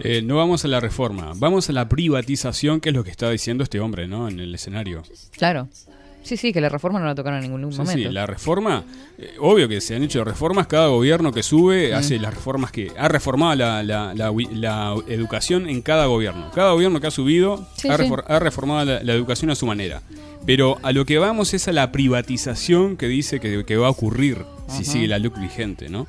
Eh, 0.00 0.22
no 0.22 0.36
vamos 0.36 0.64
a 0.64 0.68
la 0.68 0.80
reforma, 0.80 1.32
vamos 1.36 1.68
a 1.70 1.72
la 1.72 1.88
privatización, 1.88 2.80
que 2.80 2.90
es 2.90 2.94
lo 2.94 3.02
que 3.04 3.10
está 3.10 3.30
diciendo 3.30 3.64
este 3.64 3.80
hombre, 3.80 4.06
¿no? 4.08 4.28
En 4.28 4.40
el 4.40 4.54
escenario. 4.54 5.02
Claro. 5.36 5.68
Sí, 6.22 6.36
sí, 6.36 6.52
que 6.52 6.60
la 6.60 6.68
reforma 6.68 6.98
no 6.98 7.06
la 7.06 7.14
tocaron 7.14 7.38
en 7.38 7.52
ningún 7.52 7.70
Sí, 7.72 7.78
momento. 7.78 8.08
sí, 8.08 8.12
la 8.12 8.26
reforma, 8.26 8.82
eh, 9.16 9.36
obvio 9.38 9.68
que 9.68 9.80
se 9.80 9.94
han 9.94 10.02
hecho 10.02 10.24
reformas, 10.24 10.66
cada 10.66 10.88
gobierno 10.88 11.30
que 11.32 11.44
sube 11.44 11.92
Mm. 11.92 11.94
hace 11.94 12.18
las 12.18 12.34
reformas 12.34 12.72
que 12.72 12.90
ha 12.98 13.06
reformado 13.06 13.54
la, 13.54 13.82
la- 13.84 14.12
la 14.12 14.94
educación 15.06 15.68
en 15.68 15.82
cada 15.82 16.06
gobierno. 16.06 16.50
Cada 16.52 16.72
gobierno 16.72 17.00
que 17.00 17.06
ha 17.06 17.10
subido 17.12 17.64
Sí, 17.76 17.88
ha, 17.88 17.96
sí. 17.96 18.02
refor- 18.02 18.24
ha 18.26 18.38
reformado 18.40 18.84
la, 18.84 19.12
educación 19.14 19.50
a 19.52 19.54
su 19.54 19.66
manera. 19.66 20.02
Pero 20.44 20.78
a 20.82 20.90
lo 20.92 21.04
que 21.06 21.18
vamos 21.18 21.54
es 21.54 21.68
a 21.68 21.72
la 21.72 21.92
privatización 21.92 22.96
que 22.96 23.06
dice 23.06 23.38
que, 23.38 23.64
que 23.64 23.76
va 23.76 23.86
a 23.86 23.90
ocurrir 23.90 24.44
si 24.68 24.84
sigue 24.84 25.06
la 25.06 25.18
LUC 25.20 25.38
vigente, 25.40 25.88
¿no? 25.88 26.08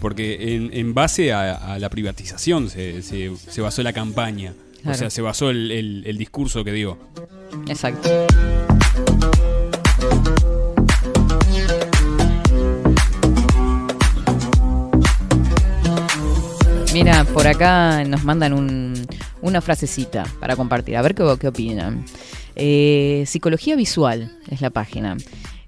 Porque 0.00 0.54
en, 0.54 0.70
en 0.72 0.94
base 0.94 1.32
a, 1.32 1.74
a 1.74 1.78
la 1.78 1.88
privatización 1.90 2.70
se, 2.70 3.02
se- 3.02 3.32
se 3.36 3.60
basó 3.60 3.82
la 3.82 3.92
campaña. 3.92 4.52
Claro. 4.82 4.94
O 4.94 4.98
sea, 4.98 5.10
se 5.10 5.22
basó 5.22 5.50
el, 5.50 5.70
el- 5.72 6.02
el 6.06 6.18
discurso 6.18 6.62
que 6.64 6.72
dio. 6.72 6.98
Exacto. 7.68 8.08
Mira, 16.92 17.24
por 17.24 17.46
acá 17.46 18.02
nos 18.04 18.24
mandan 18.24 18.52
un- 18.52 19.06
una 19.42 19.60
frasecita 19.60 20.24
para 20.40 20.56
compartir. 20.56 20.96
A 20.96 21.02
ver 21.02 21.14
qué, 21.14 21.24
qué 21.40 21.48
opinan. 21.48 22.04
Eh, 22.56 23.24
Psicología 23.26 23.76
visual 23.76 24.32
es 24.50 24.60
la 24.60 24.70
página. 24.70 25.16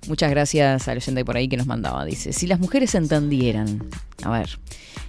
Muchas 0.08 0.30
gracias 0.30 0.88
al 0.88 0.96
oyente 0.96 1.24
por 1.24 1.36
ahí 1.36 1.46
que 1.46 1.56
nos 1.56 1.66
mandaba. 1.66 2.04
Dice, 2.04 2.32
si 2.32 2.46
las 2.46 2.58
mujeres 2.58 2.94
entendieran, 2.94 3.88
a 4.22 4.30
ver, 4.30 4.58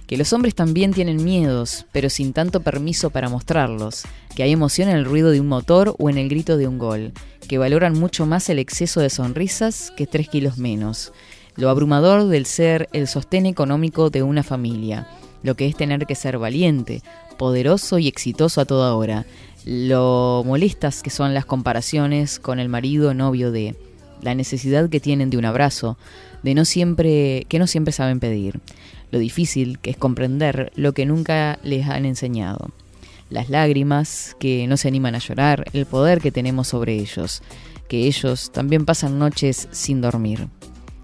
que 0.06 0.18
los 0.18 0.32
hombres 0.32 0.54
también 0.54 0.92
tienen 0.92 1.24
miedos, 1.24 1.86
pero 1.92 2.10
sin 2.10 2.32
tanto 2.32 2.60
permiso 2.60 3.10
para 3.10 3.30
mostrarlos, 3.30 4.02
que 4.36 4.42
hay 4.42 4.52
emoción 4.52 4.90
en 4.90 4.96
el 4.96 5.06
ruido 5.06 5.30
de 5.30 5.40
un 5.40 5.48
motor 5.48 5.94
o 5.98 6.10
en 6.10 6.18
el 6.18 6.28
grito 6.28 6.58
de 6.58 6.68
un 6.68 6.78
gol, 6.78 7.12
que 7.48 7.58
valoran 7.58 7.98
mucho 7.98 8.26
más 8.26 8.48
el 8.50 8.58
exceso 8.58 9.00
de 9.00 9.08
sonrisas 9.08 9.92
que 9.96 10.06
tres 10.06 10.28
kilos 10.28 10.58
menos, 10.58 11.12
lo 11.56 11.70
abrumador 11.70 12.28
del 12.28 12.46
ser 12.46 12.88
el 12.92 13.08
sostén 13.08 13.46
económico 13.46 14.10
de 14.10 14.22
una 14.22 14.42
familia, 14.42 15.08
lo 15.42 15.54
que 15.54 15.66
es 15.66 15.76
tener 15.76 16.06
que 16.06 16.14
ser 16.14 16.38
valiente, 16.38 17.02
poderoso 17.38 17.98
y 17.98 18.08
exitoso 18.08 18.60
a 18.60 18.66
toda 18.66 18.94
hora, 18.94 19.24
lo 19.64 20.42
molestas 20.44 21.02
que 21.02 21.10
son 21.10 21.34
las 21.34 21.46
comparaciones 21.46 22.38
con 22.38 22.58
el 22.58 22.68
marido 22.68 23.14
novio 23.14 23.50
de, 23.50 23.76
la 24.22 24.34
necesidad 24.34 24.88
que 24.88 25.00
tienen 25.00 25.30
de 25.30 25.36
un 25.36 25.44
abrazo, 25.44 25.98
de 26.42 26.54
no 26.54 26.64
siempre, 26.64 27.46
que 27.48 27.58
no 27.58 27.66
siempre 27.66 27.92
saben 27.92 28.20
pedir, 28.20 28.60
lo 29.10 29.18
difícil 29.18 29.78
que 29.78 29.90
es 29.90 29.96
comprender 29.96 30.72
lo 30.74 30.92
que 30.92 31.06
nunca 31.06 31.58
les 31.62 31.86
han 31.86 32.06
enseñado, 32.06 32.70
las 33.28 33.50
lágrimas 33.50 34.36
que 34.38 34.66
no 34.66 34.76
se 34.76 34.88
animan 34.88 35.14
a 35.14 35.18
llorar, 35.18 35.64
el 35.72 35.86
poder 35.86 36.20
que 36.20 36.32
tenemos 36.32 36.68
sobre 36.68 36.94
ellos, 36.94 37.42
que 37.88 38.06
ellos 38.06 38.52
también 38.52 38.86
pasan 38.86 39.18
noches 39.18 39.68
sin 39.70 40.00
dormir. 40.00 40.48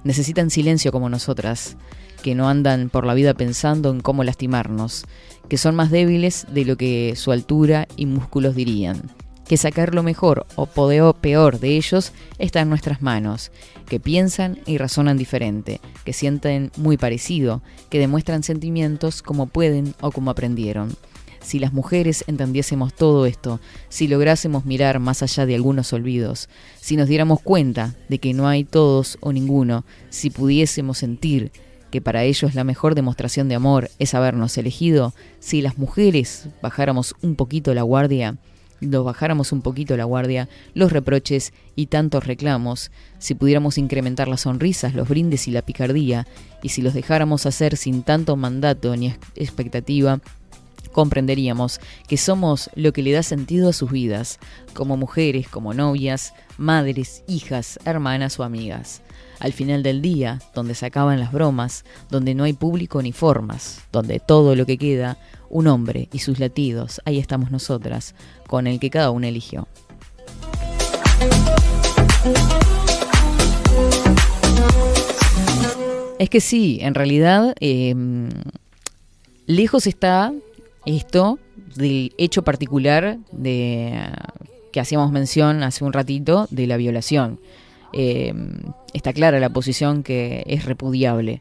Necesitan 0.04 0.50
silencio 0.50 0.92
como 0.92 1.08
nosotras, 1.08 1.76
que 2.22 2.34
no 2.34 2.48
andan 2.48 2.88
por 2.88 3.06
la 3.06 3.14
vida 3.14 3.34
pensando 3.34 3.90
en 3.90 4.00
cómo 4.00 4.24
lastimarnos, 4.24 5.04
que 5.48 5.58
son 5.58 5.74
más 5.74 5.90
débiles 5.90 6.46
de 6.52 6.64
lo 6.64 6.76
que 6.76 7.14
su 7.16 7.32
altura 7.32 7.88
y 7.96 8.06
músculos 8.06 8.54
dirían, 8.54 9.02
que 9.48 9.56
sacar 9.56 9.94
lo 9.94 10.02
mejor 10.02 10.46
o 10.56 10.66
podeo 10.66 11.14
peor 11.14 11.58
de 11.58 11.76
ellos 11.76 12.12
está 12.38 12.60
en 12.60 12.68
nuestras 12.68 13.00
manos, 13.00 13.50
que 13.88 13.98
piensan 13.98 14.58
y 14.66 14.76
razonan 14.76 15.16
diferente, 15.16 15.80
que 16.04 16.12
sienten 16.12 16.70
muy 16.76 16.98
parecido, 16.98 17.62
que 17.88 17.98
demuestran 17.98 18.42
sentimientos 18.42 19.22
como 19.22 19.46
pueden 19.46 19.94
o 20.02 20.12
como 20.12 20.30
aprendieron. 20.30 20.94
Si 21.40 21.58
las 21.58 21.72
mujeres 21.72 22.24
entendiésemos 22.26 22.92
todo 22.92 23.24
esto, 23.24 23.58
si 23.88 24.06
lográsemos 24.06 24.66
mirar 24.66 24.98
más 24.98 25.22
allá 25.22 25.46
de 25.46 25.54
algunos 25.54 25.94
olvidos, 25.94 26.50
si 26.78 26.96
nos 26.96 27.08
diéramos 27.08 27.40
cuenta 27.40 27.94
de 28.10 28.18
que 28.18 28.34
no 28.34 28.48
hay 28.48 28.64
todos 28.64 29.16
o 29.20 29.32
ninguno, 29.32 29.86
si 30.10 30.28
pudiésemos 30.28 30.98
sentir 30.98 31.52
que 31.90 32.02
para 32.02 32.24
ellos 32.24 32.54
la 32.54 32.64
mejor 32.64 32.94
demostración 32.94 33.48
de 33.48 33.54
amor 33.54 33.90
es 33.98 34.12
habernos 34.12 34.58
elegido, 34.58 35.14
si 35.40 35.62
las 35.62 35.78
mujeres 35.78 36.48
bajáramos 36.60 37.14
un 37.22 37.34
poquito 37.34 37.72
la 37.72 37.80
guardia, 37.80 38.36
nos 38.80 39.04
bajáramos 39.04 39.52
un 39.52 39.62
poquito 39.62 39.96
la 39.96 40.04
guardia, 40.04 40.48
los 40.74 40.92
reproches 40.92 41.52
y 41.76 41.86
tantos 41.86 42.26
reclamos, 42.26 42.90
si 43.18 43.34
pudiéramos 43.34 43.78
incrementar 43.78 44.28
las 44.28 44.42
sonrisas, 44.42 44.94
los 44.94 45.08
brindes 45.08 45.48
y 45.48 45.50
la 45.50 45.62
picardía, 45.62 46.26
y 46.62 46.68
si 46.70 46.82
los 46.82 46.94
dejáramos 46.94 47.46
hacer 47.46 47.76
sin 47.76 48.02
tanto 48.02 48.36
mandato 48.36 48.94
ni 48.96 49.08
ex- 49.08 49.18
expectativa, 49.34 50.20
comprenderíamos 50.92 51.80
que 52.08 52.16
somos 52.16 52.70
lo 52.74 52.92
que 52.92 53.02
le 53.02 53.12
da 53.12 53.22
sentido 53.22 53.68
a 53.68 53.72
sus 53.72 53.90
vidas, 53.90 54.38
como 54.74 54.96
mujeres, 54.96 55.48
como 55.48 55.74
novias, 55.74 56.32
madres, 56.56 57.22
hijas, 57.28 57.78
hermanas 57.84 58.38
o 58.40 58.44
amigas. 58.44 59.02
Al 59.38 59.52
final 59.52 59.84
del 59.84 60.02
día, 60.02 60.40
donde 60.54 60.74
se 60.74 60.86
acaban 60.86 61.20
las 61.20 61.30
bromas, 61.30 61.84
donde 62.10 62.34
no 62.34 62.42
hay 62.42 62.54
público 62.54 63.00
ni 63.02 63.12
formas, 63.12 63.80
donde 63.92 64.18
todo 64.18 64.56
lo 64.56 64.66
que 64.66 64.78
queda 64.78 65.18
un 65.50 65.66
hombre 65.66 66.08
y 66.12 66.18
sus 66.20 66.38
latidos, 66.38 67.00
ahí 67.04 67.18
estamos 67.18 67.50
nosotras, 67.50 68.14
con 68.46 68.66
el 68.66 68.80
que 68.80 68.90
cada 68.90 69.10
uno 69.10 69.26
eligió. 69.26 69.68
Es 76.18 76.30
que 76.30 76.40
sí, 76.40 76.78
en 76.82 76.94
realidad, 76.94 77.54
eh, 77.60 77.94
lejos 79.46 79.86
está 79.86 80.32
esto 80.84 81.38
del 81.76 82.12
hecho 82.18 82.42
particular 82.42 83.18
de 83.30 83.94
que 84.72 84.80
hacíamos 84.80 85.12
mención 85.12 85.62
hace 85.62 85.84
un 85.84 85.92
ratito 85.92 86.46
de 86.50 86.66
la 86.66 86.76
violación. 86.76 87.38
Eh, 87.92 88.34
está 88.92 89.12
clara 89.12 89.40
la 89.40 89.48
posición 89.48 90.02
que 90.02 90.44
es 90.46 90.64
repudiable, 90.64 91.40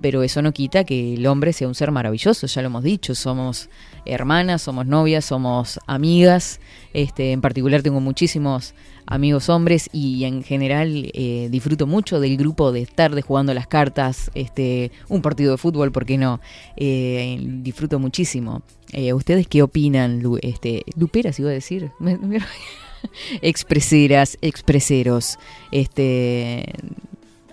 pero 0.00 0.22
eso 0.22 0.42
no 0.42 0.52
quita 0.52 0.84
que 0.84 1.14
el 1.14 1.26
hombre 1.26 1.52
sea 1.52 1.68
un 1.68 1.74
ser 1.74 1.90
maravilloso, 1.90 2.46
ya 2.46 2.62
lo 2.62 2.66
hemos 2.66 2.82
dicho, 2.82 3.14
somos 3.14 3.68
hermanas, 4.04 4.62
somos 4.62 4.86
novias, 4.86 5.24
somos 5.24 5.78
amigas, 5.86 6.60
este, 6.92 7.32
en 7.32 7.40
particular 7.40 7.82
tengo 7.82 8.00
muchísimos 8.00 8.74
amigos 9.06 9.48
hombres 9.48 9.88
y 9.92 10.24
en 10.24 10.42
general 10.42 11.10
eh, 11.14 11.48
disfruto 11.50 11.86
mucho 11.86 12.20
del 12.20 12.36
grupo 12.36 12.72
de 12.72 12.82
estar 12.82 13.14
de 13.14 13.22
jugando 13.22 13.54
las 13.54 13.66
cartas, 13.66 14.30
este, 14.34 14.92
un 15.08 15.22
partido 15.22 15.52
de 15.52 15.58
fútbol, 15.58 15.92
¿por 15.92 16.04
qué 16.04 16.18
no? 16.18 16.40
Eh, 16.76 17.38
disfruto 17.40 17.98
muchísimo. 17.98 18.62
Eh, 18.92 19.12
¿Ustedes 19.12 19.46
qué 19.48 19.62
opinan? 19.62 20.22
Este, 20.42 20.84
Luperas 20.96 21.38
iba 21.38 21.50
a 21.50 21.52
decir. 21.52 21.90
Expreseras, 23.42 24.38
expreseros. 24.40 25.38
Este, 25.70 26.72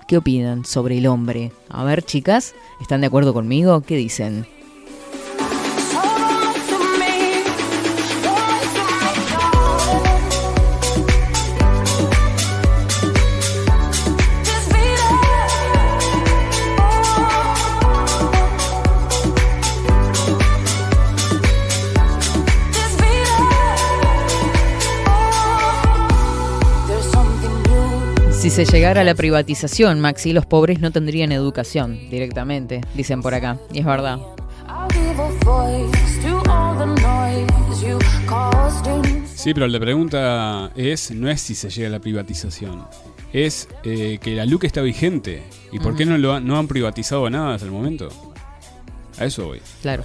¿Qué 0.07 0.17
opinan 0.17 0.65
sobre 0.65 0.99
el 0.99 1.07
hombre? 1.07 1.51
A 1.69 1.83
ver, 1.83 2.03
chicas, 2.03 2.53
¿están 2.79 3.01
de 3.01 3.07
acuerdo 3.07 3.33
conmigo? 3.33 3.81
¿Qué 3.81 3.95
dicen? 3.95 4.45
Se 28.55 28.63
llegara 28.65 29.01
a 29.01 29.03
la 29.03 29.15
privatización, 29.15 29.99
Maxi, 29.99 30.31
los 30.31 30.45
pobres 30.45 30.79
no 30.79 30.91
tendrían 30.91 31.31
educación 31.33 31.99
directamente, 32.09 32.81
dicen 32.93 33.21
por 33.21 33.33
acá. 33.33 33.57
Y 33.73 33.79
es 33.79 33.85
verdad. 33.85 34.19
Sí, 39.35 39.53
pero 39.53 39.67
la 39.67 39.79
pregunta 39.79 40.71
es, 40.75 41.11
no 41.11 41.29
es 41.29 41.41
si 41.41 41.53
se 41.53 41.69
llega 41.69 41.87
a 41.87 41.91
la 41.91 41.99
privatización, 41.99 42.85
es 43.33 43.67
eh, 43.83 44.17
que 44.21 44.35
la 44.35 44.45
LUC 44.45 44.63
está 44.63 44.81
vigente. 44.81 45.43
¿Y 45.71 45.79
por 45.79 45.95
qué 45.95 46.05
no, 46.05 46.17
lo 46.17 46.33
han- 46.33 46.47
no 46.47 46.57
han 46.57 46.67
privatizado 46.67 47.29
nada 47.29 47.53
hasta 47.55 47.65
el 47.65 47.71
momento? 47.71 48.09
A 49.19 49.25
eso 49.25 49.45
voy. 49.47 49.61
Claro. 49.81 50.03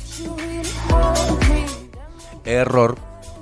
Error, 2.45 2.99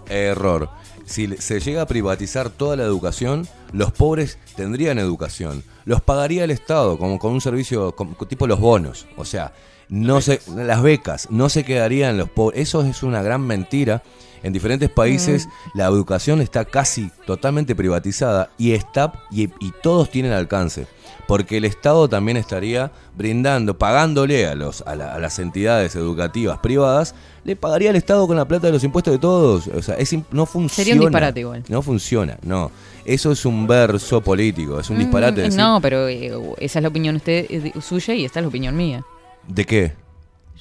error. 0.08 0.68
Si 1.06 1.26
se 1.38 1.60
llega 1.60 1.82
a 1.82 1.86
privatizar 1.86 2.50
toda 2.50 2.76
la 2.76 2.84
educación, 2.84 3.48
los 3.72 3.92
pobres 3.92 4.38
tendrían 4.56 4.98
educación. 4.98 5.62
Los 5.84 6.00
pagaría 6.02 6.44
el 6.44 6.50
Estado, 6.50 6.98
como 6.98 7.18
con 7.18 7.32
un 7.32 7.40
servicio 7.40 7.92
como- 7.94 8.14
tipo 8.26 8.46
los 8.46 8.60
bonos. 8.60 9.06
O 9.16 9.24
sea, 9.24 9.52
no 9.88 10.20
se, 10.20 10.40
las 10.54 10.82
becas, 10.82 11.28
no 11.30 11.48
se 11.48 11.64
quedarían 11.64 12.18
los 12.18 12.28
pobres. 12.30 12.60
Eso 12.60 12.82
es 12.82 13.02
una 13.02 13.22
gran 13.22 13.40
mentira. 13.42 14.02
En 14.42 14.52
diferentes 14.52 14.88
países 14.90 15.48
la 15.74 15.84
educación 15.86 16.40
está 16.40 16.64
casi 16.64 17.10
totalmente 17.26 17.74
privatizada 17.74 18.50
y 18.58 18.72
está 18.72 19.12
y, 19.30 19.44
y 19.60 19.72
todos 19.82 20.10
tienen 20.10 20.32
alcance. 20.32 20.86
Porque 21.26 21.58
el 21.58 21.66
Estado 21.66 22.08
también 22.08 22.38
estaría 22.38 22.90
brindando, 23.14 23.76
pagándole 23.76 24.46
a, 24.46 24.54
los, 24.54 24.80
a, 24.86 24.96
la- 24.96 25.12
a 25.14 25.18
las 25.18 25.38
entidades 25.38 25.94
educativas 25.94 26.58
privadas, 26.60 27.14
le 27.44 27.54
pagaría 27.54 27.90
al 27.90 27.96
Estado 27.96 28.26
con 28.26 28.36
la 28.36 28.48
plata 28.48 28.68
de 28.68 28.72
los 28.72 28.82
impuestos 28.82 29.12
de 29.12 29.18
todos. 29.18 29.66
O 29.68 29.82
sea, 29.82 29.96
es, 29.96 30.14
no 30.30 30.46
funciona. 30.46 30.74
Sería 30.74 30.94
un 30.94 31.00
disparate 31.00 31.40
igual. 31.40 31.64
No 31.68 31.82
funciona, 31.82 32.38
no. 32.42 32.70
Eso 33.04 33.30
es 33.32 33.44
un 33.44 33.66
verso 33.66 34.22
político, 34.22 34.80
es 34.80 34.88
un 34.88 34.98
disparate. 35.00 35.42
Mm, 35.42 35.44
decir- 35.44 35.58
No, 35.58 35.80
pero 35.82 36.08
eh, 36.08 36.32
esa 36.58 36.78
es 36.78 36.82
la 36.82 36.88
opinión 36.88 37.16
usted, 37.16 37.44
eh, 37.50 37.72
suya 37.82 38.14
y 38.14 38.24
esta 38.24 38.38
es 38.40 38.44
la 38.44 38.48
opinión 38.48 38.74
mía. 38.74 39.04
¿De 39.46 39.66
qué? 39.66 39.92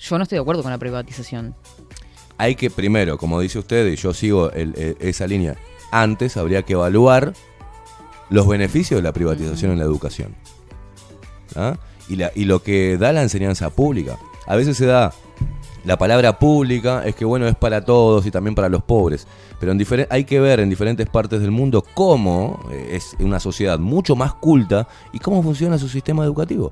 Yo 0.02 0.18
no 0.18 0.24
estoy 0.24 0.36
de 0.36 0.42
acuerdo 0.42 0.64
con 0.64 0.72
la 0.72 0.78
privatización. 0.78 1.56
Hay 2.38 2.56
que 2.56 2.70
primero, 2.70 3.18
como 3.18 3.40
dice 3.40 3.60
usted, 3.60 3.88
y 3.88 3.96
yo 3.96 4.14
sigo 4.14 4.52
el- 4.52 4.96
esa 5.00 5.26
línea, 5.28 5.56
antes 5.92 6.38
habría 6.38 6.64
que 6.64 6.74
evaluar 6.74 7.34
los 8.30 8.48
beneficios 8.48 9.00
de 9.00 9.04
la 9.04 9.14
privatización 9.14 9.72
en 9.72 9.80
la 9.80 9.86
educación. 9.86 10.36
¿Ah? 11.56 11.78
Y, 12.10 12.16
la- 12.18 12.32
y 12.36 12.46
lo 12.46 12.62
que 12.62 12.98
da 12.98 13.12
la 13.14 13.22
enseñanza 13.24 13.70
pública. 13.70 14.18
A 14.46 14.56
veces 14.56 14.78
se 14.78 14.86
da 14.86 15.14
la 15.84 15.98
palabra 15.98 16.38
pública, 16.38 17.04
es 17.06 17.16
que 17.16 17.26
bueno, 17.26 17.48
es 17.48 17.56
para 17.56 17.84
todos 17.86 18.26
y 18.26 18.32
también 18.32 18.56
para 18.56 18.70
los 18.70 18.84
pobres. 18.84 19.28
Pero 19.60 19.72
en 19.72 20.08
hay 20.10 20.26
que 20.26 20.40
ver 20.40 20.60
en 20.60 20.70
diferentes 20.70 21.08
partes 21.10 21.42
del 21.42 21.52
mundo 21.52 21.84
cómo 21.94 22.60
eh, 22.72 22.90
es 22.92 23.16
una 23.20 23.40
sociedad 23.40 23.80
mucho 23.80 24.16
más 24.16 24.34
culta 24.34 24.88
y 25.14 25.20
cómo 25.20 25.42
funciona 25.42 25.78
su 25.78 25.88
sistema 25.90 26.24
educativo. 26.24 26.72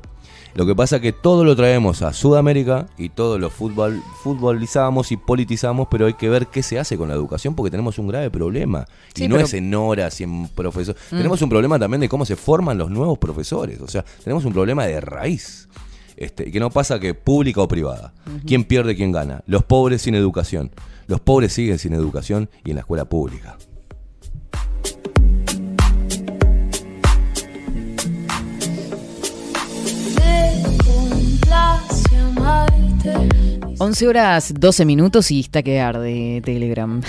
Lo 0.56 0.66
que 0.66 0.74
pasa 0.74 0.96
es 0.96 1.02
que 1.02 1.12
todo 1.12 1.44
lo 1.44 1.54
traemos 1.54 2.02
a 2.02 2.14
Sudamérica 2.14 2.88
y 2.98 3.10
todo 3.10 3.38
lo 3.38 3.50
fútbol, 3.50 4.02
futbolizamos 4.24 5.12
y 5.12 5.18
politizamos, 5.18 5.90
pero 5.92 6.06
hay 6.06 6.14
que 6.14 6.30
ver 6.30 6.48
qué 6.48 6.64
se 6.64 6.80
hace 6.80 6.98
con 6.98 7.10
la 7.10 7.14
educación 7.14 7.56
porque 7.56 7.70
tenemos 7.72 8.00
un 8.00 8.08
grave 8.08 8.32
problema. 8.32 8.86
Sí, 9.14 9.26
y 9.26 9.28
no 9.28 9.36
pero- 9.36 9.48
es 9.48 9.54
en 9.54 9.74
horas 9.76 10.22
y 10.22 10.24
en 10.24 10.48
profesores. 10.48 11.02
Mm. 11.12 11.18
Tenemos 11.18 11.42
un 11.42 11.50
problema 11.50 11.78
también 11.78 12.00
de 12.00 12.08
cómo 12.08 12.26
se 12.26 12.38
forman 12.38 12.78
los 12.78 12.90
nuevos 12.90 13.18
profesores. 13.18 13.82
O 13.82 13.88
sea, 13.90 14.06
tenemos 14.24 14.46
un 14.46 14.54
problema 14.54 14.86
de 14.86 15.02
raíz. 15.02 15.68
Este, 16.16 16.48
y 16.48 16.52
que 16.54 16.62
no 16.62 16.70
pasa 16.70 17.02
que 17.02 17.14
pública 17.14 17.60
o 17.62 17.68
privada. 17.68 18.14
¿Quién 18.48 18.64
pierde, 18.64 18.96
quién 18.96 19.12
gana? 19.12 19.44
Los 19.48 19.64
pobres 19.66 20.04
sin 20.04 20.16
educación. 20.16 20.72
Los 21.08 21.20
pobres 21.20 21.52
siguen 21.52 21.78
sin 21.80 21.94
educación 21.94 22.50
y 22.64 22.70
en 22.70 22.76
la 22.76 22.80
escuela 22.82 23.04
pública. 23.04 23.58
11 33.78 34.08
horas 34.08 34.54
12 34.58 34.86
minutos 34.86 35.32
y 35.32 35.42
está 35.42 35.62
que 35.62 35.80
arde 35.80 36.42
Telegram. 36.46 37.02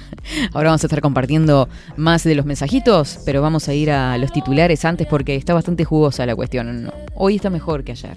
Ahora 0.52 0.70
vamos 0.70 0.82
a 0.82 0.86
estar 0.86 1.00
compartiendo 1.00 1.68
más 1.96 2.24
de 2.24 2.34
los 2.34 2.46
mensajitos, 2.46 3.18
pero 3.26 3.42
vamos 3.42 3.68
a 3.68 3.74
ir 3.74 3.90
a 3.90 4.16
los 4.16 4.32
titulares 4.32 4.84
antes 4.84 5.06
porque 5.06 5.36
está 5.36 5.52
bastante 5.52 5.84
jugosa 5.84 6.24
la 6.24 6.34
cuestión. 6.34 6.90
Hoy 7.14 7.36
está 7.36 7.50
mejor 7.50 7.84
que 7.84 7.92
ayer. 7.92 8.16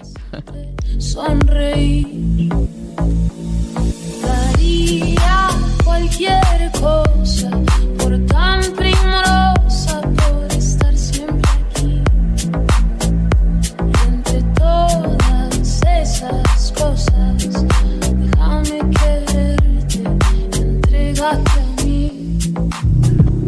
sonreír. 0.99 2.49
Daría 4.21 5.49
cualquier 5.83 6.71
cosa 6.79 7.49
por 7.97 8.17
tan 8.27 8.61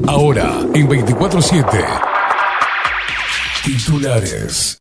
Ahora, 0.08 0.60
en 0.74 0.90
24-7. 0.90 1.66
Titulares. 3.64 4.80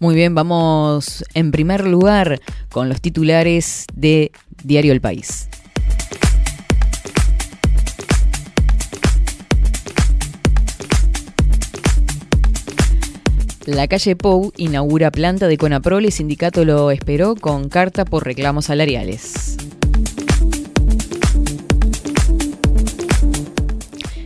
Muy 0.00 0.14
bien, 0.14 0.34
vamos 0.34 1.24
en 1.34 1.50
primer 1.50 1.86
lugar 1.86 2.40
con 2.70 2.88
los 2.88 3.00
titulares 3.00 3.84
de 3.94 4.30
Diario 4.62 4.92
El 4.92 5.00
País. 5.00 5.48
La 13.68 13.86
calle 13.86 14.16
Pou 14.16 14.50
inaugura 14.56 15.10
planta 15.10 15.46
de 15.46 15.58
Conaprol 15.58 16.06
y 16.06 16.10
sindicato 16.10 16.64
lo 16.64 16.90
esperó 16.90 17.34
con 17.34 17.68
carta 17.68 18.06
por 18.06 18.24
reclamos 18.24 18.64
salariales. 18.64 19.58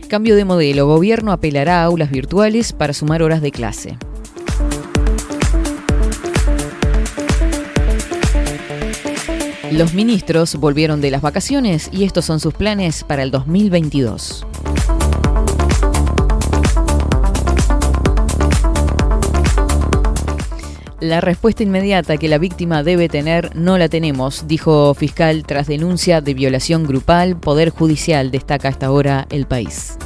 Cambio 0.07 0.37
de 0.37 0.45
modelo. 0.45 0.87
Gobierno 0.87 1.33
apelará 1.33 1.81
a 1.81 1.83
aulas 1.83 2.09
virtuales 2.09 2.71
para 2.71 2.93
sumar 2.93 3.21
horas 3.21 3.41
de 3.41 3.51
clase. 3.51 3.97
Los 9.73 9.93
ministros 9.93 10.55
volvieron 10.55 11.01
de 11.01 11.11
las 11.11 11.21
vacaciones 11.21 11.89
y 11.91 12.05
estos 12.05 12.23
son 12.23 12.39
sus 12.39 12.53
planes 12.53 13.03
para 13.03 13.23
el 13.23 13.31
2022. 13.31 14.45
La 21.03 21.19
respuesta 21.19 21.63
inmediata 21.63 22.15
que 22.15 22.29
la 22.29 22.37
víctima 22.37 22.81
debe 22.81 23.09
tener 23.09 23.53
no 23.57 23.77
la 23.77 23.89
tenemos, 23.89 24.47
dijo 24.47 24.93
fiscal 24.93 25.43
tras 25.45 25.67
denuncia 25.67 26.21
de 26.21 26.33
violación 26.33 26.85
grupal. 26.85 27.37
Poder 27.37 27.71
Judicial 27.71 28.31
destaca 28.31 28.69
hasta 28.69 28.85
ahora 28.85 29.27
el 29.29 29.45
país. 29.45 29.97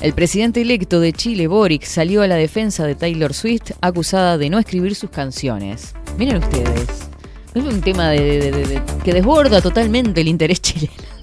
El 0.00 0.14
presidente 0.14 0.62
electo 0.62 1.00
de 1.00 1.12
Chile, 1.12 1.48
Boric, 1.48 1.84
salió 1.84 2.22
a 2.22 2.28
la 2.28 2.36
defensa 2.36 2.86
de 2.86 2.94
Taylor 2.94 3.34
Swift 3.34 3.72
acusada 3.82 4.38
de 4.38 4.48
no 4.48 4.58
escribir 4.58 4.94
sus 4.94 5.10
canciones. 5.10 5.92
Miren 6.16 6.38
ustedes, 6.38 7.10
es 7.52 7.62
un 7.62 7.82
tema 7.82 8.12
que 8.12 9.12
desborda 9.12 9.60
totalmente 9.60 10.22
el 10.22 10.28
interés 10.28 10.62
chileno. 10.62 11.13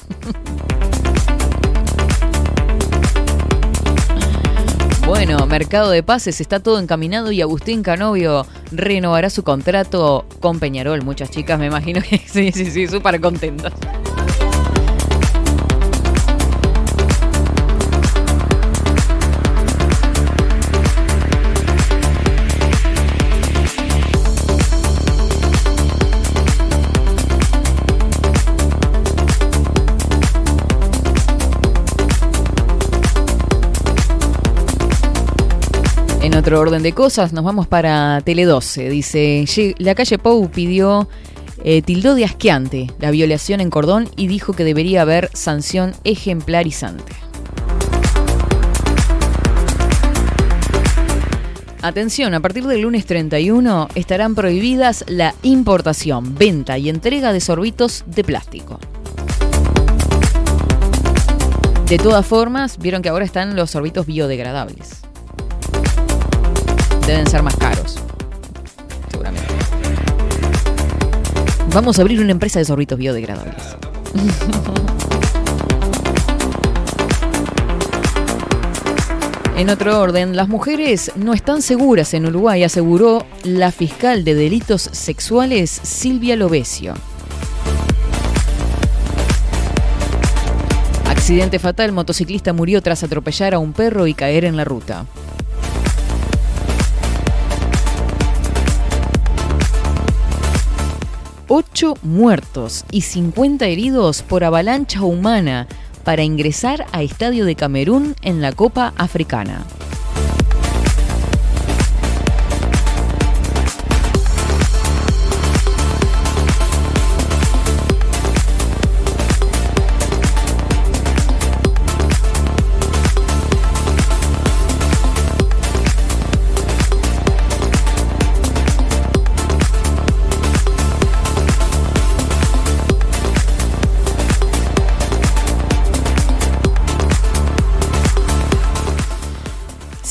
Mercado 5.52 5.92
de 5.92 6.02
pases, 6.02 6.40
está 6.40 6.62
todo 6.62 6.80
encaminado 6.80 7.34
y 7.34 7.42
Agustín 7.42 7.84
Canovio 7.84 8.48
renovará 8.72 9.30
su 9.30 9.44
contrato 9.44 10.26
con 10.40 10.60
Peñarol. 10.60 11.04
Muchas 11.04 11.30
chicas 11.30 11.60
me 11.60 11.66
imagino 11.66 12.02
que 12.02 12.18
sí, 12.26 12.54
sí, 12.54 12.72
sí, 12.72 12.88
súper 12.88 13.20
contentas. 13.20 13.74
En 36.32 36.38
otro 36.38 36.60
orden 36.60 36.82
de 36.82 36.94
cosas, 36.94 37.34
nos 37.34 37.44
vamos 37.44 37.68
para 37.68 38.22
Tele 38.22 38.46
12. 38.46 38.90
Dice, 38.90 39.44
"Lle- 39.44 39.76
la 39.80 39.94
calle 39.96 40.18
Pou 40.18 40.50
pidió, 40.50 41.08
eh, 41.64 41.82
tildó 41.82 42.16
de 42.16 42.24
asqueante 42.26 42.88
la 43.00 43.12
violación 43.12 43.60
en 43.60 43.70
cordón 43.70 44.10
y 44.16 44.28
dijo 44.28 44.54
que 44.54 44.64
debería 44.64 45.02
haber 45.02 45.30
sanción 45.34 45.94
ejemplarizante. 46.06 47.12
Atención, 51.84 52.34
a 52.34 52.40
partir 52.40 52.66
del 52.66 52.82
lunes 52.82 53.06
31 53.06 53.88
estarán 53.96 54.34
prohibidas 54.36 55.04
la 55.08 55.34
importación, 55.42 56.36
venta 56.36 56.78
y 56.78 56.90
entrega 56.90 57.34
de 57.34 57.42
sorbitos 57.42 58.04
de 58.08 58.24
plástico. 58.24 58.80
De 61.88 61.98
todas 61.98 62.26
formas, 62.26 62.78
vieron 62.78 63.02
que 63.02 63.10
ahora 63.10 63.26
están 63.26 63.56
los 63.56 63.72
sorbitos 63.72 64.06
biodegradables. 64.06 65.02
Deben 67.12 67.28
ser 67.28 67.44
más 67.44 67.58
caros. 67.58 67.98
Seguramente. 69.10 69.54
Vamos 71.74 72.00
a 72.00 72.04
abrir 72.04 72.22
una 72.22 72.32
empresa 72.32 72.60
de 72.60 72.64
sorbitos 72.64 72.98
biodegradables. 72.98 73.62
En 79.58 79.70
otro 79.70 80.00
orden, 80.00 80.36
las 80.36 80.48
mujeres 80.48 81.12
no 81.16 81.34
están 81.34 81.62
seguras 81.62 82.16
en 82.16 82.26
Uruguay, 82.26 82.64
aseguró 82.64 83.28
la 83.44 83.72
fiscal 83.72 84.24
de 84.24 84.34
delitos 84.34 84.82
sexuales 84.92 85.70
Silvia 85.70 86.36
Lovesio. 86.36 86.96
Accidente 91.08 91.60
fatal, 91.60 91.92
motociclista 91.92 92.54
murió 92.54 92.82
tras 92.82 93.04
atropellar 93.04 93.54
a 93.54 93.60
un 93.60 93.74
perro 93.74 94.08
y 94.08 94.16
caer 94.16 94.46
en 94.46 94.58
la 94.58 94.64
ruta. 94.64 95.06
Ocho 101.54 101.96
muertos 102.02 102.86
y 102.92 103.02
50 103.02 103.66
heridos 103.66 104.22
por 104.22 104.46
avalancha 104.46 105.04
humana 105.04 105.68
para 106.06 106.24
ingresar 106.24 106.86
a 106.94 107.04
Estadio 107.04 107.44
de 107.44 107.58
Camerún 107.58 108.16
en 108.22 108.42
la 108.42 108.54
Copa 108.54 108.94
Africana. 108.96 109.66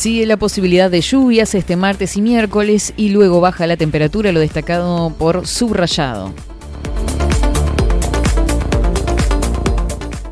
Sigue 0.01 0.24
la 0.24 0.38
posibilidad 0.38 0.90
de 0.90 1.03
lluvias 1.03 1.55
este 1.55 1.76
martes 1.76 2.16
y 2.16 2.22
miércoles 2.22 2.94
y 2.96 3.11
luego 3.11 3.42
baja 3.42 3.66
la 3.66 3.76
temperatura, 3.76 4.32
lo 4.32 4.40
destacado 4.40 5.11
por 5.11 5.46
subrayado. 5.46 6.32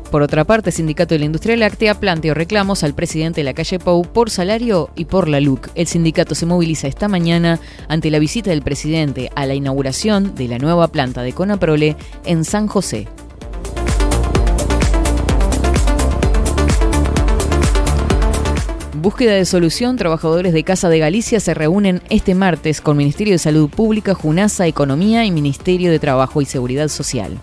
Por 0.09 0.23
otra 0.23 0.43
parte, 0.43 0.71
Sindicato 0.71 1.13
de 1.13 1.19
la 1.19 1.25
Industria 1.25 1.55
Láctea 1.55 1.99
planteó 1.99 2.33
reclamos 2.33 2.83
al 2.83 2.95
presidente 2.95 3.41
de 3.41 3.45
la 3.45 3.53
calle 3.53 3.77
Pou 3.77 4.03
por 4.11 4.31
salario 4.31 4.89
y 4.95 5.05
por 5.05 5.29
la 5.29 5.39
LUC. 5.39 5.69
El 5.75 5.85
sindicato 5.85 6.33
se 6.33 6.47
moviliza 6.47 6.87
esta 6.87 7.07
mañana 7.07 7.59
ante 7.87 8.09
la 8.09 8.17
visita 8.17 8.49
del 8.49 8.63
presidente 8.63 9.29
a 9.35 9.45
la 9.45 9.53
inauguración 9.53 10.33
de 10.33 10.47
la 10.47 10.57
nueva 10.57 10.87
planta 10.87 11.21
de 11.21 11.33
Conaprole 11.33 11.95
en 12.25 12.43
San 12.43 12.65
José. 12.65 13.07
Búsqueda 19.01 19.35
de 19.35 19.45
solución, 19.45 19.95
trabajadores 19.95 20.51
de 20.51 20.65
Casa 20.65 20.89
de 20.89 20.99
Galicia 20.99 21.39
se 21.39 21.53
reúnen 21.53 22.01
este 22.09 22.35
martes 22.35 22.81
con 22.81 22.97
Ministerio 22.97 23.33
de 23.33 23.37
Salud 23.37 23.69
Pública, 23.69 24.13
Junasa, 24.13 24.67
Economía 24.67 25.23
y 25.23 25.31
Ministerio 25.31 25.89
de 25.89 25.99
Trabajo 25.99 26.41
y 26.41 26.45
Seguridad 26.45 26.89
Social. 26.89 27.39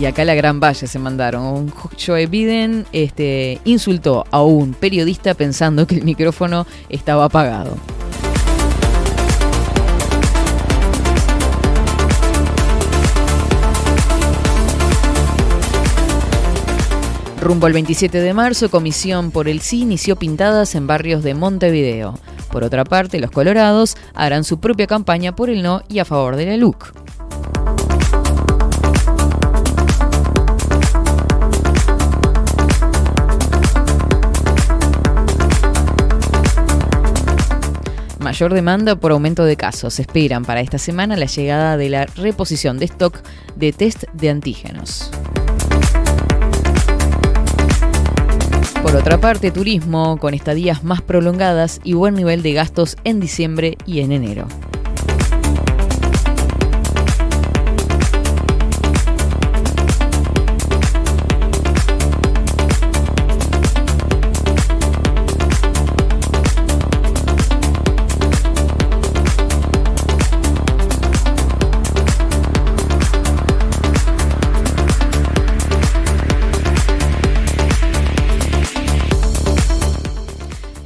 Y 0.00 0.06
acá 0.06 0.24
la 0.24 0.34
Gran 0.34 0.58
Valle 0.58 0.86
se 0.86 0.98
mandaron. 0.98 1.70
Joe 2.02 2.26
Biden 2.26 2.86
este, 2.92 3.60
insultó 3.64 4.24
a 4.30 4.42
un 4.42 4.72
periodista 4.72 5.34
pensando 5.34 5.86
que 5.86 5.96
el 5.96 6.04
micrófono 6.04 6.66
estaba 6.88 7.26
apagado. 7.26 7.76
Rumbo 17.40 17.66
al 17.66 17.72
27 17.72 18.20
de 18.20 18.34
marzo, 18.34 18.70
Comisión 18.70 19.30
por 19.30 19.48
el 19.48 19.60
Sí 19.60 19.80
inició 19.80 20.14
pintadas 20.16 20.74
en 20.74 20.86
barrios 20.86 21.22
de 21.22 21.32
Montevideo. 21.32 22.18
Por 22.52 22.64
otra 22.64 22.84
parte, 22.84 23.18
los 23.18 23.30
colorados 23.30 23.96
harán 24.14 24.44
su 24.44 24.60
propia 24.60 24.86
campaña 24.86 25.34
por 25.34 25.48
el 25.48 25.62
no 25.62 25.82
y 25.88 26.00
a 26.00 26.04
favor 26.04 26.36
de 26.36 26.44
la 26.44 26.56
LUC. 26.58 26.92
Mayor 38.18 38.52
demanda 38.52 38.96
por 38.96 39.12
aumento 39.12 39.44
de 39.44 39.56
casos. 39.56 39.98
Esperan 39.98 40.44
para 40.44 40.60
esta 40.60 40.76
semana 40.76 41.16
la 41.16 41.24
llegada 41.24 41.78
de 41.78 41.88
la 41.88 42.04
reposición 42.04 42.78
de 42.78 42.84
stock 42.84 43.18
de 43.56 43.72
test 43.72 44.04
de 44.12 44.28
antígenos. 44.28 45.10
Por 48.90 48.98
otra 48.98 49.20
parte, 49.20 49.52
turismo 49.52 50.16
con 50.18 50.34
estadías 50.34 50.82
más 50.82 51.00
prolongadas 51.00 51.80
y 51.84 51.92
buen 51.92 52.14
nivel 52.14 52.42
de 52.42 52.54
gastos 52.54 52.96
en 53.04 53.20
diciembre 53.20 53.78
y 53.86 54.00
en 54.00 54.10
enero. 54.10 54.48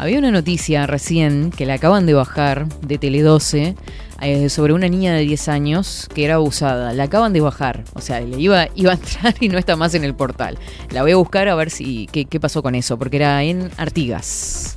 Había 0.05 0.19
una 0.19 0.31
noticia 0.31 0.87
recién 0.87 1.51
que 1.51 1.65
la 1.65 1.75
acaban 1.75 2.05
de 2.05 2.13
bajar 2.13 2.69
de 2.81 2.99
Tele 2.99 3.23
12 3.23 3.75
eh, 4.21 4.49
sobre 4.51 4.75
una 4.75 4.87
niña 4.87 5.15
de 5.15 5.23
10 5.23 5.49
años 5.49 6.11
que 6.15 6.27
era 6.27 6.35
abusada. 6.35 6.93
La 6.93 7.05
acaban 7.05 7.33
de 7.33 7.41
bajar, 7.41 7.85
o 7.95 8.03
sea, 8.03 8.21
le 8.21 8.39
iba, 8.39 8.69
iba 8.75 8.91
a 8.91 8.95
entrar 8.97 9.35
y 9.41 9.49
no 9.49 9.57
está 9.57 9.77
más 9.77 9.95
en 9.95 10.05
el 10.05 10.15
portal. 10.15 10.59
La 10.91 11.01
voy 11.01 11.13
a 11.13 11.17
buscar 11.17 11.49
a 11.49 11.55
ver 11.55 11.71
si 11.71 12.07
qué, 12.13 12.27
qué 12.27 12.39
pasó 12.39 12.63
con 12.63 12.75
eso, 12.75 12.99
porque 12.99 13.17
era 13.17 13.43
en 13.45 13.71
Artigas. 13.79 14.77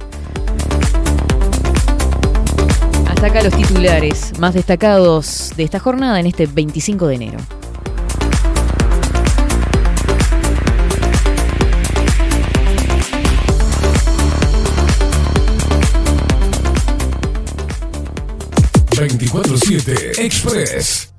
Hasta 3.09 3.27
acá 3.27 3.43
los 3.43 3.53
titulares 3.53 4.31
más 4.39 4.53
destacados 4.53 5.51
de 5.57 5.63
esta 5.63 5.79
jornada 5.79 6.21
en 6.21 6.27
este 6.27 6.45
25 6.45 7.05
de 7.05 7.15
enero. 7.15 7.39
...24-7 18.97 20.17
Express. 20.17 21.11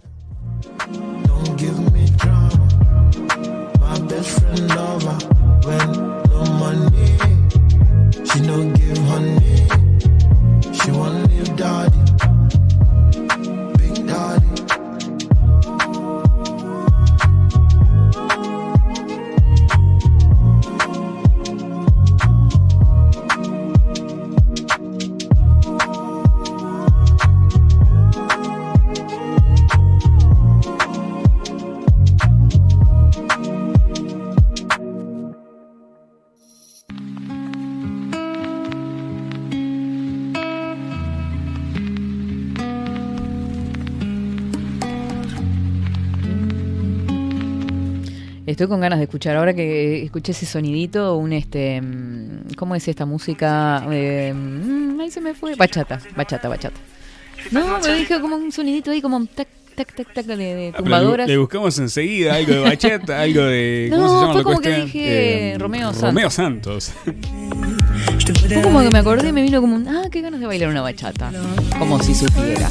Estoy 48.59 48.66
con 48.66 48.80
ganas 48.80 48.98
de 48.98 49.04
escuchar. 49.04 49.36
Ahora 49.36 49.54
que 49.54 50.02
escuché 50.02 50.32
ese 50.32 50.44
sonidito, 50.44 51.14
un 51.16 51.32
este. 51.32 51.80
mm, 51.80 52.54
¿Cómo 52.56 52.74
es 52.74 52.88
esta 52.88 53.06
música? 53.06 53.86
Eh, 53.88 54.34
mm, 54.34 54.98
ahí 54.98 55.12
se 55.12 55.20
me 55.20 55.32
fue. 55.32 55.54
Bachata, 55.54 56.00
bachata, 56.16 56.48
bachata. 56.48 56.74
No, 57.52 57.78
me 57.78 57.94
dije 57.94 58.20
como 58.20 58.34
un 58.34 58.50
sonidito 58.50 58.90
ahí, 58.90 59.00
como 59.00 59.24
tac, 59.26 59.46
tac, 59.76 59.94
tac, 59.94 60.12
tac 60.12 60.26
de, 60.26 60.36
de 60.36 60.72
Ah, 60.74 60.78
tumbadoras. 60.78 61.28
le, 61.28 61.34
le 61.34 61.38
buscamos 61.38 61.78
enseguida 61.78 62.34
algo 62.34 62.52
de 62.54 62.59
bachata, 62.59 63.20
algo 63.22 63.42
de. 63.42 63.90
¿Cómo 63.92 64.02
No, 64.02 64.09
se 64.09 64.14
llama 64.22 64.32
fue 64.32 64.42
como 64.42 64.61
que 64.61 64.72
dije 64.74 65.54
Romeo 65.56 65.92
Romeo 65.92 66.28
Santos. 66.28 66.92
Fue 67.04 68.61
como 68.61 68.80
que 68.82 68.90
me 68.90 68.98
acordé 68.98 69.28
y 69.28 69.32
me 69.32 69.42
vino 69.42 69.61
como 69.61 69.76
un. 69.76 69.86
Ah, 69.86 70.09
qué 70.11 70.20
ganas 70.20 70.40
de 70.40 70.46
bailar 70.48 70.68
una 70.70 70.82
bachata. 70.82 71.30
Como 71.78 72.02
si 72.02 72.12
supiera. 72.12 72.68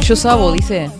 Yo 0.00 0.16
sabo, 0.16 0.52
dice. 0.52 0.90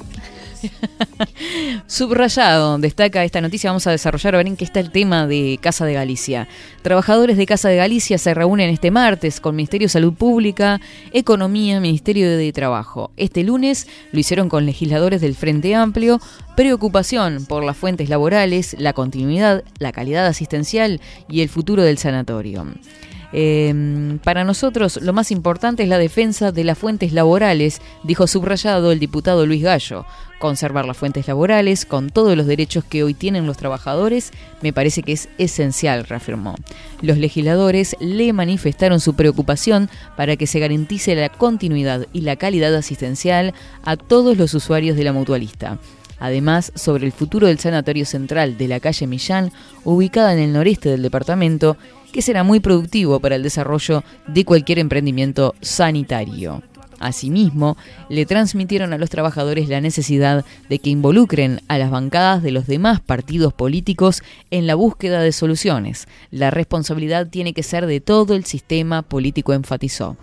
Subrayado, 1.86 2.78
destaca 2.78 3.24
esta 3.24 3.40
noticia. 3.40 3.70
Vamos 3.70 3.86
a 3.86 3.90
desarrollar 3.90 4.36
ver 4.36 4.46
en 4.46 4.56
qué 4.56 4.64
está 4.64 4.80
el 4.80 4.90
tema 4.90 5.26
de 5.26 5.58
Casa 5.60 5.84
de 5.84 5.94
Galicia. 5.94 6.48
Trabajadores 6.82 7.36
de 7.36 7.46
Casa 7.46 7.68
de 7.68 7.76
Galicia 7.76 8.18
se 8.18 8.34
reúnen 8.34 8.70
este 8.70 8.90
martes 8.90 9.40
con 9.40 9.56
Ministerio 9.56 9.86
de 9.86 9.90
Salud 9.90 10.14
Pública, 10.14 10.80
Economía, 11.12 11.80
Ministerio 11.80 12.36
de 12.36 12.52
Trabajo. 12.52 13.10
Este 13.16 13.42
lunes 13.42 13.86
lo 14.12 14.20
hicieron 14.20 14.48
con 14.48 14.66
legisladores 14.66 15.20
del 15.20 15.34
Frente 15.34 15.74
Amplio. 15.74 16.20
Preocupación 16.56 17.46
por 17.46 17.64
las 17.64 17.76
fuentes 17.76 18.08
laborales, 18.08 18.76
la 18.78 18.92
continuidad, 18.92 19.62
la 19.78 19.92
calidad 19.92 20.26
asistencial 20.26 21.00
y 21.28 21.42
el 21.42 21.48
futuro 21.48 21.82
del 21.82 21.98
sanatorio. 21.98 22.66
Eh, 23.32 24.18
para 24.24 24.44
nosotros 24.44 25.00
lo 25.02 25.12
más 25.12 25.30
importante 25.30 25.82
es 25.82 25.88
la 25.88 25.98
defensa 25.98 26.50
de 26.50 26.64
las 26.64 26.78
fuentes 26.78 27.12
laborales, 27.12 27.80
dijo 28.02 28.26
subrayado 28.26 28.92
el 28.92 28.98
diputado 28.98 29.46
Luis 29.46 29.62
Gallo. 29.62 30.06
Conservar 30.38 30.86
las 30.86 30.96
fuentes 30.96 31.26
laborales 31.26 31.84
con 31.84 32.10
todos 32.10 32.36
los 32.36 32.46
derechos 32.46 32.84
que 32.84 33.02
hoy 33.02 33.12
tienen 33.12 33.46
los 33.46 33.56
trabajadores 33.56 34.32
me 34.62 34.72
parece 34.72 35.02
que 35.02 35.12
es 35.12 35.28
esencial, 35.36 36.04
reafirmó. 36.04 36.54
Los 37.02 37.18
legisladores 37.18 37.96
le 37.98 38.32
manifestaron 38.32 39.00
su 39.00 39.14
preocupación 39.14 39.90
para 40.16 40.36
que 40.36 40.46
se 40.46 40.60
garantice 40.60 41.16
la 41.16 41.28
continuidad 41.28 42.06
y 42.12 42.20
la 42.20 42.36
calidad 42.36 42.74
asistencial 42.74 43.52
a 43.84 43.96
todos 43.96 44.36
los 44.36 44.54
usuarios 44.54 44.96
de 44.96 45.04
la 45.04 45.12
mutualista. 45.12 45.78
Además, 46.20 46.72
sobre 46.74 47.06
el 47.06 47.12
futuro 47.12 47.46
del 47.46 47.60
Sanatorio 47.60 48.04
Central 48.04 48.58
de 48.58 48.68
la 48.68 48.80
calle 48.80 49.06
Millán, 49.06 49.52
ubicada 49.84 50.32
en 50.32 50.40
el 50.40 50.52
noreste 50.52 50.88
del 50.88 51.02
departamento, 51.02 51.76
que 52.12 52.22
será 52.22 52.42
muy 52.42 52.60
productivo 52.60 53.20
para 53.20 53.36
el 53.36 53.42
desarrollo 53.42 54.02
de 54.26 54.44
cualquier 54.44 54.78
emprendimiento 54.78 55.54
sanitario. 55.60 56.62
Asimismo, 57.00 57.76
le 58.08 58.26
transmitieron 58.26 58.92
a 58.92 58.98
los 58.98 59.10
trabajadores 59.10 59.68
la 59.68 59.80
necesidad 59.80 60.44
de 60.68 60.78
que 60.80 60.90
involucren 60.90 61.60
a 61.68 61.78
las 61.78 61.90
bancadas 61.90 62.42
de 62.42 62.50
los 62.50 62.66
demás 62.66 63.00
partidos 63.00 63.52
políticos 63.52 64.22
en 64.50 64.66
la 64.66 64.74
búsqueda 64.74 65.22
de 65.22 65.32
soluciones. 65.32 66.08
La 66.30 66.50
responsabilidad 66.50 67.28
tiene 67.28 67.52
que 67.52 67.62
ser 67.62 67.86
de 67.86 68.00
todo 68.00 68.34
el 68.34 68.44
sistema 68.44 69.02
político, 69.02 69.52
enfatizó. 69.52 70.16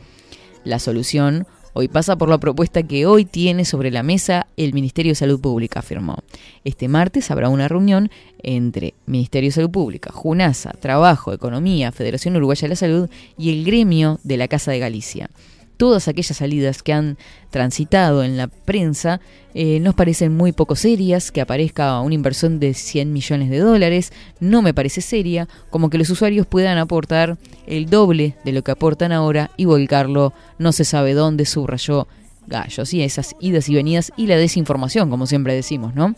La 0.66 0.80
solución 0.80 1.48
hoy 1.78 1.90
pasa 1.90 2.16
por 2.16 2.30
la 2.30 2.38
propuesta 2.38 2.84
que 2.84 3.06
hoy 3.06 3.26
tiene 3.26 3.66
sobre 3.66 3.92
la 3.92 4.02
mesa 4.02 4.48
el 4.56 4.74
Ministerio 4.74 5.12
de 5.12 5.16
Salud 5.16 5.42
Pública, 5.42 5.82
afirmó. 5.82 6.16
Este 6.64 6.88
martes 6.88 7.30
habrá 7.32 7.50
una 7.50 7.68
reunión 7.68 8.10
entre 8.42 8.94
Ministerio 9.06 9.50
de 9.50 9.56
Salud 9.56 9.70
Pública, 9.70 10.10
JUNASA, 10.12 10.72
Trabajo, 10.80 11.34
Economía, 11.34 11.92
Federación 11.92 12.38
Uruguaya 12.38 12.62
de 12.62 12.70
la 12.70 12.76
Salud 12.78 13.10
y 13.38 13.52
el 13.52 13.66
gremio 13.66 14.20
de 14.24 14.38
la 14.38 14.48
Casa 14.48 14.72
de 14.72 14.80
Galicia. 14.80 15.30
Todas 15.78 16.08
aquellas 16.08 16.38
salidas 16.38 16.84
que 16.84 16.94
han 16.94 17.18
transitado 17.50 18.24
en 18.24 18.38
la 18.38 18.48
prensa 18.48 19.22
eh, 19.54 19.80
nos 19.80 19.96
parecen 19.96 20.36
muy 20.36 20.52
poco 20.52 20.76
serias, 20.76 21.32
que 21.32 21.42
aparezca 21.42 22.00
una 22.02 22.16
inversión 22.16 22.60
de 22.60 22.74
100 22.74 23.14
millones 23.14 23.50
de 23.50 23.60
dólares, 23.60 24.12
no 24.40 24.62
me 24.62 24.74
parece 24.74 25.02
seria, 25.02 25.48
como 25.70 25.90
que 25.90 25.98
los 25.98 26.10
usuarios 26.10 26.46
puedan 26.48 26.78
aportar 26.78 27.38
el 27.68 27.88
doble 27.88 28.36
de 28.44 28.52
lo 28.52 28.64
que 28.64 28.72
aportan 28.72 29.12
ahora 29.12 29.52
y 29.58 29.66
volcarlo 29.66 30.34
no 30.58 30.72
se 30.72 30.86
sabe 30.86 31.14
dónde, 31.14 31.46
subrayó 31.46 32.08
Gallo. 32.48 32.86
Sí, 32.86 33.02
esas 33.02 33.36
idas 33.40 33.70
y 33.70 33.76
venidas 33.76 34.12
y 34.18 34.28
la 34.28 34.38
desinformación, 34.38 35.10
como 35.10 35.26
siempre 35.26 35.54
decimos, 35.54 35.96
¿no? 35.96 36.16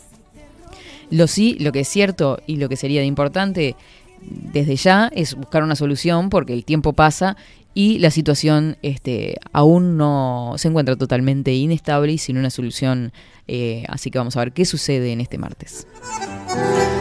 Lo 1.10 1.28
sí, 1.28 1.56
lo 1.60 1.72
que 1.72 1.82
es 1.82 1.88
cierto 1.88 2.40
y 2.48 2.58
lo 2.58 2.68
que 2.68 2.76
sería 2.76 3.02
de 3.02 3.08
importante 3.08 3.76
desde 4.22 4.76
ya 4.76 5.10
es 5.16 5.36
buscar 5.36 5.64
una 5.64 5.76
solución 5.76 6.30
porque 6.30 6.54
el 6.54 6.66
tiempo 6.66 6.94
pasa 6.94 7.38
y 7.78 8.00
la 8.00 8.10
situación 8.10 8.76
este, 8.82 9.38
aún 9.54 9.98
no 9.98 10.56
se 10.58 10.68
encuentra 10.68 10.96
totalmente 10.96 11.54
inestable 11.54 12.12
y 12.12 12.18
sin 12.18 12.40
una 12.40 12.50
solución. 12.50 13.14
eh, 13.48 13.86
así 13.88 14.10
que 14.10 14.18
vamos 14.18 14.36
a 14.36 14.40
ver 14.40 14.52
qué 14.52 14.66
sucede 14.66 15.12
en 15.12 15.22
este 15.22 15.38
martes. 15.38 15.86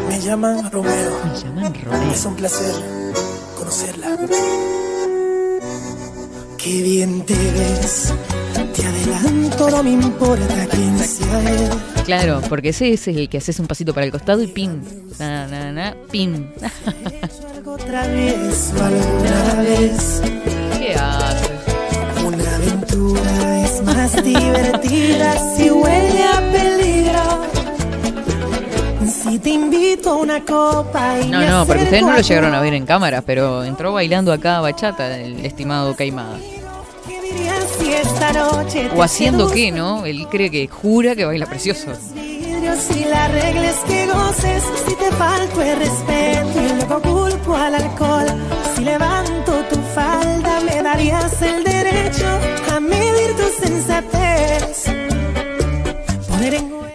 Me 0.06 0.20
llaman 0.20 0.70
Romeo. 0.70 1.18
Me 1.24 1.40
llaman 1.40 1.74
Romeo. 1.82 2.12
Es 2.12 2.26
un 2.26 2.36
placer 2.36 2.74
conocerla. 3.56 4.18
Qué 6.58 6.82
bien 6.82 7.22
te 7.24 7.34
ves. 7.34 8.12
Te 8.74 8.84
adelanto, 8.84 9.70
no 9.70 9.82
me 9.82 9.92
importa 9.92 10.66
quién 10.70 10.98
sea 10.98 11.40
él. 11.54 11.95
Claro, 12.06 12.40
porque 12.48 12.68
ese 12.68 12.92
es 12.92 13.08
el 13.08 13.28
que 13.28 13.38
haces 13.38 13.58
un 13.58 13.66
pasito 13.66 13.92
para 13.92 14.06
el 14.06 14.12
costado 14.12 14.40
y 14.40 14.46
pim, 14.46 14.80
na, 15.18 15.48
na, 15.48 15.72
na, 15.72 15.96
pim. 16.12 16.46
¿Qué 20.78 20.94
haces? 20.94 21.50
Una 22.24 22.54
aventura 22.54 23.64
es 23.64 23.82
más 23.82 24.24
divertida 24.24 25.56
si 25.56 25.68
huele 25.68 26.24
a 26.24 26.52
peligro. 26.52 27.46
Si 29.04 29.40
te 29.40 29.50
invito 29.50 30.10
a 30.10 30.16
una 30.16 30.44
copa 30.44 31.18
y 31.20 31.28
No, 31.28 31.40
no, 31.44 31.66
porque 31.66 31.82
ustedes 31.82 32.02
no 32.02 32.12
lo 32.12 32.20
llegaron 32.20 32.54
a 32.54 32.60
ver 32.60 32.74
en 32.74 32.86
cámara, 32.86 33.22
pero 33.22 33.64
entró 33.64 33.92
bailando 33.92 34.32
acá 34.32 34.60
bachata 34.60 35.18
el 35.18 35.44
estimado 35.44 35.96
Caimada. 35.96 36.38
O 38.96 39.02
haciendo 39.02 39.50
qué, 39.50 39.70
¿no? 39.70 40.06
Él 40.06 40.26
cree 40.30 40.50
que 40.50 40.68
jura 40.68 41.14
que 41.14 41.24
baila 41.24 41.46
precioso. 41.46 41.92
Si 42.76 43.04
la 43.04 43.28
regla 43.28 43.70
es 43.70 43.76
que 43.86 44.06
goces, 44.06 44.62
si 44.86 44.94
te 44.96 45.10
falto 45.12 45.62
el 45.62 45.78
respeto 45.78 46.60
y 46.62 46.74
luego 46.74 47.00
culpo 47.00 47.56
al 47.56 47.74
alcohol. 47.74 48.26
Si 48.74 48.84
levanto 48.84 49.64
tu 49.70 49.76
falda, 49.94 50.60
me 50.60 50.82
darías 50.82 51.40
el 51.40 51.64
derecho 51.64 52.26
a 52.74 52.80
medir 52.80 53.34
tu 53.36 53.64
sensatez. 53.66 54.84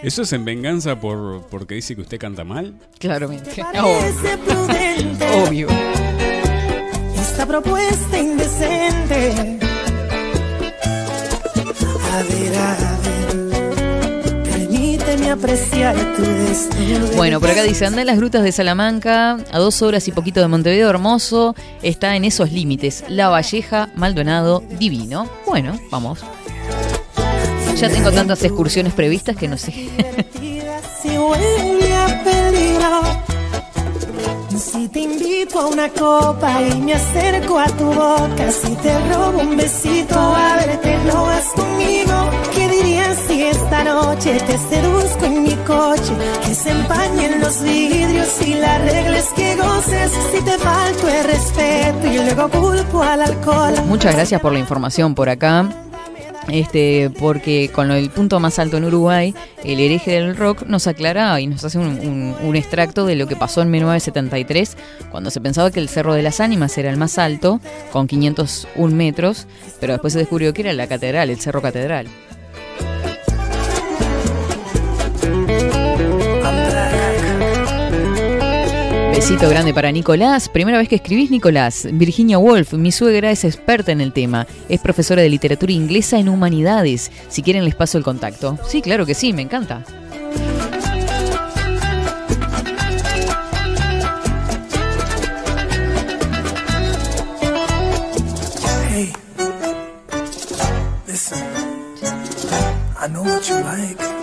¿Eso 0.04 0.24
es 0.24 0.34
en 0.34 0.46
venganza 0.46 1.00
por 1.00 1.48
porque 1.48 1.76
dice 1.76 1.96
que 1.96 2.02
usted 2.02 2.20
canta 2.20 2.44
mal? 2.44 2.74
Claramente. 3.00 3.64
parece 3.64 4.38
prudente. 4.38 5.26
Obvio. 5.48 5.68
Esta 7.16 7.46
propuesta 7.46 8.18
indecente. 8.20 9.71
Bueno, 17.16 17.40
por 17.40 17.50
acá 17.50 17.64
dice, 17.64 17.86
anda 17.86 18.02
en 18.02 18.08
las 18.08 18.18
grutas 18.18 18.44
de 18.44 18.52
Salamanca, 18.52 19.38
a 19.52 19.60
dos 19.60 19.82
horas 19.82 20.08
y 20.08 20.12
poquito 20.12 20.42
de 20.42 20.48
Montevideo, 20.48 20.90
hermoso, 20.90 21.56
está 21.82 22.16
en 22.16 22.26
esos 22.26 22.52
límites. 22.52 23.06
La 23.08 23.30
Valleja, 23.30 23.90
Maldonado, 23.96 24.64
divino. 24.78 25.30
Bueno, 25.46 25.80
vamos. 25.90 26.20
Ya 27.78 27.90
tengo 27.90 28.12
tantas 28.12 28.44
excursiones 28.44 28.94
previstas 28.94 29.36
que 29.36 29.48
no 29.48 29.58
sé. 29.58 29.74
Si 34.62 34.88
te 34.90 35.00
invito 35.00 35.60
a 35.60 35.66
una 35.66 35.90
copa 35.90 36.62
y 36.62 36.82
me 36.82 36.94
acerco 36.94 37.58
a 37.58 37.66
tu 37.66 37.86
boca, 37.86 38.52
si 38.52 38.76
te 38.76 38.94
robo 39.10 39.40
un 39.40 39.58
besito 39.58 40.14
a 40.14 40.56
verte 40.58 41.00
lo 41.06 41.24
vas 41.24 41.46
conmigo. 41.56 42.30
¿Qué 42.54 42.70
dirías 42.70 43.18
si 43.28 43.42
esta 43.42 43.84
noche 43.84 44.40
te 44.46 44.58
seduzco 44.60 45.26
en 45.26 45.44
mi 45.44 45.56
coche? 45.66 46.14
Que 46.46 46.54
se 46.54 46.70
empañen 46.70 47.42
los 47.42 47.64
vidrios 47.64 48.40
y 48.46 48.54
la 48.54 48.78
regla 48.78 49.18
es 49.18 49.30
que 49.30 49.56
goces. 49.56 50.12
Si 50.32 50.44
te 50.44 50.58
falto 50.60 51.08
el 51.10 51.24
respeto 51.24 52.08
y 52.08 52.18
luego 52.18 52.50
culpo 52.50 53.02
al 53.02 53.22
alcohol. 53.24 53.74
Muchas 53.88 54.14
gracias 54.14 54.40
por 54.42 54.54
la 54.54 54.60
información 54.60 55.16
por 55.16 55.28
acá. 55.30 55.70
Este, 56.50 57.12
porque 57.20 57.70
con 57.72 57.90
del 57.90 58.10
punto 58.10 58.40
más 58.40 58.58
alto 58.60 58.78
en 58.78 58.86
Uruguay, 58.86 59.34
el 59.64 59.80
hereje 59.80 60.12
del 60.12 60.36
rock 60.36 60.64
nos 60.64 60.88
aclara 60.88 61.40
y 61.40 61.46
nos 61.48 61.64
hace 61.64 61.78
un, 61.78 61.86
un- 62.00 62.36
un 62.44 62.56
extracto 62.56 63.06
de 63.06 63.16
lo 63.16 63.28
que 63.28 63.36
pasó 63.36 63.62
en 63.62 63.70
1973, 63.72 64.76
cuando 65.12 65.30
se 65.30 65.40
pensaba 65.40 65.70
que 65.72 65.80
el 65.80 65.88
Cerro 65.88 66.14
de 66.16 66.24
las 66.24 66.40
Ánimas 66.40 66.78
era 66.78 66.90
el 66.90 66.98
más 66.98 67.18
alto, 67.20 67.60
con 67.92 68.08
501 68.08 68.96
metros, 68.96 69.46
pero 69.80 69.94
después 69.94 70.14
se 70.14 70.20
descubrió 70.20 70.52
que 70.54 70.62
era 70.64 70.74
la 70.74 70.88
catedral, 70.88 71.30
el 71.30 71.40
Cerro 71.40 71.62
Catedral. 71.62 72.08
Besito 79.22 79.48
grande 79.48 79.72
para 79.72 79.92
Nicolás. 79.92 80.50
Primera 80.50 80.80
vez 80.80 80.90
que 80.90 80.96
escribís, 80.96 81.30
Nicolás. 81.30 81.88
Virginia 81.94 82.40
Woolf, 82.40 82.74
mi 82.74 82.92
suegra 82.92 83.30
es 83.30 83.44
experta 83.44 83.92
en 83.92 84.02
el 84.02 84.14
tema. 84.14 84.48
Es 84.68 84.82
profesora 84.82 85.22
de 85.22 85.30
literatura 85.30 85.72
inglesa 85.72 86.18
en 86.18 86.28
humanidades. 86.28 87.12
Si 87.30 87.44
quieren 87.44 87.64
les 87.64 87.76
paso 87.76 88.00
el 88.00 88.04
contacto. 88.04 88.58
Sí, 88.68 88.82
claro 88.82 89.06
que 89.06 89.14
sí, 89.14 89.32
me 89.32 89.44
encanta. 89.44 89.84
Hey, 98.90 99.14
listen. 101.08 101.38
I 103.00 103.08
know 103.08 103.24
what 103.24 103.48
you 103.48 103.60
like. 103.60 104.21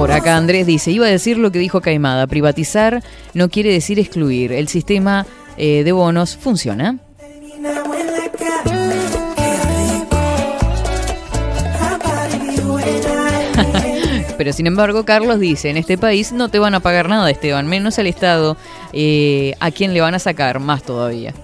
Por 0.00 0.12
acá 0.12 0.38
Andrés 0.38 0.66
dice, 0.66 0.90
iba 0.90 1.04
a 1.04 1.10
decir 1.10 1.36
lo 1.36 1.52
que 1.52 1.58
dijo 1.58 1.82
Caimada, 1.82 2.26
privatizar 2.26 3.02
no 3.34 3.50
quiere 3.50 3.70
decir 3.70 3.98
excluir. 3.98 4.50
El 4.50 4.66
sistema 4.66 5.26
eh, 5.58 5.84
de 5.84 5.92
bonos 5.92 6.38
funciona. 6.38 6.96
Pero 14.38 14.54
sin 14.54 14.66
embargo, 14.66 15.04
Carlos 15.04 15.38
dice, 15.38 15.68
en 15.68 15.76
este 15.76 15.98
país 15.98 16.32
no 16.32 16.48
te 16.48 16.58
van 16.58 16.74
a 16.74 16.80
pagar 16.80 17.10
nada, 17.10 17.30
Esteban, 17.30 17.66
menos 17.66 17.98
al 17.98 18.06
Estado, 18.06 18.56
eh, 18.94 19.52
a 19.60 19.70
quién 19.70 19.92
le 19.92 20.00
van 20.00 20.14
a 20.14 20.18
sacar 20.18 20.60
más 20.60 20.82
todavía. 20.82 21.34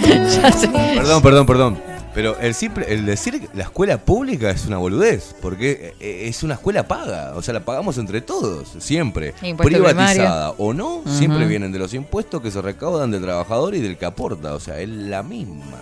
Perdón, 0.96 1.22
perdón, 1.22 1.46
perdón. 1.46 1.95
Pero 2.16 2.36
el 2.40 2.54
simple, 2.54 2.86
el 2.92 3.04
decir 3.04 3.48
la 3.52 3.64
escuela 3.64 3.98
pública 3.98 4.50
es 4.50 4.64
una 4.66 4.78
boludez, 4.78 5.36
porque 5.42 5.94
eh, 6.00 6.26
es 6.28 6.42
una 6.42 6.54
escuela 6.54 6.88
paga, 6.88 7.34
o 7.36 7.42
sea, 7.42 7.52
la 7.54 7.60
pagamos 7.64 7.98
entre 7.98 8.22
todos, 8.22 8.72
siempre. 8.78 9.34
Impuesto 9.42 9.62
Privatizada 9.76 10.54
primario. 10.54 10.54
o 10.58 10.72
no, 10.72 11.02
siempre 11.06 11.46
vienen 11.46 11.72
de 11.72 11.78
los 11.78 11.92
impuestos 11.92 12.40
que 12.40 12.50
se 12.50 12.62
recaudan 12.62 13.10
del 13.10 13.20
trabajador 13.22 13.74
y 13.74 13.80
del 13.82 13.98
que 13.98 14.06
aporta, 14.06 14.54
o 14.54 14.60
sea, 14.60 14.80
es 14.80 14.88
la 14.88 15.22
misma. 15.22 15.76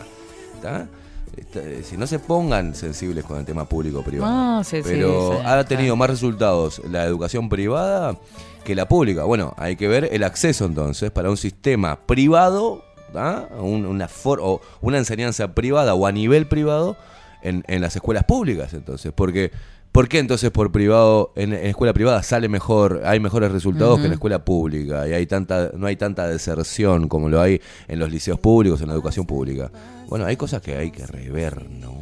Está- 0.56 0.88
eh, 1.36 1.82
Si 1.88 1.96
no 1.96 2.06
se 2.06 2.18
pongan 2.18 2.74
sensibles 2.74 3.24
con 3.24 3.38
el 3.38 3.44
tema 3.44 3.64
público-privado. 3.68 4.32
Ah, 4.34 4.62
sí, 4.64 4.78
sí, 4.78 4.82
Pero 4.84 5.34
sí, 5.34 5.38
ha 5.46 5.64
tenido 5.64 5.94
más 5.96 6.10
resultados 6.10 6.82
la 6.90 7.04
educación 7.04 7.48
privada 7.48 8.18
que 8.64 8.74
la 8.74 8.88
pública. 8.88 9.22
Bueno, 9.24 9.54
hay 9.56 9.76
que 9.76 9.86
ver 9.86 10.08
el 10.12 10.24
acceso 10.24 10.64
entonces 10.64 11.10
para 11.12 11.30
un 11.30 11.36
sistema 11.36 11.96
privado, 12.06 12.82
¿ah? 13.16 13.48
Un- 13.58 13.86
una, 13.86 14.08
for- 14.08 14.40
o 14.42 14.60
una 14.80 14.98
enseñanza 14.98 15.54
privada 15.54 15.94
o 15.94 16.06
a 16.06 16.12
nivel 16.12 16.46
privado 16.46 16.96
en, 17.42 17.64
en 17.68 17.80
las 17.80 17.94
escuelas 17.96 18.24
públicas 18.24 18.72
entonces. 18.74 19.12
Porque, 19.14 19.50
¿Por 19.92 20.08
qué 20.08 20.18
entonces 20.18 20.50
por 20.50 20.72
privado, 20.72 21.32
en, 21.36 21.52
en 21.52 21.66
escuela 21.66 21.92
privada 21.92 22.20
sale 22.24 22.48
mejor, 22.48 23.02
hay 23.04 23.20
mejores 23.20 23.52
resultados 23.52 23.98
que 23.98 24.04
en 24.06 24.10
la 24.10 24.14
escuela 24.14 24.44
pública? 24.44 25.06
Y 25.08 25.12
hay 25.12 25.24
tanta, 25.26 25.70
no 25.76 25.86
hay 25.86 25.94
tanta 25.94 26.26
deserción 26.26 27.06
como 27.06 27.28
lo 27.28 27.40
hay 27.40 27.60
en 27.86 28.00
los 28.00 28.10
liceos 28.10 28.40
públicos, 28.40 28.80
en 28.80 28.88
la 28.88 28.94
educación 28.94 29.24
pública. 29.24 29.70
Bueno, 30.08 30.24
hay 30.26 30.36
cosas 30.36 30.60
que 30.62 30.74
hay 30.76 30.90
que 30.90 31.06
rever, 31.06 31.70
¿no? 31.70 31.93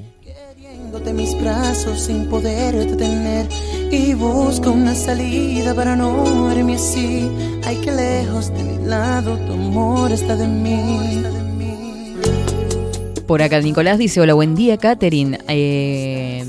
De 1.01 1.15
mis 1.15 1.35
brazos 1.41 2.01
sin 2.01 2.27
poder 2.27 2.75
detener 2.77 3.49
y 3.91 4.13
busco 4.13 4.71
una 4.71 4.95
salida 4.95 5.75
para 5.75 5.97
no 5.97 6.49
verme 6.49 6.75
así. 6.75 7.31
Ay, 7.65 7.77
que 7.79 7.91
lejos 7.91 8.53
de 8.53 8.63
mi 8.63 8.87
lado 8.87 9.39
tu 9.39 9.55
amor 9.55 10.13
está 10.13 10.37
de 10.37 10.47
mí. 10.47 11.52
Por 13.27 13.41
acá 13.41 13.61
Nicolás 13.61 13.99
dice, 13.99 14.21
hola, 14.21 14.35
buen 14.35 14.55
día, 14.55 14.77
Catherine. 14.77 15.39
Eh, 15.49 16.45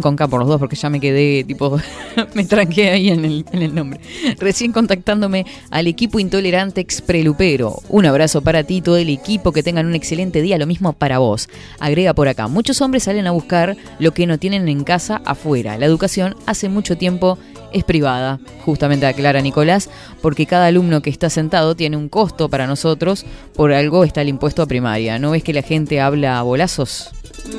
con 0.00 0.16
K 0.16 0.28
por 0.28 0.40
los 0.40 0.48
dos, 0.48 0.58
porque 0.58 0.76
ya 0.76 0.88
me 0.88 1.00
quedé, 1.00 1.44
tipo, 1.44 1.78
me 2.34 2.44
tranqué 2.44 2.90
ahí 2.90 3.08
en 3.08 3.24
el, 3.24 3.44
en 3.52 3.62
el 3.62 3.74
nombre. 3.74 4.00
Recién 4.38 4.72
contactándome 4.72 5.46
al 5.70 5.86
equipo 5.86 6.18
intolerante 6.18 6.80
exprelupero. 6.80 7.76
Un 7.88 8.06
abrazo 8.06 8.42
para 8.42 8.64
ti, 8.64 8.80
todo 8.80 8.96
el 8.96 9.08
equipo, 9.08 9.52
que 9.52 9.62
tengan 9.62 9.86
un 9.86 9.94
excelente 9.94 10.42
día, 10.42 10.58
lo 10.58 10.66
mismo 10.66 10.92
para 10.92 11.18
vos. 11.18 11.48
Agrega 11.78 12.14
por 12.14 12.28
acá, 12.28 12.48
muchos 12.48 12.80
hombres 12.80 13.04
salen 13.04 13.26
a 13.26 13.32
buscar 13.32 13.76
lo 13.98 14.12
que 14.12 14.26
no 14.26 14.38
tienen 14.38 14.68
en 14.68 14.84
casa 14.84 15.20
afuera. 15.24 15.76
La 15.78 15.86
educación 15.86 16.36
hace 16.46 16.68
mucho 16.68 16.96
tiempo 16.96 17.38
es 17.72 17.84
privada, 17.84 18.40
justamente 18.64 19.06
aclara 19.06 19.40
Nicolás, 19.40 19.88
porque 20.20 20.46
cada 20.46 20.66
alumno 20.66 21.02
que 21.02 21.10
está 21.10 21.30
sentado 21.30 21.74
tiene 21.74 21.96
un 21.96 22.08
costo 22.08 22.48
para 22.48 22.66
nosotros, 22.66 23.24
por 23.54 23.72
algo 23.72 24.04
está 24.04 24.22
el 24.22 24.28
impuesto 24.28 24.62
a 24.62 24.66
primaria. 24.66 25.18
¿No 25.18 25.30
ves 25.30 25.42
que 25.42 25.52
la 25.52 25.62
gente 25.62 26.00
habla 26.00 26.38
a 26.38 26.42
bolazos? 26.42 27.10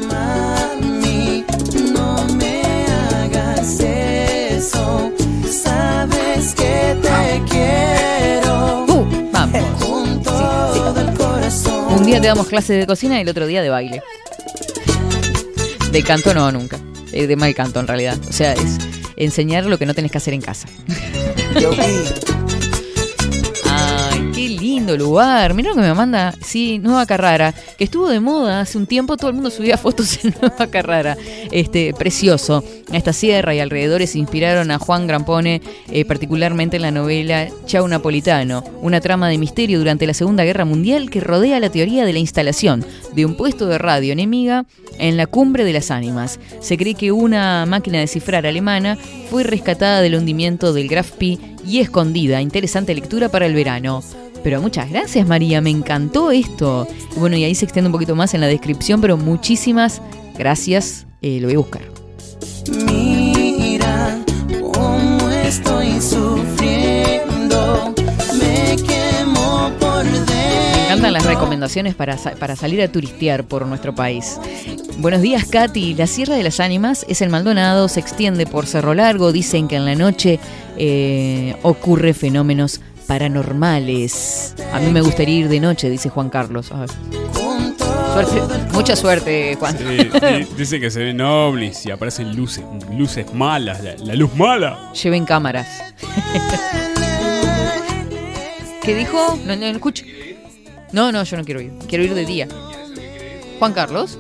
Mami, 0.09 1.43
no 1.93 2.25
me 2.35 2.61
hagas 2.63 3.79
eso. 3.79 5.11
Sabes 5.49 6.53
que 6.55 6.95
te 7.01 7.41
quiero. 7.49 9.07
vamos. 9.31 9.61
Con 9.83 10.23
todo 10.23 11.01
el 11.01 11.17
corazón. 11.17 11.93
Un 11.99 12.05
día 12.05 12.21
te 12.21 12.27
damos 12.27 12.47
clase 12.47 12.73
de 12.73 12.85
cocina 12.85 13.17
y 13.17 13.21
el 13.21 13.29
otro 13.29 13.47
día 13.47 13.61
de 13.61 13.69
baile. 13.69 14.01
De 15.91 16.03
canto 16.03 16.33
no, 16.33 16.51
nunca. 16.51 16.79
Eh, 17.11 17.27
de 17.27 17.35
mal 17.35 17.53
canto 17.53 17.79
en 17.81 17.87
realidad. 17.87 18.17
O 18.29 18.31
sea, 18.31 18.53
es 18.53 18.77
enseñar 19.23 19.65
lo 19.65 19.77
que 19.77 19.85
no 19.85 19.93
tenés 19.93 20.11
que 20.11 20.17
hacer 20.17 20.33
en 20.33 20.41
casa. 20.41 20.67
Lugar. 24.97 25.53
Mira 25.53 25.69
lo 25.69 25.75
que 25.75 25.81
me 25.81 25.93
manda, 25.93 26.33
sí, 26.41 26.79
Nueva 26.79 27.05
Carrara, 27.05 27.53
que 27.77 27.83
estuvo 27.83 28.09
de 28.09 28.19
moda 28.19 28.61
hace 28.61 28.77
un 28.77 28.87
tiempo, 28.87 29.17
todo 29.17 29.29
el 29.29 29.35
mundo 29.35 29.49
subía 29.49 29.77
fotos 29.77 30.23
en 30.23 30.33
Nueva 30.41 30.67
Carrara. 30.67 31.17
Este, 31.51 31.93
precioso. 31.93 32.63
Esta 32.91 33.13
sierra 33.13 33.55
y 33.55 33.59
alrededores 33.59 34.15
inspiraron 34.15 34.71
a 34.71 34.79
Juan 34.79 35.07
Grampone, 35.07 35.61
eh, 35.91 36.05
particularmente 36.05 36.75
en 36.75 36.81
la 36.81 36.91
novela 36.91 37.47
Chau 37.65 37.87
Napolitano, 37.87 38.63
una 38.81 38.99
trama 38.99 39.29
de 39.29 39.37
misterio 39.37 39.79
durante 39.79 40.07
la 40.07 40.13
Segunda 40.13 40.43
Guerra 40.43 40.65
Mundial 40.65 41.09
que 41.09 41.21
rodea 41.21 41.59
la 41.59 41.69
teoría 41.69 42.05
de 42.05 42.13
la 42.13 42.19
instalación 42.19 42.85
de 43.13 43.25
un 43.25 43.35
puesto 43.35 43.67
de 43.67 43.77
radio 43.77 44.11
enemiga 44.11 44.65
en 44.99 45.15
la 45.15 45.27
cumbre 45.27 45.63
de 45.63 45.73
las 45.73 45.91
ánimas. 45.91 46.39
Se 46.59 46.77
cree 46.77 46.95
que 46.95 47.11
una 47.11 47.65
máquina 47.65 47.99
de 47.99 48.07
cifrar 48.07 48.45
alemana 48.45 48.97
fue 49.29 49.43
rescatada 49.43 50.01
del 50.01 50.15
hundimiento 50.15 50.73
del 50.73 50.87
Graf 50.87 51.11
y 51.21 51.79
escondida. 51.79 52.41
Interesante 52.41 52.95
lectura 52.95 53.29
para 53.29 53.45
el 53.45 53.53
verano. 53.53 54.03
Pero 54.43 54.61
muchas 54.61 54.89
gracias 54.89 55.27
María, 55.27 55.61
me 55.61 55.69
encantó 55.69 56.31
esto. 56.31 56.87
Bueno, 57.17 57.35
y 57.35 57.43
ahí 57.43 57.55
se 57.55 57.65
extiende 57.65 57.87
un 57.87 57.93
poquito 57.93 58.15
más 58.15 58.33
en 58.33 58.41
la 58.41 58.47
descripción, 58.47 59.01
pero 59.01 59.17
muchísimas 59.17 60.01
gracias. 60.37 61.05
Eh, 61.21 61.39
lo 61.39 61.47
voy 61.47 61.55
a 61.55 61.59
buscar. 61.59 61.81
Mira 62.85 64.19
cómo 64.73 65.29
estoy 65.29 66.01
sufriendo. 66.01 67.93
Me 68.39 68.75
quemo 68.75 69.71
por 69.79 70.03
dentro. 70.03 70.33
Me 70.33 70.83
encantan 70.85 71.13
las 71.13 71.25
recomendaciones 71.25 71.95
para, 71.95 72.17
para 72.17 72.55
salir 72.55 72.81
a 72.81 72.91
turistear 72.91 73.43
por 73.43 73.65
nuestro 73.67 73.93
país. 73.93 74.39
Buenos 74.97 75.21
días, 75.21 75.45
Katy. 75.45 75.95
La 75.95 76.05
Sierra 76.05 76.35
de 76.35 76.43
las 76.43 76.59
Ánimas 76.59 77.05
es 77.07 77.21
el 77.21 77.29
Maldonado, 77.29 77.87
se 77.87 77.99
extiende 77.99 78.45
por 78.45 78.67
Cerro 78.67 78.93
Largo. 78.93 79.31
Dicen 79.31 79.67
que 79.67 79.75
en 79.75 79.85
la 79.85 79.95
noche 79.95 80.39
eh, 80.77 81.55
ocurre 81.63 82.13
fenómenos 82.13 82.81
paranormales. 83.11 84.55
A 84.71 84.79
mí 84.79 84.89
me 84.89 85.01
gustaría 85.01 85.39
ir 85.39 85.49
de 85.49 85.59
noche, 85.59 85.89
dice 85.89 86.07
Juan 86.07 86.29
Carlos. 86.29 86.71
A 86.71 86.79
ver. 86.79 86.89
Suerte, 88.13 88.41
mucha 88.71 88.95
suerte, 88.95 89.57
Juan. 89.59 89.77
Sí, 89.77 90.47
dice 90.55 90.79
que 90.79 90.89
se 90.89 91.03
ven 91.03 91.19
ovnis 91.19 91.85
y 91.85 91.91
aparecen 91.91 92.33
luces, 92.37 92.63
luces 92.97 93.33
malas, 93.33 93.83
la, 93.83 93.97
la 93.97 94.15
luz 94.15 94.33
mala. 94.35 94.93
Lleven 94.93 95.25
cámaras. 95.25 95.67
¿Qué 98.81 98.95
dijo? 98.95 99.37
No, 99.45 99.57
no, 99.57 99.59
no 99.59 99.65
escucho. 99.67 100.05
No, 100.93 101.11
no, 101.11 101.21
yo 101.25 101.35
no 101.35 101.43
quiero 101.43 101.59
ir. 101.59 101.73
Quiero 101.89 102.05
ir 102.05 102.13
de 102.13 102.25
día. 102.25 102.47
Juan 103.59 103.73
Carlos. 103.73 104.17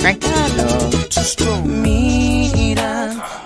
Juan 0.00 0.16
Carlos. 0.16 1.36
Mira 1.66 3.39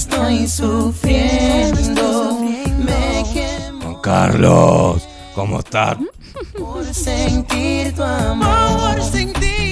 estoy 0.00 0.48
sufriendo. 0.48 2.38
Me 2.78 3.22
quemo 3.34 3.80
Juan 3.82 4.00
Carlos, 4.02 5.06
¿cómo 5.34 5.58
estás? 5.58 5.98
por 6.58 6.84
sentir 6.94 7.94
tu 7.94 8.02
amor. 8.02 8.96
Por 8.96 9.02
sentir 9.02 9.69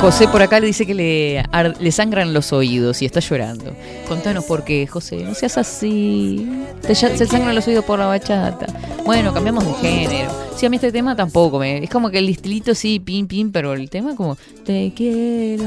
José 0.00 0.28
por 0.28 0.40
acá 0.42 0.60
le 0.60 0.68
dice 0.68 0.86
que 0.86 0.94
le, 0.94 1.42
le 1.80 1.92
sangran 1.92 2.32
los 2.32 2.52
oídos 2.52 3.02
y 3.02 3.06
está 3.06 3.18
llorando. 3.18 3.72
Contanos 4.06 4.44
por 4.44 4.62
qué, 4.64 4.86
José. 4.86 5.24
No 5.24 5.34
seas 5.34 5.58
así. 5.58 6.48
Se 6.82 7.26
sangran 7.26 7.54
los 7.54 7.66
oídos 7.66 7.84
por 7.84 7.98
la 7.98 8.06
bachata. 8.06 8.66
Bueno, 9.04 9.34
cambiamos 9.34 9.64
de 9.66 9.74
género. 9.74 10.30
Sí, 10.56 10.66
a 10.66 10.70
mí 10.70 10.76
este 10.76 10.92
tema 10.92 11.16
tampoco. 11.16 11.58
Me, 11.58 11.82
es 11.82 11.90
como 11.90 12.10
que 12.10 12.18
el 12.18 12.28
estilito 12.28 12.74
sí, 12.74 13.00
pim, 13.00 13.26
pim, 13.26 13.50
pero 13.50 13.74
el 13.74 13.90
tema 13.90 14.14
como 14.14 14.36
te 14.64 14.92
quiero. 14.94 15.64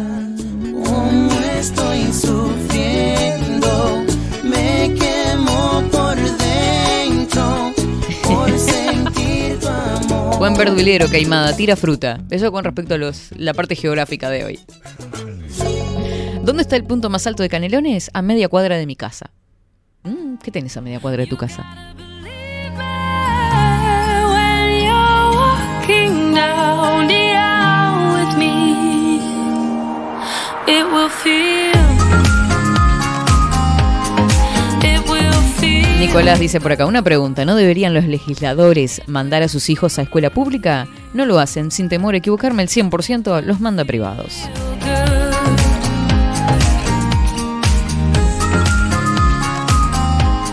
Cómo 0.85 1.31
estoy 1.59 2.11
sufriendo. 2.13 4.03
Me 4.43 4.93
quemo 4.95 5.83
por 5.91 6.00
Buen 10.41 10.55
verdulero, 10.55 11.07
Caimada, 11.07 11.55
tira 11.55 11.75
fruta. 11.75 12.19
Eso 12.31 12.51
con 12.51 12.63
respecto 12.63 12.95
a 12.95 12.97
los, 12.97 13.29
la 13.37 13.53
parte 13.53 13.75
geográfica 13.75 14.27
de 14.31 14.43
hoy. 14.43 14.59
¿Dónde 16.41 16.63
está 16.63 16.75
el 16.75 16.83
punto 16.83 17.11
más 17.11 17.27
alto 17.27 17.43
de 17.43 17.49
Canelones? 17.49 18.09
A 18.15 18.23
media 18.23 18.49
cuadra 18.49 18.75
de 18.75 18.87
mi 18.87 18.95
casa. 18.95 19.29
Mm, 20.01 20.37
¿Qué 20.43 20.49
tenés 20.49 20.75
a 20.77 20.81
media 20.81 20.99
cuadra 20.99 21.21
de 21.21 21.27
tu 21.27 21.37
casa? 21.37 21.93
It 30.67 30.85
will 30.91 31.09
feel. 31.09 31.70
Nicolás 36.01 36.39
dice 36.39 36.59
por 36.59 36.71
acá, 36.71 36.87
una 36.87 37.03
pregunta, 37.03 37.45
¿no 37.45 37.55
deberían 37.55 37.93
los 37.93 38.05
legisladores 38.05 39.03
mandar 39.05 39.43
a 39.43 39.47
sus 39.47 39.69
hijos 39.69 39.99
a 39.99 40.01
escuela 40.01 40.31
pública? 40.31 40.87
No 41.13 41.27
lo 41.27 41.37
hacen, 41.37 41.69
sin 41.69 41.89
temor 41.89 42.15
a 42.15 42.17
equivocarme, 42.17 42.63
el 42.63 42.69
100% 42.69 43.43
los 43.43 43.59
manda 43.59 43.85
privados. 43.85 44.49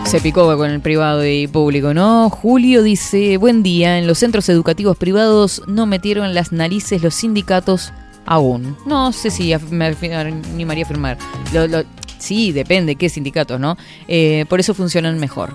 Se 0.04 0.20
picó 0.22 0.56
con 0.56 0.70
el 0.70 0.80
privado 0.80 1.26
y 1.26 1.46
público, 1.46 1.92
¿no? 1.92 2.30
Julio 2.30 2.82
dice, 2.82 3.36
buen 3.36 3.62
día, 3.62 3.98
en 3.98 4.06
los 4.06 4.18
centros 4.18 4.48
educativos 4.48 4.96
privados 4.96 5.62
no 5.66 5.84
metieron 5.84 6.32
las 6.32 6.50
narices 6.50 7.02
los 7.02 7.14
sindicatos 7.14 7.92
aún. 8.24 8.74
No 8.86 9.12
sé 9.12 9.30
si 9.30 9.52
me 9.70 9.86
animaría 9.86 10.84
a 10.84 10.88
firmar. 10.88 11.18
Lo- 11.52 11.66
lo- 11.66 11.84
sí, 12.18 12.52
depende 12.52 12.96
qué 12.96 13.08
sindicatos, 13.08 13.58
¿no? 13.58 13.76
Eh, 14.06 14.44
por 14.48 14.60
eso 14.60 14.74
funcionan 14.74 15.18
mejor. 15.18 15.54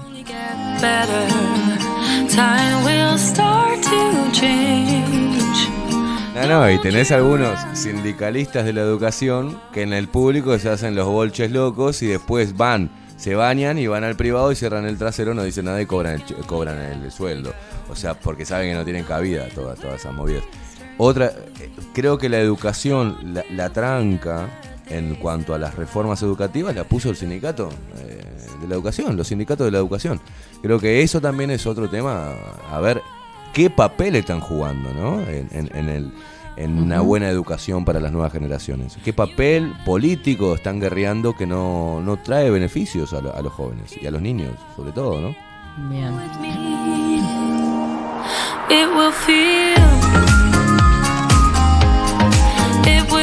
No, 6.35 6.47
no, 6.47 6.71
y 6.71 6.77
tenés 6.79 7.11
algunos 7.11 7.59
sindicalistas 7.73 8.65
de 8.65 8.73
la 8.73 8.81
educación 8.81 9.59
que 9.71 9.83
en 9.83 9.93
el 9.93 10.07
público 10.07 10.57
se 10.57 10.69
hacen 10.69 10.95
los 10.95 11.07
bolches 11.07 11.51
locos 11.51 12.01
y 12.01 12.07
después 12.07 12.57
van, 12.57 12.89
se 13.17 13.35
bañan 13.35 13.77
y 13.77 13.87
van 13.87 14.03
al 14.03 14.15
privado 14.15 14.51
y 14.51 14.55
cierran 14.55 14.85
el 14.85 14.97
trasero, 14.97 15.33
no 15.33 15.43
dicen 15.43 15.65
nada 15.65 15.81
y 15.81 15.85
cobran 15.85 16.15
el, 16.15 16.23
cobran 16.45 16.79
el 16.79 17.11
sueldo. 17.11 17.53
O 17.89 17.95
sea, 17.95 18.15
porque 18.15 18.45
saben 18.45 18.71
que 18.71 18.75
no 18.75 18.83
tienen 18.83 19.05
cabida 19.05 19.47
todas, 19.49 19.79
todas 19.79 20.01
esas 20.01 20.13
movidas. 20.13 20.43
Otra, 20.97 21.27
eh, 21.59 21.71
creo 21.93 22.17
que 22.17 22.29
la 22.29 22.39
educación, 22.39 23.35
la 23.51 23.69
tranca 23.71 24.47
en 24.97 25.15
cuanto 25.15 25.53
a 25.53 25.57
las 25.57 25.75
reformas 25.75 26.21
educativas 26.21 26.75
la 26.75 26.83
puso 26.83 27.09
el 27.09 27.15
sindicato 27.15 27.69
eh, 27.97 28.21
de 28.61 28.67
la 28.67 28.75
educación, 28.75 29.15
los 29.17 29.27
sindicatos 29.27 29.65
de 29.65 29.71
la 29.71 29.77
educación. 29.79 30.19
Creo 30.61 30.79
que 30.79 31.01
eso 31.01 31.19
también 31.21 31.51
es 31.51 31.65
otro 31.65 31.89
tema, 31.89 32.31
a 32.71 32.79
ver 32.79 33.01
qué 33.53 33.69
papel 33.69 34.15
están 34.15 34.39
jugando, 34.39 34.93
¿no? 34.93 35.21
En, 35.21 35.47
en- 35.51 35.75
en 35.75 35.89
el, 35.89 36.11
en 36.55 36.77
una 36.77 37.01
buena 37.01 37.29
educación 37.29 37.83
para 37.85 37.99
las 37.99 38.11
nuevas 38.11 38.31
generaciones. 38.31 38.97
¿Qué 39.03 39.11
papel 39.13 39.73
político 39.85 40.53
están 40.55 40.79
guerreando 40.79 41.35
que 41.35 41.47
no, 41.47 41.99
no 42.01 42.17
trae 42.17 42.49
beneficios 42.51 43.11
a, 43.13 43.21
lo- 43.21 43.35
a 43.35 43.41
los 43.41 43.51
jóvenes 43.53 43.95
y 44.01 44.05
a 44.05 44.11
los 44.11 44.21
niños, 44.21 44.51
sobre 44.75 44.91
todo, 44.91 45.19
¿no? 45.19 45.35
Bien. 45.89 46.13
It 48.69 48.87
will 48.95 49.11
feel. 49.11 49.73
It 52.85 53.11
will. 53.11 53.22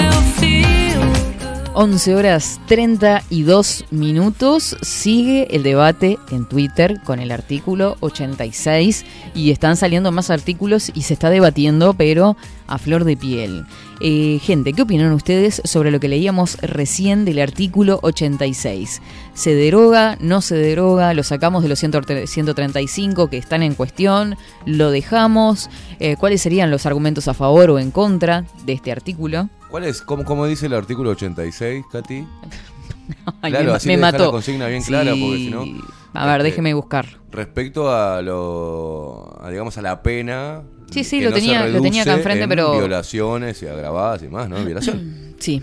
11 1.72 2.16
horas 2.16 2.60
32 2.66 3.84
minutos. 3.92 4.76
Sigue 4.82 5.54
el 5.54 5.62
debate 5.62 6.18
en 6.32 6.48
Twitter 6.48 7.00
con 7.04 7.20
el 7.20 7.30
artículo 7.30 7.96
86 8.00 9.04
y 9.34 9.52
están 9.52 9.76
saliendo 9.76 10.10
más 10.10 10.30
artículos 10.30 10.90
y 10.94 11.02
se 11.02 11.14
está 11.14 11.30
debatiendo, 11.30 11.94
pero 11.94 12.36
a 12.66 12.78
flor 12.78 13.04
de 13.04 13.16
piel. 13.16 13.66
Eh, 14.00 14.40
gente, 14.42 14.72
¿qué 14.72 14.82
opinan 14.82 15.12
ustedes 15.12 15.62
sobre 15.64 15.92
lo 15.92 16.00
que 16.00 16.08
leíamos 16.08 16.56
recién 16.58 17.24
del 17.24 17.38
artículo 17.38 18.00
86? 18.02 19.00
¿Se 19.34 19.54
deroga? 19.54 20.16
¿No 20.20 20.40
se 20.40 20.56
deroga? 20.56 21.14
¿Lo 21.14 21.22
sacamos 21.22 21.62
de 21.62 21.68
los 21.68 21.78
100 21.78 22.26
135 22.26 23.30
que 23.30 23.38
están 23.38 23.62
en 23.62 23.74
cuestión? 23.74 24.36
¿Lo 24.66 24.90
dejamos? 24.90 25.70
Eh, 26.00 26.16
¿Cuáles 26.16 26.42
serían 26.42 26.72
los 26.72 26.84
argumentos 26.84 27.28
a 27.28 27.34
favor 27.34 27.70
o 27.70 27.78
en 27.78 27.92
contra 27.92 28.44
de 28.64 28.72
este 28.72 28.90
artículo? 28.90 29.48
¿Cuál 29.70 29.84
es? 29.84 30.02
¿Cómo, 30.02 30.24
cómo 30.24 30.46
dice 30.46 30.66
el 30.66 30.74
artículo 30.74 31.10
86, 31.10 31.84
Katy? 31.90 32.26
Claro, 33.42 33.70
me, 33.70 33.76
así 33.76 33.88
me 33.88 33.96
le 33.96 34.02
mató. 34.02 34.26
la 34.26 34.30
consigna 34.30 34.66
bien 34.68 34.82
clara, 34.82 35.12
porque 35.12 35.36
si 35.36 35.50
no, 35.50 35.62
A 36.14 36.26
ver, 36.26 36.36
este, 36.36 36.42
déjeme 36.50 36.74
buscar. 36.74 37.06
Respecto 37.32 37.92
a 37.92 38.22
lo, 38.22 39.36
a, 39.42 39.50
digamos, 39.50 39.76
a 39.78 39.82
la 39.82 40.00
pena. 40.02 40.62
Sí, 40.92 41.02
sí, 41.02 41.20
lo 41.20 41.30
no 41.30 41.36
tenía- 41.36 41.66
lo 41.66 41.80
tenía 41.82 42.02
acá 42.02 42.14
enfrente, 42.14 42.44
en 42.44 42.48
pero- 42.48 42.72
Violaciones 42.72 43.62
y 43.62 43.66
agravadas 43.66 44.22
y 44.22 44.28
más, 44.28 44.48
¿no? 44.48 44.64
Violación. 44.64 45.30
Sí. 45.40 45.62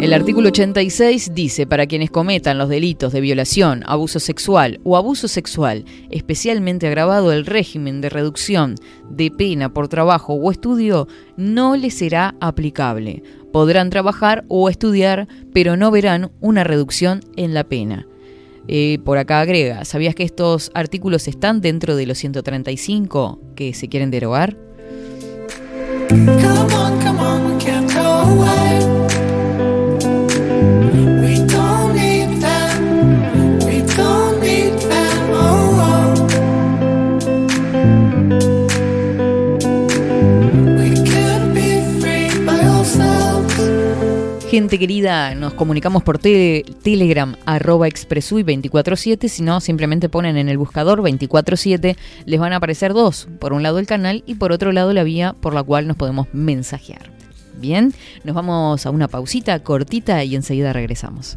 El 0.00 0.12
artículo 0.12 0.48
86 0.48 1.32
dice, 1.34 1.66
para 1.66 1.86
quienes 1.86 2.10
cometan 2.10 2.56
los 2.56 2.68
delitos 2.68 3.12
de 3.12 3.20
violación, 3.20 3.82
abuso 3.84 4.20
sexual 4.20 4.80
o 4.84 4.96
abuso 4.96 5.26
sexual, 5.26 5.84
especialmente 6.10 6.86
agravado 6.86 7.32
el 7.32 7.44
régimen 7.44 8.00
de 8.00 8.08
reducción 8.08 8.76
de 9.10 9.32
pena 9.32 9.74
por 9.74 9.88
trabajo 9.88 10.34
o 10.34 10.50
estudio, 10.52 11.08
no 11.36 11.74
les 11.76 11.94
será 11.94 12.36
aplicable. 12.40 13.24
Podrán 13.52 13.90
trabajar 13.90 14.44
o 14.46 14.68
estudiar, 14.68 15.26
pero 15.52 15.76
no 15.76 15.90
verán 15.90 16.30
una 16.40 16.62
reducción 16.62 17.20
en 17.36 17.52
la 17.52 17.64
pena. 17.64 18.06
Eh, 18.68 18.98
por 19.04 19.18
acá 19.18 19.40
agrega, 19.40 19.84
¿sabías 19.84 20.14
que 20.14 20.22
estos 20.22 20.70
artículos 20.74 21.26
están 21.26 21.60
dentro 21.60 21.96
de 21.96 22.06
los 22.06 22.18
135 22.18 23.40
que 23.56 23.74
se 23.74 23.88
quieren 23.88 24.12
derogar? 24.12 24.56
Come 26.08 26.74
on, 26.74 27.00
come 27.02 27.20
on, 27.20 27.56
we 27.56 27.64
go 27.92 28.00
away. 28.00 28.97
Gente 44.58 44.76
querida, 44.80 45.36
nos 45.36 45.54
comunicamos 45.54 46.02
por 46.02 46.18
tele- 46.18 46.64
Telegram, 46.82 47.36
arroba 47.46 47.86
expresui 47.86 48.42
247, 48.42 49.28
si 49.28 49.40
no, 49.44 49.60
simplemente 49.60 50.08
ponen 50.08 50.36
en 50.36 50.48
el 50.48 50.58
buscador 50.58 50.98
247, 50.98 51.96
les 52.26 52.40
van 52.40 52.52
a 52.52 52.56
aparecer 52.56 52.92
dos, 52.92 53.28
por 53.38 53.52
un 53.52 53.62
lado 53.62 53.78
el 53.78 53.86
canal 53.86 54.24
y 54.26 54.34
por 54.34 54.50
otro 54.50 54.72
lado 54.72 54.92
la 54.92 55.04
vía 55.04 55.32
por 55.40 55.54
la 55.54 55.62
cual 55.62 55.86
nos 55.86 55.96
podemos 55.96 56.26
mensajear. 56.32 57.12
Bien, 57.60 57.94
nos 58.24 58.34
vamos 58.34 58.84
a 58.84 58.90
una 58.90 59.06
pausita 59.06 59.56
cortita 59.62 60.24
y 60.24 60.34
enseguida 60.34 60.72
regresamos. 60.72 61.36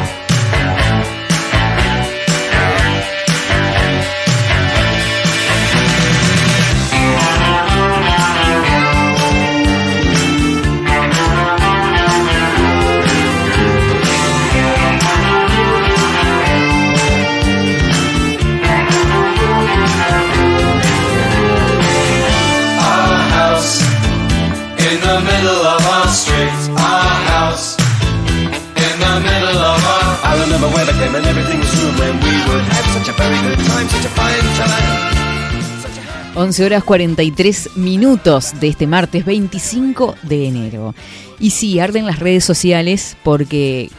I 30.81 30.83
remember 30.83 31.11
when 31.11 31.21
I 31.21 31.21
came 31.21 31.21
and 31.21 31.27
everything 31.27 31.59
was 31.59 31.69
true 31.69 31.91
when 31.99 32.15
we 32.25 32.33
would 32.49 32.65
have 32.73 32.85
such 32.97 33.09
a 33.09 33.13
very 33.13 33.39
good 33.47 33.65
time, 33.67 33.87
such 33.87 34.05
a 34.05 34.09
fine 34.09 34.41
time. 34.57 36.35
11 36.35 36.65
horas 36.65 36.83
43 36.83 37.69
minutos 37.75 38.59
de 38.59 38.69
este 38.69 38.87
martes 38.87 39.23
25 39.23 40.15
de 40.23 40.47
enero. 40.47 40.95
Y 41.39 41.51
sí, 41.51 41.79
arden 41.79 42.07
las 42.07 42.17
redes 42.17 42.45
sociales 42.45 43.15
porque 43.21 43.91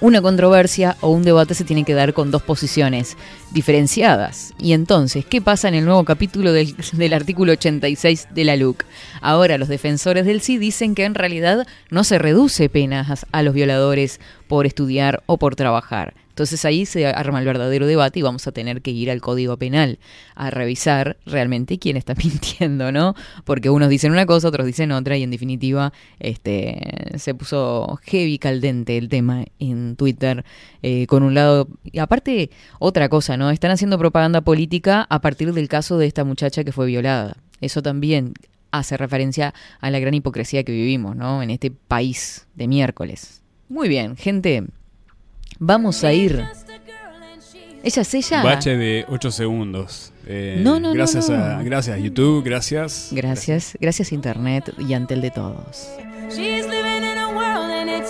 una 0.00 0.22
controversia 0.22 0.96
o 1.00 1.10
un 1.10 1.22
debate 1.22 1.54
se 1.54 1.64
tiene 1.64 1.84
que 1.84 1.94
dar 1.94 2.14
con 2.14 2.30
dos 2.30 2.42
posiciones 2.42 3.16
diferenciadas. 3.52 4.54
Y 4.58 4.72
entonces, 4.72 5.24
¿qué 5.24 5.40
pasa 5.40 5.68
en 5.68 5.74
el 5.74 5.84
nuevo 5.84 6.04
capítulo 6.04 6.52
del, 6.52 6.74
del 6.92 7.12
artículo 7.12 7.52
86 7.52 8.28
de 8.34 8.44
la 8.44 8.56
LUC? 8.56 8.84
Ahora 9.20 9.58
los 9.58 9.68
defensores 9.68 10.24
del 10.26 10.40
sí 10.40 10.58
dicen 10.58 10.94
que 10.94 11.04
en 11.04 11.14
realidad 11.14 11.66
no 11.90 12.04
se 12.04 12.18
reduce 12.18 12.68
penas 12.68 13.26
a 13.30 13.42
los 13.42 13.54
violadores 13.54 14.20
por 14.48 14.66
estudiar 14.66 15.22
o 15.26 15.36
por 15.36 15.56
trabajar. 15.56 16.14
Entonces 16.40 16.64
ahí 16.64 16.86
se 16.86 17.06
arma 17.06 17.38
el 17.38 17.44
verdadero 17.44 17.86
debate 17.86 18.20
y 18.20 18.22
vamos 18.22 18.46
a 18.46 18.52
tener 18.52 18.80
que 18.80 18.92
ir 18.92 19.10
al 19.10 19.20
Código 19.20 19.58
Penal 19.58 19.98
a 20.34 20.48
revisar 20.48 21.18
realmente 21.26 21.78
quién 21.78 21.98
está 21.98 22.14
mintiendo, 22.24 22.90
¿no? 22.92 23.14
Porque 23.44 23.68
unos 23.68 23.90
dicen 23.90 24.10
una 24.10 24.24
cosa, 24.24 24.48
otros 24.48 24.64
dicen 24.64 24.90
otra 24.90 25.18
y 25.18 25.22
en 25.22 25.30
definitiva 25.30 25.92
este, 26.18 26.80
se 27.18 27.34
puso 27.34 27.98
heavy 28.04 28.38
caldente 28.38 28.96
el 28.96 29.10
tema 29.10 29.44
en 29.58 29.96
Twitter 29.96 30.46
eh, 30.82 31.06
con 31.08 31.24
un 31.24 31.34
lado... 31.34 31.68
Y 31.84 31.98
aparte, 31.98 32.48
otra 32.78 33.10
cosa, 33.10 33.36
¿no? 33.36 33.50
Están 33.50 33.72
haciendo 33.72 33.98
propaganda 33.98 34.40
política 34.40 35.06
a 35.10 35.20
partir 35.20 35.52
del 35.52 35.68
caso 35.68 35.98
de 35.98 36.06
esta 36.06 36.24
muchacha 36.24 36.64
que 36.64 36.72
fue 36.72 36.86
violada. 36.86 37.36
Eso 37.60 37.82
también 37.82 38.32
hace 38.70 38.96
referencia 38.96 39.52
a 39.78 39.90
la 39.90 39.98
gran 39.98 40.14
hipocresía 40.14 40.64
que 40.64 40.72
vivimos, 40.72 41.16
¿no? 41.16 41.42
En 41.42 41.50
este 41.50 41.70
país 41.70 42.46
de 42.54 42.66
miércoles. 42.66 43.42
Muy 43.68 43.90
bien, 43.90 44.16
gente. 44.16 44.64
Vamos 45.60 46.02
a 46.04 46.12
ir 46.12 46.42
¿Ella 47.82 48.02
es 48.02 48.14
ella? 48.14 48.42
Bache 48.42 48.76
de 48.76 49.06
8 49.08 49.30
segundos. 49.30 50.12
Eh, 50.26 50.60
No, 50.62 50.80
no, 50.80 50.88
no, 50.88 50.94
gracias 50.94 51.30
no. 51.30 51.36
A, 51.36 51.62
gracias 51.62 51.98
YouTube, 51.98 52.42
gracias. 52.44 53.08
Gracias, 53.12 53.76
gracias 53.80 54.12
Internet 54.12 54.74
y 54.78 54.92
ante 54.94 55.14
el 55.14 55.20
de 55.20 55.30
todos. 55.30 55.88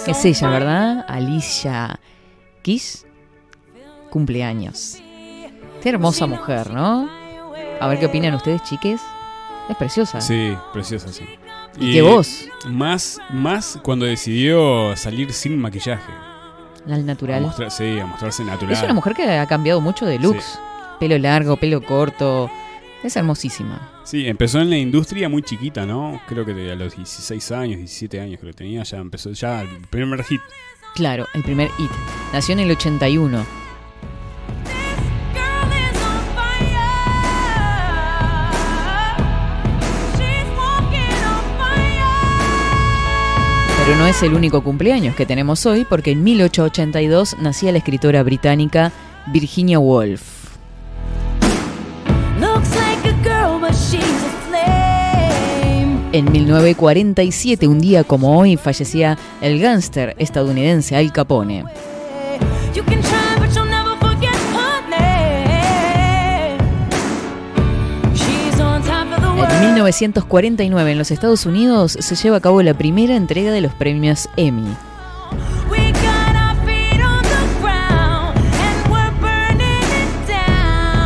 Es 0.06 0.24
ella. 0.24 0.48
¿verdad? 0.48 1.04
Alicia 1.08 2.00
Keys. 2.62 3.06
Cumpleaños. 4.10 4.98
Qué 5.82 5.88
hermosa 5.88 6.26
mujer, 6.26 6.70
¿no? 6.70 7.08
A 7.80 7.88
ver 7.88 7.98
qué 7.98 8.06
opinan 8.06 8.34
ustedes, 8.34 8.62
chiques. 8.64 9.00
Es 9.68 9.76
preciosa. 9.76 10.20
Sí, 10.20 10.56
preciosa, 10.72 11.08
sí. 11.12 11.24
¿Y 11.78 11.92
qué 11.92 12.02
voz? 12.02 12.48
Más, 12.68 13.18
más 13.30 13.78
cuando 13.82 14.04
decidió 14.04 14.96
salir 14.96 15.32
sin 15.32 15.58
maquillaje. 15.58 16.29
Al 16.86 16.92
A 16.94 16.98
natural. 16.98 17.42
mostrar- 17.42 17.70
sí, 17.70 17.98
a 17.98 18.06
mostrarse 18.06 18.44
natural. 18.44 18.72
Es 18.72 18.82
una 18.82 18.94
mujer 18.94 19.14
que 19.14 19.24
ha 19.38 19.46
cambiado 19.46 19.80
mucho 19.80 20.06
de 20.06 20.18
looks. 20.18 20.58
Pelo 20.98 21.18
largo, 21.18 21.56
pelo 21.56 21.82
corto. 21.82 22.50
Es 23.02 23.16
hermosísima. 23.16 23.90
Sí, 24.04 24.26
empezó 24.28 24.60
en 24.60 24.68
la 24.70 24.76
industria 24.76 25.28
muy 25.28 25.42
chiquita, 25.42 25.86
¿no? 25.86 26.20
Creo 26.28 26.44
que 26.44 26.52
a 26.70 26.74
los 26.74 26.94
16 26.96 27.50
años, 27.52 27.78
17 27.78 28.20
años 28.20 28.38
que 28.40 28.46
lo 28.46 28.52
tenía, 28.52 28.82
ya 28.82 28.98
empezó, 28.98 29.30
ya 29.32 29.62
el 29.62 29.68
primer 29.88 30.22
hit. 30.24 30.40
Claro, 30.94 31.26
el 31.34 31.42
primer 31.42 31.68
hit. 31.78 31.90
Nació 32.32 32.52
en 32.54 32.60
el 32.60 32.70
81. 32.72 33.46
Pero 43.90 44.02
no 44.02 44.06
es 44.06 44.22
el 44.22 44.34
único 44.34 44.62
cumpleaños 44.62 45.16
que 45.16 45.26
tenemos 45.26 45.66
hoy, 45.66 45.84
porque 45.84 46.12
en 46.12 46.22
1882 46.22 47.38
nacía 47.40 47.72
la 47.72 47.78
escritora 47.78 48.22
británica 48.22 48.92
Virginia 49.32 49.80
Woolf. 49.80 50.22
En 56.12 56.30
1947, 56.30 57.66
un 57.66 57.80
día 57.80 58.04
como 58.04 58.38
hoy, 58.38 58.56
fallecía 58.56 59.18
el 59.40 59.58
gángster 59.58 60.14
estadounidense 60.18 60.94
Al 60.94 61.12
Capone. 61.12 61.64
En 69.60 69.66
1949, 69.66 70.92
en 70.92 70.96
los 70.96 71.10
Estados 71.10 71.44
Unidos, 71.44 71.92
se 71.92 72.14
lleva 72.16 72.38
a 72.38 72.40
cabo 72.40 72.62
la 72.62 72.72
primera 72.72 73.14
entrega 73.14 73.52
de 73.52 73.60
los 73.60 73.74
premios 73.74 74.26
Emmy. 74.38 74.74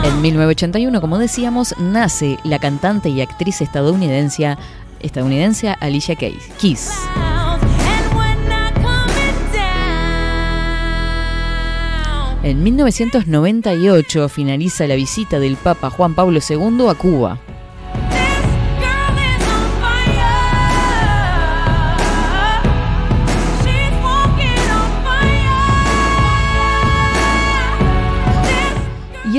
En 0.05 0.23
1981, 0.23 1.01
como 1.01 1.19
decíamos, 1.19 1.75
nace 1.81 2.39
la 2.45 2.61
cantante 2.61 3.09
y 3.09 3.23
actriz 3.23 3.61
estadounidense, 3.61 4.57
estadounidense 5.01 5.75
Alicia 5.81 6.15
Keys. 6.15 6.93
En 12.45 12.63
1998 12.63 14.29
finaliza 14.29 14.87
la 14.87 14.95
visita 14.95 15.41
del 15.41 15.57
Papa 15.57 15.91
Juan 15.91 16.15
Pablo 16.15 16.39
II 16.49 16.87
a 16.89 16.95
Cuba. 16.95 17.41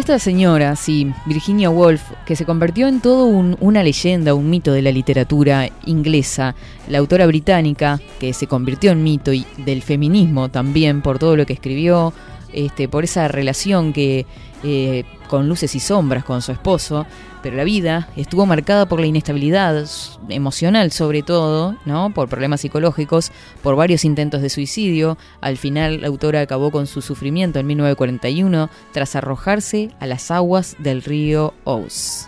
Esta 0.06 0.19
señora, 0.19 0.76
sí, 0.76 1.11
Virginia 1.26 1.72
Woolf, 1.72 2.03
que 2.27 2.36
se 2.36 2.45
convirtió 2.45 2.88
en 2.88 3.02
todo 3.02 3.26
un- 3.26 3.57
una 3.60 3.82
leyenda, 3.82 4.36
un 4.36 4.52
mito 4.52 4.72
de 4.72 4.84
la 4.84 4.91
literatura 4.91 5.68
inglesa, 5.88 6.53
la 6.88 6.99
autora 6.99 7.26
británica, 7.26 7.99
que 8.19 8.32
se 8.34 8.45
convirtió 8.45 8.91
en 8.91 9.02
mito 9.02 9.34
y 9.34 9.48
del 9.57 9.82
feminismo 9.82 10.49
también 10.49 11.02
por 11.02 11.18
todo 11.18 11.36
lo 11.36 11.48
que 11.48 11.53
escribió, 11.53 12.14
este, 12.53 12.88
por 12.88 13.03
esa 13.03 13.27
relación 13.27 13.94
que 13.94 14.27
eh, 14.64 15.06
con 15.27 15.49
luces 15.49 15.73
y 15.73 15.80
sombras 15.80 16.23
con 16.23 16.44
su 16.44 16.52
esposo, 16.52 17.07
pero 17.45 17.57
la 17.57 17.63
vida 17.63 18.09
estuvo 18.15 18.47
marcada 18.47 18.88
por 18.88 18.99
la 18.99 19.05
inestabilidad 19.05 19.85
emocional 20.30 20.91
sobre 20.91 21.22
todo, 21.22 21.77
¿no? 21.85 22.11
Por 22.11 22.27
problemas 22.27 22.61
psicológicos, 22.61 23.31
por 23.61 23.76
varios 23.76 24.03
intentos 24.03 24.41
de 24.41 24.49
suicidio. 24.49 25.19
Al 25.41 25.57
final 25.57 26.01
la 26.01 26.07
autora 26.07 26.41
acabó 26.41 26.72
con 26.72 26.88
su 26.88 27.03
sufrimiento 27.03 27.59
en 27.59 27.67
1941 27.67 28.72
tras 28.93 29.15
arrojarse 29.15 29.91
a 29.99 30.07
las 30.07 30.31
aguas 30.31 30.76
del 30.80 31.03
río 31.03 31.53
Ouse. 31.65 32.27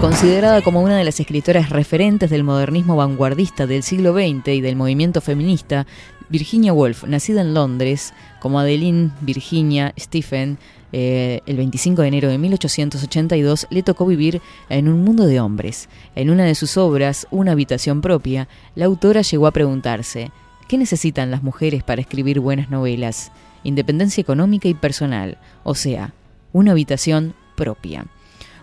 Considerada 0.00 0.62
como 0.62 0.80
una 0.80 0.96
de 0.96 1.04
las 1.04 1.20
escritoras 1.20 1.68
referentes 1.68 2.30
del 2.30 2.42
modernismo 2.42 2.96
vanguardista 2.96 3.66
del 3.66 3.82
siglo 3.82 4.14
XX 4.14 4.48
y 4.48 4.60
del 4.62 4.76
movimiento 4.76 5.20
feminista, 5.20 5.86
Virginia 6.30 6.72
Woolf, 6.72 7.04
nacida 7.04 7.42
en 7.42 7.52
Londres 7.52 8.14
como 8.40 8.60
Adeline 8.60 9.10
Virginia 9.20 9.92
Stephen, 9.98 10.58
eh, 10.92 11.40
el 11.46 11.56
25 11.56 12.02
de 12.02 12.08
enero 12.08 12.28
de 12.28 12.38
1882, 12.38 13.66
le 13.70 13.82
tocó 13.82 14.06
vivir 14.06 14.40
en 14.68 14.88
un 14.88 15.04
mundo 15.04 15.26
de 15.26 15.40
hombres. 15.40 15.88
En 16.14 16.30
una 16.30 16.44
de 16.44 16.54
sus 16.54 16.76
obras, 16.76 17.26
Una 17.30 17.52
habitación 17.52 18.00
propia, 18.00 18.48
la 18.74 18.86
autora 18.86 19.22
llegó 19.22 19.46
a 19.46 19.52
preguntarse, 19.52 20.30
¿qué 20.68 20.78
necesitan 20.78 21.30
las 21.30 21.42
mujeres 21.42 21.82
para 21.82 22.00
escribir 22.00 22.40
buenas 22.40 22.70
novelas? 22.70 23.32
Independencia 23.62 24.20
económica 24.20 24.68
y 24.68 24.74
personal, 24.74 25.38
o 25.64 25.74
sea, 25.74 26.14
una 26.52 26.72
habitación 26.72 27.34
propia. 27.56 28.06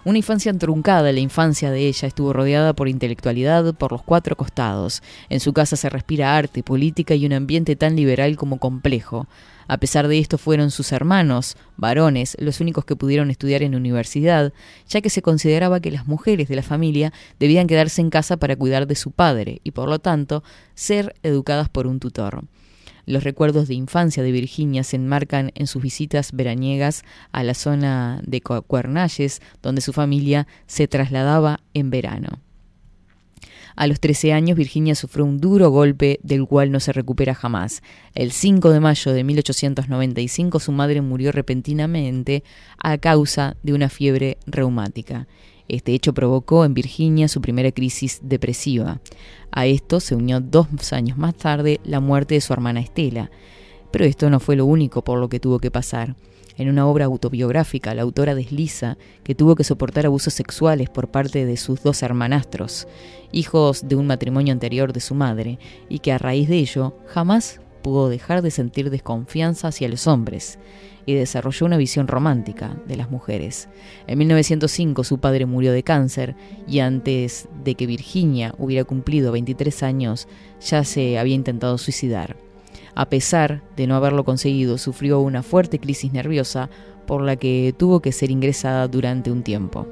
Una 0.07 0.19
infancia 0.19 0.53
truncada, 0.57 1.11
la 1.11 1.19
infancia 1.19 1.69
de 1.69 1.85
ella 1.85 2.07
estuvo 2.07 2.31
rodeada 2.31 2.71
por 2.71 2.87
intelectualidad 2.87 3.75
por 3.75 3.91
los 3.91 4.03
cuatro 4.03 4.37
costados. 4.37 5.03
En 5.27 5.41
su 5.41 5.51
casa 5.51 5.75
se 5.75 5.89
respira 5.89 6.37
arte, 6.37 6.63
política 6.63 7.13
y 7.13 7.25
un 7.25 7.33
ambiente 7.33 7.75
tan 7.75 7.97
liberal 7.97 8.37
como 8.37 8.57
complejo. 8.57 9.27
A 9.67 9.77
pesar 9.77 10.07
de 10.07 10.17
esto 10.19 10.37
fueron 10.37 10.71
sus 10.71 10.91
hermanos, 10.91 11.57
varones, 11.75 12.37
los 12.39 12.61
únicos 12.61 12.85
que 12.85 12.95
pudieron 12.95 13.29
estudiar 13.29 13.63
en 13.63 13.75
universidad, 13.75 14.53
ya 14.87 15.01
que 15.01 15.09
se 15.09 15.21
consideraba 15.21 15.79
que 15.79 15.91
las 15.91 16.07
mujeres 16.07 16.47
de 16.47 16.55
la 16.55 16.63
familia 16.63 17.11
debían 17.39 17.67
quedarse 17.67 18.01
en 18.01 18.09
casa 18.09 18.37
para 18.37 18.55
cuidar 18.55 18.87
de 18.87 18.95
su 18.95 19.11
padre 19.11 19.59
y 19.63 19.71
por 19.71 19.89
lo 19.89 19.99
tanto 19.99 20.43
ser 20.75 21.15
educadas 21.23 21.69
por 21.69 21.87
un 21.87 21.99
tutor. 21.99 22.45
Los 23.05 23.23
recuerdos 23.23 23.69
de 23.69 23.73
infancia 23.73 24.21
de 24.21 24.33
Virginia 24.33 24.83
se 24.83 24.97
enmarcan 24.97 25.51
en 25.55 25.67
sus 25.67 25.81
visitas 25.81 26.33
veraniegas 26.33 27.03
a 27.31 27.41
la 27.43 27.53
zona 27.53 28.21
de 28.25 28.41
Cu- 28.41 28.63
Cuernalles, 28.63 29.41
donde 29.61 29.79
su 29.81 29.93
familia 29.93 30.45
se 30.65 30.89
trasladaba 30.89 31.61
en 31.73 31.89
verano. 31.89 32.41
A 33.77 33.85
los 33.85 33.99
13 33.99 34.33
años, 34.33 34.57
Virginia 34.57 34.95
sufrió 34.95 35.23
un 35.23 35.37
duro 35.37 35.69
golpe 35.69 36.19
del 36.23 36.47
cual 36.47 36.71
no 36.71 36.79
se 36.79 36.93
recupera 36.93 37.35
jamás. 37.35 37.83
El 38.15 38.31
5 38.31 38.71
de 38.71 38.79
mayo 38.79 39.13
de 39.13 39.23
1895 39.23 40.59
su 40.59 40.71
madre 40.71 41.01
murió 41.01 41.31
repentinamente 41.31 42.43
a 42.79 42.97
causa 42.97 43.55
de 43.61 43.73
una 43.73 43.89
fiebre 43.89 44.39
reumática. 44.47 45.27
Este 45.67 45.93
hecho 45.93 46.15
provocó 46.15 46.65
en 46.65 46.73
Virginia 46.73 47.27
su 47.27 47.39
primera 47.39 47.71
crisis 47.71 48.19
depresiva. 48.23 48.99
A 49.51 49.67
esto 49.67 49.99
se 49.99 50.15
unió 50.15 50.41
dos 50.41 50.91
años 50.91 51.19
más 51.19 51.35
tarde 51.35 51.79
la 51.83 51.99
muerte 51.99 52.33
de 52.33 52.41
su 52.41 52.53
hermana 52.53 52.79
Estela. 52.79 53.29
Pero 53.91 54.05
esto 54.05 54.31
no 54.31 54.39
fue 54.39 54.55
lo 54.55 54.65
único 54.65 55.03
por 55.03 55.19
lo 55.19 55.29
que 55.29 55.39
tuvo 55.39 55.59
que 55.59 55.69
pasar. 55.69 56.15
En 56.57 56.69
una 56.69 56.87
obra 56.87 57.05
autobiográfica, 57.05 57.93
la 57.93 58.01
autora 58.01 58.33
desliza 58.33 58.97
que 59.23 59.35
tuvo 59.35 59.55
que 59.55 59.63
soportar 59.63 60.07
abusos 60.07 60.33
sexuales 60.33 60.89
por 60.89 61.09
parte 61.09 61.45
de 61.45 61.55
sus 61.55 61.83
dos 61.83 62.01
hermanastros, 62.01 62.87
hijos 63.31 63.87
de 63.87 63.95
un 63.95 64.07
matrimonio 64.07 64.53
anterior 64.53 64.91
de 64.91 64.99
su 64.99 65.13
madre, 65.13 65.59
y 65.87 65.99
que 65.99 66.11
a 66.11 66.17
raíz 66.17 66.49
de 66.49 66.57
ello 66.57 66.97
jamás 67.05 67.61
pudo 67.83 68.09
dejar 68.09 68.41
de 68.41 68.51
sentir 68.51 68.89
desconfianza 68.89 69.67
hacia 69.67 69.87
los 69.87 70.07
hombres 70.07 70.59
y 71.05 71.13
desarrolló 71.13 71.65
una 71.65 71.77
visión 71.77 72.07
romántica 72.07 72.75
de 72.85 72.97
las 72.97 73.09
mujeres. 73.09 73.69
En 74.07 74.17
1905 74.17 75.03
su 75.03 75.19
padre 75.19 75.45
murió 75.45 75.71
de 75.71 75.83
cáncer 75.83 76.35
y 76.67 76.79
antes 76.79 77.47
de 77.63 77.75
que 77.75 77.85
Virginia 77.85 78.53
hubiera 78.57 78.83
cumplido 78.83 79.31
23 79.31 79.83
años 79.83 80.27
ya 80.59 80.83
se 80.83 81.17
había 81.17 81.35
intentado 81.35 81.77
suicidar. 81.77 82.46
A 82.97 83.09
pesar 83.09 83.61
de 83.75 83.85
no 83.85 83.95
haberlo 83.95 84.25
conseguido, 84.25 84.79
sufrió 84.79 85.19
una 85.19 85.43
fuerte 85.43 85.77
crisis 85.77 86.13
nerviosa 86.13 86.71
por 87.05 87.21
la 87.21 87.35
que 87.35 87.75
tuvo 87.77 87.99
que 87.99 88.11
ser 88.11 88.31
ingresada 88.31 88.87
durante 88.87 89.29
un 89.29 89.43
tiempo. 89.43 89.85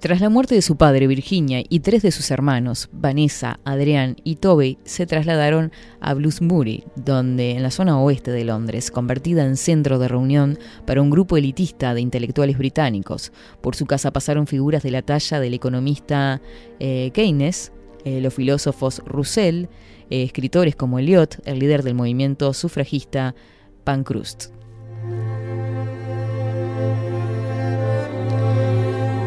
Tras 0.00 0.22
la 0.22 0.30
muerte 0.30 0.54
de 0.54 0.62
su 0.62 0.76
padre, 0.76 1.06
Virginia, 1.06 1.62
y 1.68 1.80
tres 1.80 2.00
de 2.00 2.10
sus 2.10 2.30
hermanos, 2.30 2.88
Vanessa, 2.90 3.60
Adrián 3.66 4.16
y 4.24 4.36
Toby, 4.36 4.78
se 4.82 5.04
trasladaron 5.04 5.72
a 6.00 6.14
Bloomsbury, 6.14 6.84
donde 6.96 7.50
en 7.50 7.62
la 7.62 7.70
zona 7.70 8.00
oeste 8.00 8.30
de 8.30 8.44
Londres, 8.44 8.90
convertida 8.90 9.44
en 9.44 9.58
centro 9.58 9.98
de 9.98 10.08
reunión 10.08 10.58
para 10.86 11.02
un 11.02 11.10
grupo 11.10 11.36
elitista 11.36 11.92
de 11.92 12.00
intelectuales 12.00 12.56
británicos. 12.56 13.30
Por 13.60 13.76
su 13.76 13.84
casa 13.84 14.10
pasaron 14.10 14.46
figuras 14.46 14.82
de 14.82 14.90
la 14.90 15.02
talla 15.02 15.38
del 15.38 15.52
economista 15.52 16.40
eh, 16.78 17.10
Keynes, 17.12 17.70
eh, 18.06 18.22
los 18.22 18.32
filósofos 18.32 19.02
Russell, 19.04 19.66
eh, 20.08 20.22
escritores 20.22 20.76
como 20.76 20.98
Eliot, 20.98 21.42
el 21.44 21.58
líder 21.58 21.82
del 21.82 21.94
movimiento 21.94 22.54
sufragista 22.54 23.34
Pancrust. 23.84 24.46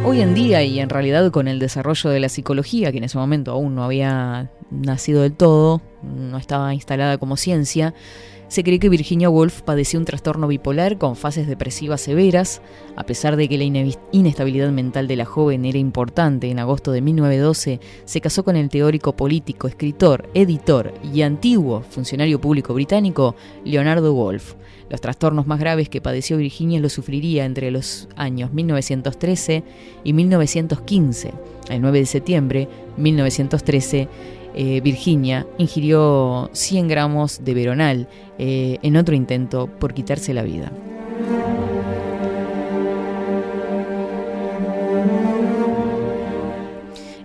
Hoy 0.06 0.20
en 0.20 0.34
día 0.34 0.62
y 0.64 0.82
en 0.82 0.90
realidad 0.90 1.32
con 1.32 1.48
el 1.48 1.60
desarrollo 1.60 2.10
de 2.10 2.20
la 2.20 2.28
psicología, 2.28 2.92
que 2.92 2.98
en 2.98 3.06
ese 3.06 3.18
momento 3.18 3.52
aún 3.52 3.74
no 3.74 3.86
había 3.86 4.52
nacido 4.70 5.22
del 5.22 5.32
todo, 5.32 5.82
no 6.02 6.38
estaba 6.38 6.74
instalada 6.74 7.18
como 7.18 7.38
ciencia, 7.38 7.94
se 8.54 8.64
cree 8.64 8.78
que 8.78 8.88
Virginia 8.88 9.32
Woolf 9.32 9.64
padecía 9.64 10.00
un 10.00 10.06
trastorno 10.06 10.48
bipolar 10.48 11.00
con 11.00 11.16
fases 11.16 11.48
depresivas 11.48 12.02
severas, 12.02 12.62
a 12.96 13.04
pesar 13.04 13.36
de 13.36 13.50
que 13.50 13.58
la 13.58 13.64
ine- 13.64 13.98
inestabilidad 14.12 14.70
mental 14.70 15.08
de 15.08 15.16
la 15.16 15.26
joven 15.26 15.66
era 15.66 15.80
importante. 15.80 16.52
En 16.52 16.60
agosto 16.60 16.92
de 16.92 17.02
1912 17.02 17.80
se 18.06 18.22
casó 18.22 18.44
con 18.44 18.56
el 18.56 18.70
teórico 18.70 19.16
político, 19.16 19.68
escritor, 19.68 20.30
editor 20.36 20.94
y 21.12 21.24
antiguo 21.24 21.82
funcionario 21.82 22.40
público 22.40 22.76
británico 22.76 23.36
Leonardo 23.66 24.14
Woolf. 24.14 24.54
Los 24.88 25.02
trastornos 25.02 25.48
más 25.48 25.60
graves 25.60 25.90
que 25.90 26.00
padeció 26.00 26.38
Virginia 26.38 26.80
los 26.80 26.94
sufriría 26.94 27.46
entre 27.46 27.72
los 27.72 28.08
años 28.16 28.54
1913 28.54 29.64
y 30.04 30.14
1915. 30.14 31.34
El 31.72 31.82
9 31.82 31.98
de 31.98 32.06
septiembre 32.06 32.60
de 32.98 33.02
1913, 33.02 34.08
eh, 34.56 34.82
Virginia 34.82 35.48
ingirió 35.58 36.52
100 36.54 36.88
gramos 36.88 37.44
de 37.44 37.56
veronal 37.56 38.08
eh, 38.38 38.78
en 38.82 38.98
otro 38.98 39.16
intento 39.16 39.68
por 39.68 39.94
quitarse 39.94 40.34
la 40.34 40.44
vida. 40.44 40.72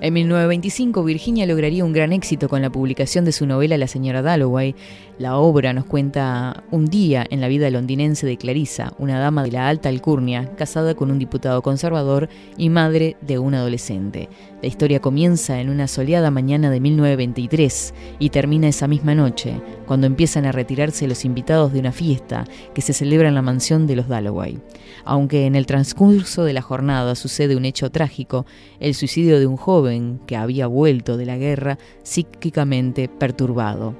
En 0.00 0.14
1925, 0.14 1.02
Virginia 1.02 1.44
lograría 1.44 1.84
un 1.84 1.92
gran 1.92 2.12
éxito 2.12 2.48
con 2.48 2.62
la 2.62 2.70
publicación 2.70 3.24
de 3.24 3.32
su 3.32 3.46
novela 3.46 3.76
La 3.76 3.88
señora 3.88 4.22
Dalloway. 4.22 4.76
La 5.18 5.36
obra 5.38 5.72
nos 5.72 5.86
cuenta 5.86 6.62
un 6.70 6.86
día 6.86 7.26
en 7.28 7.40
la 7.40 7.48
vida 7.48 7.68
londinense 7.68 8.24
de 8.24 8.36
Clarissa, 8.36 8.92
una 8.98 9.18
dama 9.18 9.42
de 9.42 9.50
la 9.50 9.68
alta 9.68 9.88
alcurnia, 9.88 10.54
casada 10.54 10.94
con 10.94 11.10
un 11.10 11.18
diputado 11.18 11.62
conservador 11.62 12.28
y 12.56 12.70
madre 12.70 13.16
de 13.22 13.40
un 13.40 13.54
adolescente. 13.54 14.28
La 14.62 14.68
historia 14.68 15.00
comienza 15.00 15.60
en 15.60 15.68
una 15.68 15.88
soleada 15.88 16.30
mañana 16.30 16.70
de 16.70 16.78
1923 16.78 17.94
y 18.20 18.30
termina 18.30 18.68
esa 18.68 18.86
misma 18.86 19.16
noche, 19.16 19.60
cuando 19.88 20.06
empiezan 20.06 20.44
a 20.44 20.52
retirarse 20.52 21.08
los 21.08 21.24
invitados 21.24 21.72
de 21.72 21.80
una 21.80 21.92
fiesta 21.92 22.44
que 22.74 22.82
se 22.82 22.92
celebra 22.92 23.28
en 23.28 23.34
la 23.34 23.40
mansión 23.40 23.86
de 23.86 23.96
los 23.96 24.06
Dalloway. 24.06 24.60
Aunque 25.06 25.46
en 25.46 25.56
el 25.56 25.64
transcurso 25.64 26.44
de 26.44 26.52
la 26.52 26.60
jornada 26.60 27.14
sucede 27.14 27.56
un 27.56 27.64
hecho 27.64 27.90
trágico, 27.90 28.44
el 28.80 28.94
suicidio 28.94 29.40
de 29.40 29.46
un 29.46 29.56
joven 29.56 30.20
que 30.26 30.36
había 30.36 30.66
vuelto 30.66 31.16
de 31.16 31.24
la 31.24 31.38
guerra 31.38 31.78
psíquicamente 32.02 33.08
perturbado. 33.08 33.96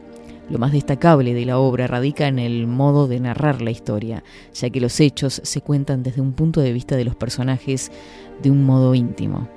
Lo 0.51 0.59
más 0.59 0.73
destacable 0.73 1.33
de 1.33 1.47
la 1.47 1.59
obra 1.59 1.87
radica 1.87 2.29
en 2.29 2.39
el 2.39 2.67
modo 2.67 3.09
de 3.09 3.21
narrar 3.21 3.63
la 3.63 3.71
historia, 3.71 4.23
ya 4.53 4.69
que 4.69 4.81
los 4.83 5.01
hechos 5.01 5.41
se 5.43 5.63
cuentan 5.63 6.03
desde 6.03 6.21
un 6.21 6.35
punto 6.35 6.61
de 6.61 6.73
vista 6.75 6.97
de 6.97 7.05
los 7.05 7.17
personajes 7.17 7.91
de 8.43 8.51
un 8.51 8.65
modo 8.65 8.95
íntimo. 8.95 9.49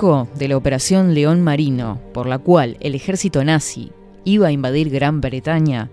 De 0.00 0.48
la 0.48 0.56
Operación 0.56 1.12
León 1.12 1.42
Marino, 1.42 2.00
por 2.14 2.26
la 2.26 2.38
cual 2.38 2.78
el 2.80 2.94
ejército 2.94 3.44
nazi 3.44 3.92
iba 4.24 4.46
a 4.46 4.50
invadir 4.50 4.88
Gran 4.88 5.20
Bretaña, 5.20 5.90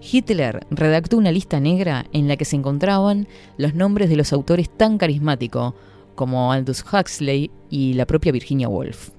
Hitler 0.00 0.64
redactó 0.70 1.16
una 1.16 1.32
lista 1.32 1.58
negra 1.58 2.06
en 2.12 2.28
la 2.28 2.36
que 2.36 2.44
se 2.44 2.54
encontraban 2.54 3.26
los 3.56 3.74
nombres 3.74 4.08
de 4.08 4.14
los 4.14 4.32
autores 4.32 4.70
tan 4.70 4.98
carismáticos 4.98 5.74
como 6.14 6.52
Aldous 6.52 6.84
Huxley 6.92 7.50
y 7.68 7.94
la 7.94 8.06
propia 8.06 8.30
Virginia 8.30 8.68
Woolf. 8.68 9.10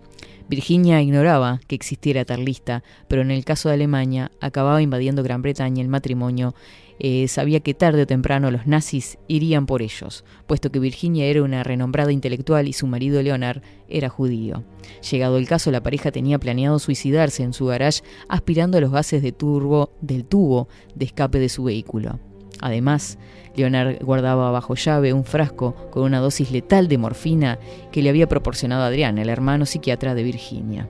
Virginia 0.48 1.02
ignoraba 1.02 1.60
que 1.68 1.76
existiera 1.76 2.24
tal 2.24 2.45
lista, 2.45 2.84
pero 3.10 3.22
en 3.22 3.32
el 3.32 3.44
caso 3.44 3.68
de 3.68 3.76
Alemania 3.76 4.32
acababa 4.40 4.82
invadiendo 4.82 5.24
Gran 5.24 5.41
Bretaña 5.41 5.82
el 5.82 5.90
matrimonio. 5.90 6.56
Eh, 7.03 7.28
sabía 7.28 7.61
que 7.61 7.73
tarde 7.73 8.03
o 8.03 8.06
temprano 8.06 8.52
los 8.52 8.68
nazis 8.68 9.18
irían 9.28 9.65
por 9.65 9.82
ellos, 9.82 10.23
puesto 10.45 10.72
que 10.72 10.78
Virginia 10.78 11.26
era 11.26 11.41
una 11.41 11.64
renombrada 11.64 12.11
intelectual 12.11 12.68
y 12.68 12.73
su 12.73 12.86
marido 12.86 13.23
Leonard 13.23 13.64
era 13.90 14.07
judío. 14.07 14.64
Llegado 15.10 15.40
el 15.40 15.48
caso, 15.48 15.72
la 15.72 15.82
pareja 15.82 16.11
tenía 16.11 16.38
planeado 16.38 16.78
suicidarse 16.78 17.41
en 17.41 17.53
su 17.53 17.65
garage 17.65 18.03
aspirando 18.30 18.78
a 18.78 18.82
los 18.82 18.91
gases 18.91 19.23
de 19.23 19.32
turbo 19.32 19.94
del 19.99 20.26
tubo 20.26 20.68
de 20.94 21.06
escape 21.06 21.40
de 21.40 21.49
su 21.49 21.64
vehículo. 21.64 22.19
Además, 22.60 23.18
Leonard 23.56 24.03
guardaba 24.03 24.52
bajo 24.52 24.76
llave 24.76 25.11
un 25.11 25.23
frasco 25.23 25.73
con 25.90 26.03
una 26.03 26.19
dosis 26.19 26.52
letal 26.52 26.88
de 26.88 26.99
morfina 26.99 27.57
que 27.91 28.03
le 28.03 28.10
había 28.10 28.30
proporcionado 28.30 28.84
Adrián, 28.84 29.18
el 29.18 29.30
hermano 29.30 29.65
psiquiatra 29.65 30.14
de 30.14 30.22
Virginia. 30.22 30.88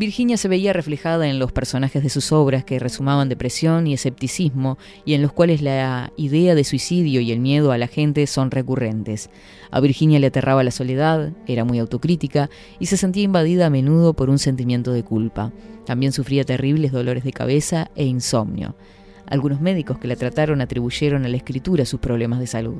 Virginia 0.00 0.38
se 0.38 0.48
veía 0.48 0.72
reflejada 0.72 1.28
en 1.28 1.38
los 1.38 1.52
personajes 1.52 2.02
de 2.02 2.08
sus 2.08 2.32
obras 2.32 2.64
que 2.64 2.78
resumaban 2.78 3.28
depresión 3.28 3.86
y 3.86 3.92
escepticismo 3.92 4.78
y 5.04 5.12
en 5.12 5.20
los 5.20 5.30
cuales 5.30 5.60
la 5.60 6.10
idea 6.16 6.54
de 6.54 6.64
suicidio 6.64 7.20
y 7.20 7.32
el 7.32 7.38
miedo 7.38 7.70
a 7.70 7.76
la 7.76 7.86
gente 7.86 8.26
son 8.26 8.50
recurrentes. 8.50 9.28
A 9.70 9.78
Virginia 9.78 10.18
le 10.18 10.28
aterraba 10.28 10.64
la 10.64 10.70
soledad, 10.70 11.34
era 11.46 11.66
muy 11.66 11.78
autocrítica 11.78 12.48
y 12.78 12.86
se 12.86 12.96
sentía 12.96 13.24
invadida 13.24 13.66
a 13.66 13.70
menudo 13.70 14.14
por 14.14 14.30
un 14.30 14.38
sentimiento 14.38 14.90
de 14.94 15.02
culpa. 15.02 15.52
También 15.84 16.12
sufría 16.12 16.44
terribles 16.44 16.92
dolores 16.92 17.22
de 17.22 17.34
cabeza 17.34 17.90
e 17.94 18.06
insomnio. 18.06 18.76
Algunos 19.26 19.60
médicos 19.60 19.98
que 19.98 20.08
la 20.08 20.16
trataron 20.16 20.62
atribuyeron 20.62 21.26
a 21.26 21.28
la 21.28 21.36
escritura 21.36 21.84
sus 21.84 22.00
problemas 22.00 22.40
de 22.40 22.46
salud. 22.46 22.78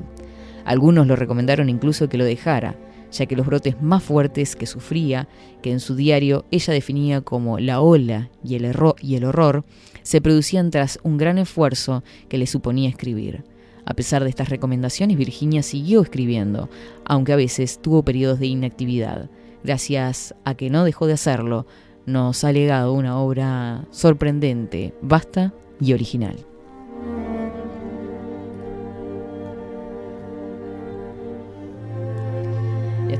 Algunos 0.65 1.05
lo 1.05 1.15
recomendaron 1.15 1.69
incluso 1.69 2.09
que 2.09 2.17
lo 2.17 2.25
dejara, 2.25 2.75
ya 3.11 3.25
que 3.25 3.35
los 3.35 3.45
brotes 3.45 3.81
más 3.81 4.03
fuertes 4.03 4.55
que 4.55 4.65
sufría, 4.65 5.27
que 5.61 5.71
en 5.71 5.79
su 5.79 5.95
diario 5.95 6.45
ella 6.51 6.73
definía 6.73 7.21
como 7.21 7.59
la 7.59 7.81
ola 7.81 8.29
y 8.43 8.55
el, 8.55 8.73
y 9.01 9.15
el 9.15 9.25
horror, 9.25 9.65
se 10.03 10.21
producían 10.21 10.71
tras 10.71 10.99
un 11.03 11.17
gran 11.17 11.37
esfuerzo 11.37 12.03
que 12.29 12.37
le 12.37 12.47
suponía 12.47 12.89
escribir. 12.89 13.43
A 13.85 13.93
pesar 13.93 14.23
de 14.23 14.29
estas 14.29 14.49
recomendaciones, 14.49 15.17
Virginia 15.17 15.63
siguió 15.63 16.01
escribiendo, 16.01 16.69
aunque 17.05 17.33
a 17.33 17.37
veces 17.37 17.79
tuvo 17.81 18.03
periodos 18.03 18.39
de 18.39 18.47
inactividad. 18.47 19.29
Gracias 19.63 20.35
a 20.43 20.55
que 20.55 20.69
no 20.69 20.83
dejó 20.83 21.07
de 21.07 21.13
hacerlo, 21.13 21.65
nos 22.05 22.43
ha 22.43 22.51
legado 22.51 22.93
una 22.93 23.19
obra 23.19 23.85
sorprendente, 23.91 24.93
vasta 25.01 25.53
y 25.79 25.93
original. 25.93 26.35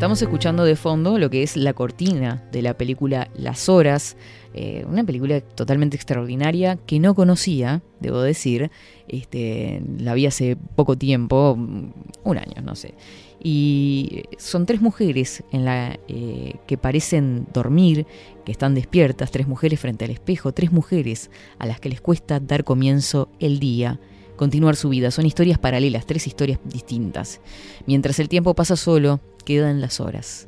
Estamos 0.02 0.24
escuchando 0.24 0.64
de 0.64 0.76
fondo 0.76 1.20
lo 1.20 1.30
que 1.30 1.44
es 1.44 1.56
la 1.56 1.74
cortina 1.74 2.44
de 2.52 2.64
la 2.64 2.76
película 2.76 3.30
Las 3.36 3.70
Horas, 3.70 4.18
eh, 4.56 4.84
una 4.90 5.04
película 5.04 5.42
totalmente 5.42 5.96
extraordinaria 5.96 6.76
que 6.88 7.00
no 7.00 7.14
conocía, 7.14 7.84
debo 8.00 8.20
decir, 8.20 8.72
este, 9.08 9.84
la 10.00 10.16
vi 10.16 10.26
hace 10.26 10.58
poco 10.76 10.98
tiempo, 10.98 11.56
mm, 11.56 11.92
un 12.24 12.38
año, 12.40 12.64
no 12.64 12.76
sé. 12.76 12.96
Y 13.44 14.24
son 14.40 14.66
tres 14.66 14.82
mujeres 14.82 15.44
en 15.52 15.66
la, 15.66 16.00
eh, 16.08 16.56
que 16.66 16.80
parecen 16.80 17.46
dormir, 17.54 18.08
que 18.44 18.52
están 18.52 18.74
despiertas, 18.74 19.30
tres 19.30 19.48
mujeres 19.48 19.80
frente 19.80 20.06
al 20.06 20.12
espejo, 20.12 20.52
tres 20.52 20.72
mujeres 20.72 21.30
a 21.60 21.68
las 21.68 21.80
que 21.80 21.90
les 21.90 22.02
cuesta 22.02 22.40
dar 22.40 22.64
comienzo 22.64 23.30
el 23.40 23.60
día, 23.60 24.00
continuar 24.36 24.76
su 24.76 24.90
vida. 24.90 25.12
Son 25.12 25.28
historias 25.28 25.60
paralelas, 25.60 26.08
tres 26.08 26.26
historias 26.26 26.58
distintas. 26.66 27.40
Mientras 27.86 28.18
el 28.18 28.30
tiempo 28.30 28.56
pasa 28.56 28.76
solo, 28.76 29.20
quedan 29.52 29.82
las 29.82 30.00
horas. 30.00 30.48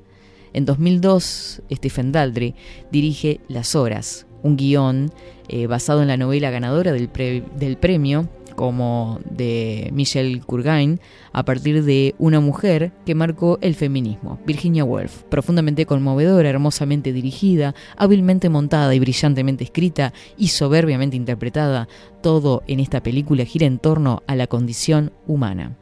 En 0.53 0.65
2002, 0.65 1.61
Stephen 1.71 2.11
Daldry 2.13 2.55
dirige 2.89 3.41
Las 3.49 3.75
Horas, 3.75 4.27
un 4.43 4.55
guion 4.55 5.11
eh, 5.49 5.67
basado 5.67 6.01
en 6.01 6.07
la 6.07 6.15
novela 6.15 6.51
ganadora 6.51 6.93
del, 6.93 7.09
del 7.57 7.77
premio 7.77 8.29
como 8.55 9.19
de 9.29 9.89
Michelle 9.93 10.39
Kurgain, 10.39 11.01
a 11.33 11.43
partir 11.43 11.83
de 11.83 12.13
una 12.19 12.39
mujer 12.39 12.93
que 13.03 13.15
marcó 13.15 13.57
el 13.61 13.73
feminismo, 13.73 14.39
Virginia 14.45 14.85
Woolf, 14.85 15.23
profundamente 15.23 15.87
conmovedora, 15.87 16.49
hermosamente 16.49 17.11
dirigida, 17.11 17.73
hábilmente 17.97 18.49
montada 18.49 18.93
y 18.93 18.99
brillantemente 18.99 19.63
escrita 19.63 20.13
y 20.37 20.49
soberbiamente 20.49 21.17
interpretada, 21.17 21.87
todo 22.21 22.61
en 22.67 22.79
esta 22.79 23.01
película 23.01 23.43
gira 23.43 23.65
en 23.65 23.79
torno 23.79 24.21
a 24.27 24.35
la 24.35 24.45
condición 24.45 25.11
humana. 25.25 25.75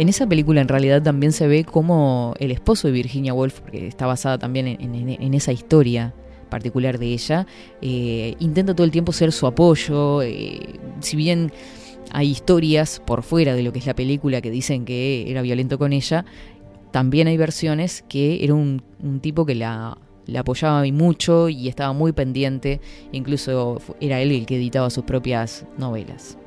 En 0.00 0.08
esa 0.08 0.26
película 0.26 0.62
en 0.62 0.68
realidad 0.68 1.02
también 1.02 1.30
se 1.30 1.46
ve 1.46 1.62
como 1.62 2.32
el 2.38 2.52
esposo 2.52 2.88
de 2.88 2.92
Virginia 2.92 3.34
Woolf, 3.34 3.60
porque 3.60 3.86
está 3.86 4.06
basada 4.06 4.38
también 4.38 4.66
en, 4.66 5.34
esa 5.34 5.52
historia 5.52 6.14
particular 6.48 6.98
de 6.98 7.08
ella, 7.08 7.46
eh, 7.82 8.34
intenta 8.38 8.74
todo 8.74 8.86
el 8.86 8.92
tiempo 8.92 9.12
ser 9.12 9.30
su 9.30 9.46
apoyo, 9.46 10.22
eh, 10.22 10.58
si 11.00 11.18
bien 11.18 11.52
hay 12.12 12.30
historias 12.30 13.02
por 13.04 13.22
fuera 13.22 13.54
de 13.54 13.62
lo 13.62 13.74
que 13.74 13.78
es 13.78 13.84
la 13.84 13.94
película 13.94 14.40
que 14.40 14.50
dicen 14.50 14.86
que 14.86 15.30
era 15.30 15.42
violento 15.42 15.78
con 15.78 15.92
ella, 15.92 16.24
también 16.92 17.28
hay 17.28 17.36
versiones 17.36 18.02
que 18.08 18.42
era 18.42 18.54
un, 18.54 18.82
tipo 19.20 19.44
que 19.44 19.54
la, 19.54 19.98
la 20.24 20.40
apoyaba 20.40 20.86
y 20.86 20.92
mucho 20.92 21.50
y 21.50 21.68
estaba 21.68 21.92
muy 21.92 22.12
pendiente, 22.12 22.80
incluso 23.12 23.82
era 24.00 24.18
él 24.22 24.32
el 24.32 24.46
que 24.46 24.56
editaba 24.56 24.88
sus 24.88 25.04
propias 25.04 25.66
novelas. 25.76 26.38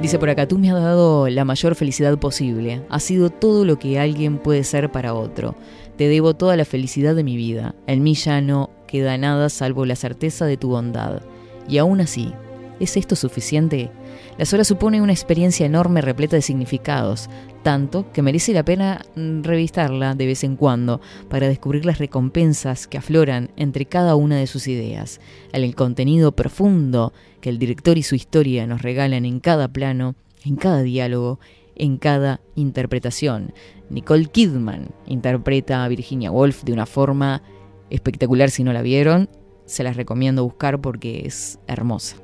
Dice 0.00 0.18
por 0.18 0.30
acá, 0.30 0.48
tú 0.48 0.56
me 0.56 0.70
has 0.70 0.76
dado 0.76 1.28
la 1.28 1.44
mayor 1.44 1.74
felicidad 1.74 2.18
posible. 2.18 2.82
Has 2.88 3.02
sido 3.02 3.28
todo 3.28 3.66
lo 3.66 3.78
que 3.78 3.98
alguien 3.98 4.38
puede 4.38 4.64
ser 4.64 4.90
para 4.90 5.12
otro. 5.12 5.56
Te 5.98 6.08
debo 6.08 6.34
toda 6.34 6.56
la 6.56 6.64
felicidad 6.64 7.14
de 7.14 7.22
mi 7.22 7.36
vida. 7.36 7.74
En 7.86 8.02
mí 8.02 8.14
ya 8.14 8.40
no 8.40 8.70
queda 8.86 9.18
nada 9.18 9.50
salvo 9.50 9.84
la 9.84 9.96
certeza 9.96 10.46
de 10.46 10.56
tu 10.56 10.70
bondad. 10.70 11.20
Y 11.68 11.76
aún 11.76 12.00
así, 12.00 12.32
¿es 12.80 12.96
esto 12.96 13.14
suficiente? 13.14 13.90
La 14.38 14.46
sola 14.46 14.64
supone 14.64 15.02
una 15.02 15.12
experiencia 15.12 15.66
enorme 15.66 16.00
repleta 16.00 16.34
de 16.34 16.42
significados, 16.42 17.28
tanto 17.62 18.10
que 18.12 18.22
merece 18.22 18.52
la 18.52 18.64
pena 18.64 19.04
mm, 19.16 19.42
revistarla 19.42 20.14
de 20.14 20.26
vez 20.26 20.44
en 20.44 20.56
cuando 20.56 21.00
para 21.28 21.48
descubrir 21.48 21.84
las 21.84 21.98
recompensas 21.98 22.86
que 22.86 22.98
afloran 22.98 23.50
entre 23.56 23.86
cada 23.86 24.16
una 24.16 24.36
de 24.36 24.46
sus 24.46 24.66
ideas, 24.68 25.20
el 25.52 25.74
contenido 25.74 26.32
profundo 26.32 27.12
que 27.40 27.50
el 27.50 27.58
director 27.58 27.98
y 27.98 28.02
su 28.02 28.14
historia 28.14 28.66
nos 28.66 28.82
regalan 28.82 29.24
en 29.24 29.40
cada 29.40 29.68
plano, 29.68 30.14
en 30.44 30.56
cada 30.56 30.82
diálogo, 30.82 31.40
en 31.76 31.96
cada 31.96 32.40
interpretación. 32.54 33.52
Nicole 33.88 34.26
Kidman 34.26 34.90
interpreta 35.06 35.84
a 35.84 35.88
Virginia 35.88 36.30
Woolf 36.30 36.62
de 36.64 36.72
una 36.72 36.86
forma 36.86 37.42
espectacular 37.90 38.50
si 38.50 38.62
no 38.64 38.72
la 38.72 38.82
vieron, 38.82 39.28
se 39.66 39.82
las 39.82 39.96
recomiendo 39.96 40.44
buscar 40.44 40.80
porque 40.80 41.26
es 41.26 41.58
hermosa. 41.66 42.16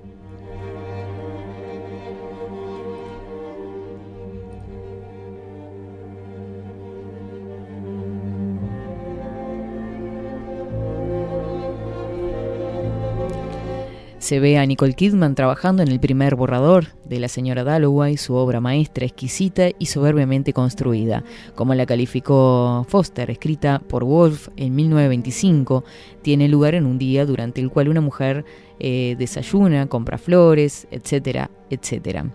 Se 14.27 14.41
ve 14.41 14.59
a 14.59 14.67
Nicole 14.67 14.95
Kidman 14.95 15.37
trabajando 15.37 15.85
en 15.85 15.89
el 15.89 16.01
primer 16.01 16.35
borrador 16.35 16.89
de 17.05 17.21
la 17.21 17.29
señora 17.29 17.63
Dalloway, 17.63 18.17
su 18.17 18.35
obra 18.35 18.61
maestra 18.61 19.07
exquisita 19.07 19.69
y 19.79 19.87
soberbiamente 19.87 20.53
construida, 20.53 21.23
como 21.55 21.77
la 21.77 21.87
calificó 21.87 22.85
Foster, 22.89 23.31
escrita 23.31 23.81
por 23.87 24.03
Wolf 24.03 24.49
en 24.57 24.75
1925, 24.75 25.85
tiene 26.23 26.49
lugar 26.49 26.75
en 26.75 26.87
un 26.87 26.99
día 26.99 27.25
durante 27.25 27.61
el 27.61 27.71
cual 27.71 27.89
una 27.89 28.01
mujer 28.01 28.45
eh, 28.81 29.15
desayuna, 29.17 29.87
compra 29.87 30.19
flores, 30.19 30.89
etcétera, 30.91 31.49
etcétera. 31.71 32.27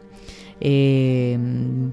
Eh, 0.64 1.38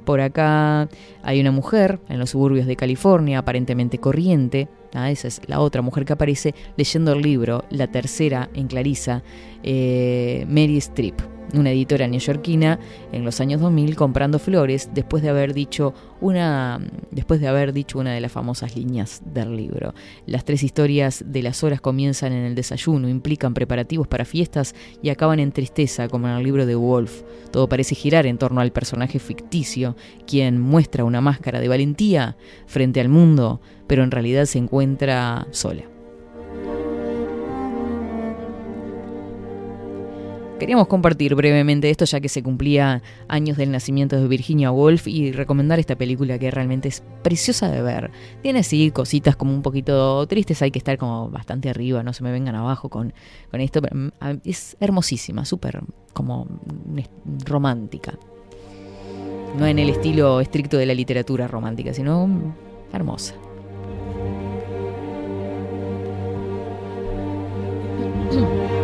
por 0.04 0.20
acá 0.20 0.90
hay 1.22 1.40
una 1.40 1.50
mujer 1.50 1.98
en 2.10 2.18
los 2.18 2.30
suburbios 2.30 2.66
de 2.66 2.76
California, 2.76 3.38
aparentemente 3.38 3.98
corriente. 3.98 4.68
ah, 4.92 5.10
esa 5.10 5.26
es 5.26 5.40
la 5.46 5.60
otra 5.60 5.82
mujer 5.82 6.04
que 6.04 6.12
aparece 6.12 6.54
leyendo 6.76 7.12
el 7.12 7.22
libro, 7.22 7.64
la 7.70 7.86
tercera 7.88 8.50
en 8.54 8.68
Clarissa, 8.68 9.22
eh, 9.62 10.46
Mary 10.48 10.76
Streep, 10.78 11.20
una 11.54 11.70
editora 11.70 12.06
neoyorquina 12.06 12.78
en 13.12 13.24
los 13.24 13.40
años 13.40 13.60
2000 13.60 13.96
comprando 13.96 14.38
flores 14.38 14.90
después 14.92 15.22
de 15.22 15.30
haber 15.30 15.54
dicho 15.54 15.94
una 16.20 16.80
después 17.10 17.40
de 17.40 17.48
haber 17.48 17.72
dicho 17.72 17.98
una 17.98 18.12
de 18.12 18.20
las 18.20 18.32
famosas 18.32 18.76
líneas 18.76 19.22
del 19.24 19.56
libro. 19.56 19.94
Las 20.26 20.44
tres 20.44 20.62
historias 20.62 21.24
de 21.26 21.42
las 21.42 21.62
horas 21.64 21.80
comienzan 21.80 22.32
en 22.32 22.44
el 22.44 22.54
desayuno, 22.54 23.08
implican 23.08 23.54
preparativos 23.54 24.06
para 24.06 24.24
fiestas 24.24 24.74
y 25.02 25.10
acaban 25.10 25.40
en 25.40 25.52
tristeza 25.52 26.08
como 26.08 26.28
en 26.28 26.34
el 26.34 26.44
libro 26.44 26.66
de 26.66 26.74
Wolf. 26.74 27.22
Todo 27.50 27.68
parece 27.68 27.94
girar 27.94 28.26
en 28.26 28.38
torno 28.38 28.60
al 28.60 28.72
personaje 28.72 29.18
ficticio, 29.18 29.96
quien 30.26 30.60
muestra 30.60 31.04
una 31.04 31.20
máscara 31.20 31.60
de 31.60 31.68
valentía 31.68 32.36
frente 32.66 33.00
al 33.00 33.08
mundo, 33.08 33.60
pero 33.86 34.02
en 34.02 34.10
realidad 34.10 34.44
se 34.44 34.58
encuentra 34.58 35.46
sola. 35.50 35.97
Queríamos 40.58 40.88
compartir 40.88 41.36
brevemente 41.36 41.88
esto 41.88 42.04
ya 42.04 42.18
que 42.20 42.28
se 42.28 42.42
cumplía 42.42 43.00
años 43.28 43.56
del 43.56 43.70
nacimiento 43.70 44.20
de 44.20 44.26
Virginia 44.26 44.72
Woolf 44.72 45.06
y 45.06 45.30
recomendar 45.30 45.78
esta 45.78 45.94
película 45.94 46.36
que 46.36 46.50
realmente 46.50 46.88
es 46.88 47.04
preciosa 47.22 47.70
de 47.70 47.80
ver. 47.80 48.10
Tiene 48.42 48.64
sí 48.64 48.90
cositas 48.90 49.36
como 49.36 49.54
un 49.54 49.62
poquito 49.62 50.26
tristes, 50.26 50.60
hay 50.62 50.72
que 50.72 50.80
estar 50.80 50.98
como 50.98 51.30
bastante 51.30 51.70
arriba, 51.70 52.02
no 52.02 52.12
se 52.12 52.24
me 52.24 52.32
vengan 52.32 52.56
abajo 52.56 52.88
con, 52.88 53.12
con 53.52 53.60
esto, 53.60 53.80
mm, 53.82 54.08
es 54.44 54.76
hermosísima, 54.80 55.44
súper 55.44 55.80
como 56.12 56.46
mm, 56.46 56.98
romántica. 57.46 58.18
No 59.56 59.64
en 59.64 59.78
el 59.78 59.90
estilo 59.90 60.40
estricto 60.40 60.76
de 60.76 60.86
la 60.86 60.94
literatura 60.94 61.46
romántica, 61.46 61.94
sino 61.94 62.26
mm, 62.26 62.52
hermosa. 62.92 63.34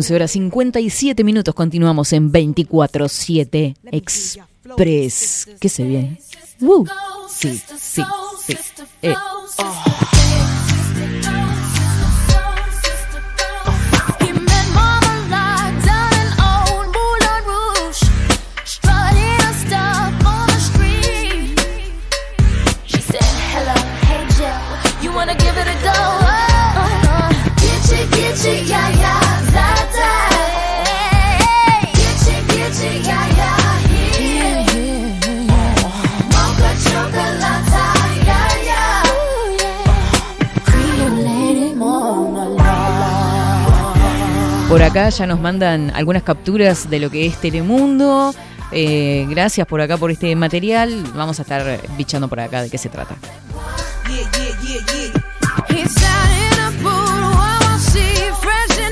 11 0.00 0.14
horas 0.14 0.30
57 0.30 1.24
minutos, 1.24 1.54
continuamos 1.54 2.14
en 2.14 2.32
24-7 2.32 3.76
Express. 3.92 5.50
¿Qué 5.60 5.68
se 5.68 5.84
viene? 5.84 6.18
¡Woo! 6.58 6.86
Sí, 7.28 7.60
sí, 7.76 8.02
sí. 8.46 8.54
Eh. 9.02 9.12
He 9.12 9.99
Por 44.70 44.84
acá 44.84 45.08
ya 45.08 45.26
nos 45.26 45.40
mandan 45.40 45.90
algunas 45.96 46.22
capturas 46.22 46.88
de 46.88 47.00
lo 47.00 47.10
que 47.10 47.26
es 47.26 47.36
Telemundo. 47.40 48.32
Eh, 48.70 49.26
gracias 49.28 49.66
por 49.66 49.80
acá 49.80 49.96
por 49.96 50.12
este 50.12 50.36
material. 50.36 51.02
Vamos 51.12 51.40
a 51.40 51.42
estar 51.42 51.80
bichando 51.98 52.28
por 52.28 52.38
acá 52.38 52.62
de 52.62 52.70
qué 52.70 52.78
se 52.78 52.88
trata. 52.88 53.16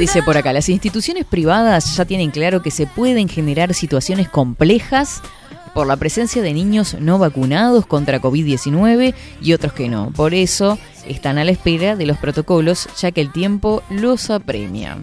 Dice 0.01 0.21
por 0.25 0.37
acá, 0.37 0.53
las 0.53 0.69
instituciones 0.69 1.25
privadas 1.25 1.95
ya 1.97 2.05
tienen 2.05 2.33
claro 2.33 2.61
que 2.61 2.73
se 2.73 2.89
pueden 2.89 3.29
generar 3.29 3.73
situaciones 3.73 4.29
complejas 4.29 5.23
por 5.75 5.87
la 5.87 5.97
presencia 5.97 6.43
de 6.43 6.53
niños 6.55 6.97
no 6.99 7.19
vacunados 7.19 7.87
contra 7.87 8.21
COVID-19 8.21 9.15
y 9.41 9.53
otros 9.53 9.73
que 9.73 9.89
no. 9.89 10.11
Por 10.11 10.35
eso 10.35 10.77
están 11.09 11.39
a 11.39 11.45
la 11.45 11.51
espera 11.51 11.97
de 11.97 12.07
los 12.07 12.19
protocolos, 12.19 12.89
ya 12.99 13.13
que 13.13 13.21
el 13.21 13.33
tiempo 13.33 13.83
los 13.91 14.31
apremia. 14.31 14.99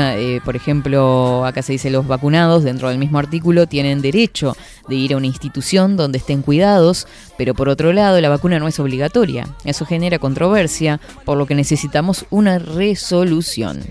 Eh, 0.00 0.40
por 0.44 0.56
ejemplo, 0.56 1.44
acá 1.44 1.62
se 1.62 1.72
dice 1.72 1.90
los 1.90 2.06
vacunados, 2.06 2.64
dentro 2.64 2.88
del 2.88 2.98
mismo 2.98 3.18
artículo, 3.18 3.66
tienen 3.66 4.02
derecho 4.02 4.56
de 4.88 4.94
ir 4.96 5.14
a 5.14 5.16
una 5.16 5.26
institución 5.26 5.96
donde 5.96 6.18
estén 6.18 6.42
cuidados, 6.42 7.06
pero 7.36 7.54
por 7.54 7.68
otro 7.68 7.92
lado, 7.92 8.20
la 8.20 8.28
vacuna 8.28 8.58
no 8.58 8.68
es 8.68 8.78
obligatoria. 8.78 9.46
Eso 9.64 9.86
genera 9.86 10.18
controversia, 10.18 11.00
por 11.24 11.38
lo 11.38 11.46
que 11.46 11.54
necesitamos 11.54 12.26
una 12.30 12.58
resolución. 12.58 13.82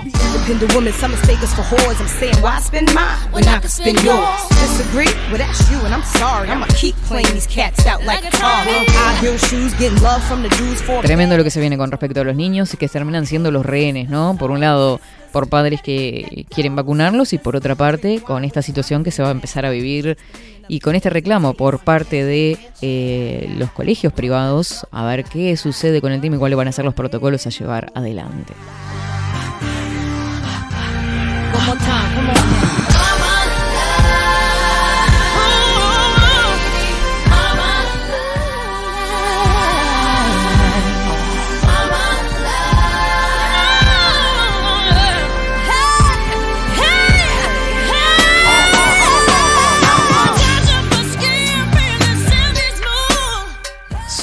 Independent 0.00 0.74
women, 0.74 0.92
some 0.94 1.10
mistake 1.10 1.42
us 1.42 1.52
for 1.54 1.60
whores. 1.62 2.00
I'm 2.00 2.08
saying, 2.08 2.36
why 2.40 2.58
spend 2.60 2.94
mine 2.94 3.30
when 3.30 3.46
I 3.46 3.58
can 3.58 3.68
spend 3.68 4.02
yours? 4.02 4.48
Disagree? 4.48 5.12
Well, 5.28 5.36
that's 5.36 5.70
you, 5.70 5.78
and 5.84 5.92
I'm 5.92 6.02
sorry. 6.02 6.48
I'ma 6.48 6.66
keep 6.74 6.96
playing 7.08 7.28
these 7.34 7.46
cats 7.46 7.86
out 7.86 8.02
like 8.04 8.24
a 8.24 8.30
car. 8.30 8.64
High 8.64 9.20
heel 9.20 9.36
shoes, 9.36 9.74
getting 9.78 10.00
love 10.02 10.22
from 10.24 10.42
the 10.42 10.48
Jews 10.56 10.80
for 10.80 11.02
Tremendo 11.02 11.36
lo 11.36 11.44
que 11.44 11.50
se 11.50 11.60
viene 11.60 11.76
con 11.76 11.90
respecto 11.90 12.22
a 12.22 12.24
los 12.24 12.34
niños 12.34 12.72
y 12.72 12.78
que 12.78 12.88
terminan 12.88 13.26
siendo 13.26 13.50
los 13.50 13.66
rehenes, 13.66 14.08
¿no? 14.08 14.34
Por 14.38 14.50
un 14.50 14.60
lado, 14.60 14.98
por 15.30 15.48
padres 15.48 15.82
que 15.82 16.46
quieren 16.48 16.74
vacunarlos 16.74 17.34
y 17.34 17.38
por 17.38 17.54
otra 17.54 17.74
parte, 17.74 18.22
con 18.22 18.44
esta 18.44 18.62
situación 18.62 19.04
que 19.04 19.10
se 19.10 19.22
va 19.22 19.28
a 19.28 19.32
empezar 19.32 19.66
a 19.66 19.70
vivir 19.70 20.16
y 20.68 20.80
con 20.80 20.94
este 20.94 21.10
reclamo 21.10 21.52
por 21.52 21.80
parte 21.80 22.24
de 22.24 22.58
eh, 22.80 23.54
los 23.58 23.70
colegios 23.72 24.14
privados, 24.14 24.86
a 24.90 25.04
ver 25.04 25.24
qué 25.24 25.54
sucede 25.58 26.00
con 26.00 26.12
el 26.12 26.22
tema 26.22 26.36
y 26.36 26.38
cuáles 26.38 26.56
van 26.56 26.68
a 26.68 26.72
ser 26.72 26.86
los 26.86 26.94
protocolos 26.94 27.46
a 27.46 27.50
llevar 27.50 27.92
adelante. 27.94 28.54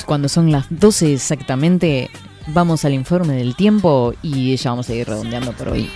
Cuando 0.10 0.28
son 0.28 0.52
las 0.52 0.66
12 0.72 1.14
exactamente, 1.14 2.10
vamos 2.48 2.84
al 2.84 2.96
informe 2.96 3.36
del 3.36 3.56
tiempo 3.56 4.16
y 4.24 4.56
ya 4.56 4.72
vamos 4.72 4.90
a 4.90 4.96
ir 4.96 5.08
redondeando 5.08 5.52
por 5.54 5.70
hoy. 5.70 5.92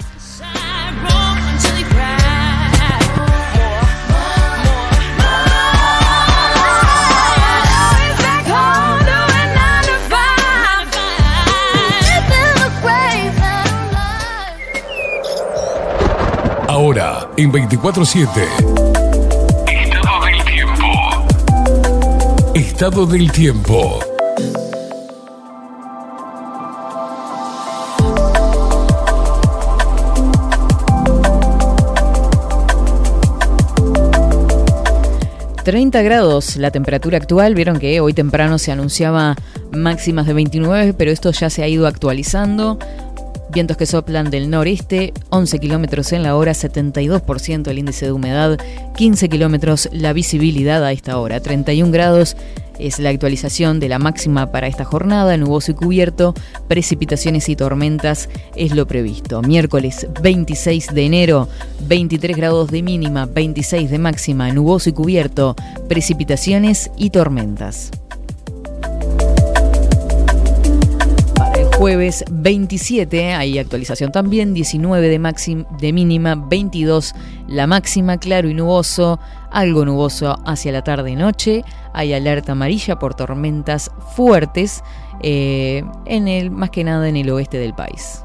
Ahora, 16.94 17.28
en 17.38 17.52
24-7. 17.52 18.30
Estado 19.68 20.26
del 20.26 20.44
tiempo. 20.44 20.86
Estado 22.54 23.06
del 23.08 23.32
tiempo. 23.32 24.00
...30 35.64 36.04
grados 36.04 36.58
la 36.58 36.70
temperatura 36.70 37.18
actual... 37.18 37.56
...vieron 37.56 37.80
que 37.80 38.00
hoy 38.02 38.14
temprano 38.14 38.60
se 38.60 38.72
anunciaba 38.72 39.36
máximas 39.72 40.28
de 40.28 40.34
29... 40.34 40.94
...pero 40.94 41.10
esto 41.10 41.32
ya 41.32 41.50
se 41.50 41.64
ha 41.64 41.68
ido 41.68 41.88
actualizando... 41.88 42.78
Vientos 43.54 43.78
que 43.78 43.86
soplan 43.86 44.32
del 44.32 44.50
noreste, 44.50 45.14
11 45.30 45.60
kilómetros 45.60 46.12
en 46.12 46.24
la 46.24 46.36
hora, 46.36 46.54
72% 46.54 47.68
el 47.68 47.78
índice 47.78 48.08
de 48.08 48.12
humedad, 48.12 48.58
15 48.96 49.30
kilómetros 49.30 49.90
la 49.92 50.12
visibilidad 50.12 50.84
a 50.84 50.92
esta 50.92 51.20
hora, 51.20 51.40
31 51.40 51.92
grados 51.92 52.36
es 52.80 52.98
la 52.98 53.10
actualización 53.10 53.80
de 53.80 53.90
la 53.90 54.00
máxima 54.00 54.52
para 54.52 54.66
esta 54.66 54.86
jornada, 54.86 55.38
nuboso 55.38 55.72
y 55.72 55.76
cubierto, 55.76 56.34
precipitaciones 56.68 57.48
y 57.48 57.56
tormentas 57.56 58.28
es 58.56 58.74
lo 58.74 58.88
previsto. 58.88 59.44
Miércoles 59.44 60.08
26 60.22 60.88
de 60.88 61.06
enero, 61.06 61.48
23 61.88 62.36
grados 62.36 62.72
de 62.72 62.82
mínima, 62.82 63.28
26 63.28 63.92
de 63.92 64.00
máxima, 64.00 64.52
nuboso 64.52 64.90
y 64.90 64.94
cubierto, 64.94 65.56
precipitaciones 65.88 66.90
y 66.98 67.12
tormentas. 67.12 67.92
Jueves 71.84 72.24
27, 72.32 73.34
hay 73.34 73.60
actualización 73.60 74.14
también, 74.14 74.54
19 74.54 75.10
de, 75.10 75.20
máxima, 75.20 75.66
de 75.82 75.92
mínima, 75.92 76.36
22 76.36 77.14
la 77.50 77.68
máxima, 77.68 78.18
claro 78.20 78.48
y 78.48 78.54
nuboso, 78.54 79.20
algo 79.52 79.84
nuboso 79.84 80.40
hacia 80.46 80.72
la 80.72 80.86
tarde 80.86 81.12
y 81.12 81.18
noche, 81.18 81.66
hay 81.92 82.14
alerta 82.14 82.54
amarilla 82.54 83.00
por 83.00 83.16
tormentas 83.16 83.92
fuertes, 84.16 84.82
eh, 85.24 85.84
en 86.06 86.30
el, 86.30 86.52
más 86.52 86.70
que 86.70 86.86
nada 86.86 87.10
en 87.10 87.18
el 87.18 87.30
oeste 87.30 87.58
del 87.58 87.74
país. 87.74 88.24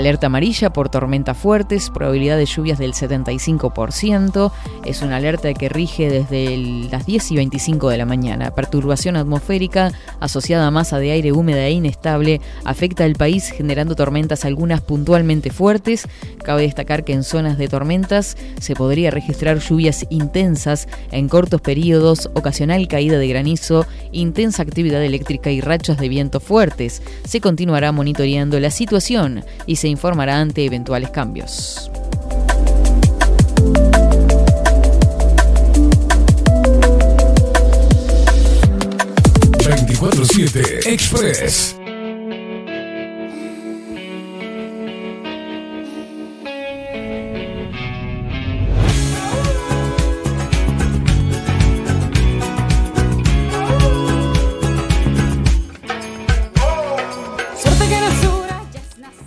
Alerta 0.00 0.28
amarilla 0.28 0.72
por 0.72 0.88
tormentas 0.88 1.36
fuertes, 1.36 1.90
probabilidad 1.90 2.38
de 2.38 2.46
lluvias 2.46 2.78
del 2.78 2.94
75%. 2.94 4.50
Es 4.86 5.02
una 5.02 5.16
alerta 5.16 5.52
que 5.52 5.68
rige 5.68 6.08
desde 6.08 6.54
el- 6.54 6.90
las 6.90 7.04
10 7.04 7.30
y 7.30 7.36
25 7.36 7.90
de 7.90 7.98
la 7.98 8.06
mañana. 8.06 8.50
Perturbación 8.54 9.16
atmosférica 9.18 9.92
asociada 10.18 10.66
a 10.66 10.70
masa 10.70 10.98
de 10.98 11.10
aire 11.10 11.32
húmeda 11.32 11.66
e 11.66 11.72
inestable 11.72 12.40
afecta 12.64 13.04
al 13.04 13.12
país 13.12 13.50
generando 13.50 13.94
tormentas 13.94 14.46
algunas 14.46 14.80
puntualmente 14.80 15.50
fuertes. 15.50 16.08
Cabe 16.42 16.62
destacar 16.62 17.04
que 17.04 17.12
en 17.12 17.22
zonas 17.22 17.58
de 17.58 17.68
tormentas 17.68 18.38
se 18.58 18.74
podría 18.74 19.10
registrar 19.10 19.58
lluvias 19.58 20.06
intensas 20.08 20.88
en 21.10 21.28
cortos 21.28 21.60
periodos, 21.60 22.30
ocasional 22.32 22.88
caída 22.88 23.18
de 23.18 23.28
granizo, 23.28 23.84
intensa 24.12 24.62
actividad 24.62 25.04
eléctrica 25.04 25.50
y 25.50 25.60
rachas 25.60 25.98
de 25.98 26.08
viento 26.08 26.40
fuertes. 26.40 27.02
Se 27.28 27.42
continuará 27.42 27.92
monitoreando 27.92 28.58
la 28.60 28.70
situación 28.70 29.44
y 29.66 29.76
se 29.76 29.89
informará 29.90 30.38
ante 30.40 30.64
eventuales 30.64 31.10
cambios. 31.10 31.90
...24-7 39.60 40.86
Express. 40.86 41.79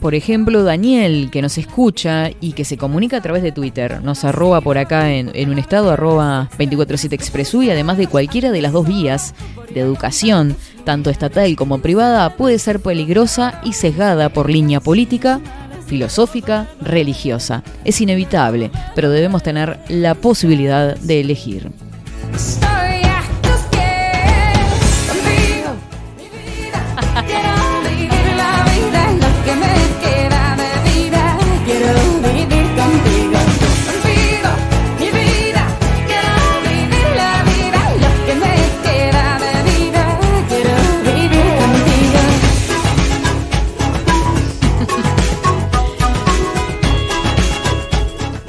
Por 0.03 0.15
ejemplo, 0.15 0.65
Daniel, 0.65 1.29
que 1.31 1.41
nos 1.41 1.57
escucha 1.57 2.29
y 2.41 2.51
que 2.51 2.65
se 2.65 2.75
comunica 2.75 3.15
a 3.15 3.21
través 3.21 3.41
de 3.41 3.53
Twitter, 3.53 4.03
nos 4.03 4.25
arroba 4.25 4.59
por 4.59 4.77
acá 4.77 5.13
en, 5.13 5.49
un 5.49 5.57
estado 5.57 5.91
arroba 5.91 6.49
247 6.57 7.15
Expresu 7.15 7.63
y 7.63 7.69
además 7.69 7.97
de 7.97 8.07
cualquiera 8.07 8.51
de 8.51 8.61
las 8.61 8.73
dos 8.73 8.85
vías 8.85 9.33
de 9.73 9.79
educación, 9.79 10.57
tanto 10.83 11.09
estatal 11.09 11.55
como 11.55 11.79
privada, 11.79 12.35
puede 12.35 12.59
ser 12.59 12.81
peligrosa 12.81 13.61
y 13.63 13.71
sesgada 13.71 14.27
por 14.27 14.49
línea 14.49 14.81
política, 14.81 15.39
filosófica, 15.87 16.67
religiosa. 16.81 17.63
Es 17.85 18.01
inevitable, 18.01 18.71
pero 18.95 19.09
debemos 19.09 19.41
tener 19.41 19.79
la 19.87 20.15
posibilidad 20.15 20.97
de 20.97 21.21
elegir. 21.21 21.71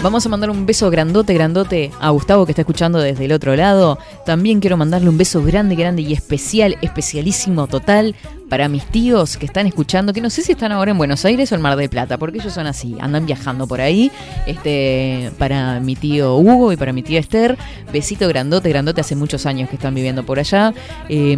Vamos 0.04 0.26
a 0.26 0.28
mandar 0.28 0.50
un 0.50 0.66
beso 0.66 0.90
grandote, 0.90 1.32
grandote 1.32 1.90
a 1.98 2.10
Gustavo 2.10 2.44
que 2.44 2.52
está 2.52 2.60
escuchando 2.60 2.98
desde 2.98 3.24
el 3.24 3.32
otro 3.32 3.56
lado. 3.56 3.98
También 4.26 4.60
quiero 4.60 4.76
mandarle 4.76 5.08
un 5.08 5.16
beso 5.16 5.42
grande, 5.42 5.76
grande 5.76 6.02
y 6.02 6.12
especial, 6.12 6.76
especialísimo, 6.82 7.66
total 7.68 8.14
para 8.48 8.68
mis 8.68 8.84
tíos 8.84 9.36
que 9.36 9.46
están 9.46 9.66
escuchando, 9.66 10.12
que 10.12 10.20
no 10.20 10.30
sé 10.30 10.42
si 10.42 10.52
están 10.52 10.72
ahora 10.72 10.90
en 10.90 10.98
Buenos 10.98 11.24
Aires 11.24 11.50
o 11.52 11.54
en 11.54 11.60
Mar 11.60 11.76
del 11.76 11.88
Plata, 11.88 12.18
porque 12.18 12.38
ellos 12.38 12.52
son 12.52 12.66
así, 12.66 12.96
andan 13.00 13.26
viajando 13.26 13.66
por 13.66 13.80
ahí. 13.80 14.10
Este, 14.46 15.30
para 15.38 15.80
mi 15.80 15.96
tío 15.96 16.36
Hugo 16.36 16.72
y 16.72 16.76
para 16.76 16.92
mi 16.92 17.02
tía 17.02 17.20
Esther, 17.20 17.56
besito 17.92 18.28
grandote, 18.28 18.68
grandote, 18.68 19.00
hace 19.00 19.16
muchos 19.16 19.46
años 19.46 19.68
que 19.68 19.76
están 19.76 19.94
viviendo 19.94 20.24
por 20.24 20.38
allá. 20.38 20.72
Eh, 21.08 21.36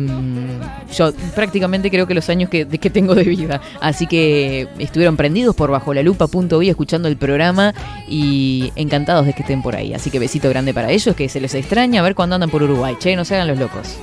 yo 0.95 1.13
prácticamente 1.35 1.91
creo 1.91 2.07
que 2.07 2.15
los 2.15 2.29
años 2.29 2.51
que, 2.51 2.67
que 2.67 2.91
tengo 2.91 3.15
de 3.15 3.25
vida. 3.25 3.61
Así 3.81 4.07
que 4.07 4.69
estuvieron 4.79 5.17
prendidos 5.17 5.55
por 5.55 5.71
bajo 5.71 5.95
la 5.95 6.03
lupa.uy 6.03 6.69
escuchando 6.69 7.09
el 7.09 7.17
programa 7.17 7.75
y 8.09 8.73
encantados 8.77 9.27
de 9.27 9.33
que 9.33 9.43
estén 9.43 9.63
por 9.63 9.77
ahí. 9.77 9.95
Así 9.95 10.11
que 10.11 10.19
besito 10.19 10.49
grande 10.49 10.75
para 10.75 10.91
ellos, 10.91 11.15
que 11.15 11.29
se 11.29 11.41
les 11.41 11.55
extraña 11.55 12.01
a 12.01 12.05
ver 12.05 12.15
cuando 12.15 12.35
andan 12.35 12.51
por 12.51 12.63
Uruguay. 12.63 12.97
Che, 12.99 13.17
no 13.17 13.25
se 13.25 13.35
hagan 13.35 13.49
los 13.49 13.59
locos. 13.59 13.97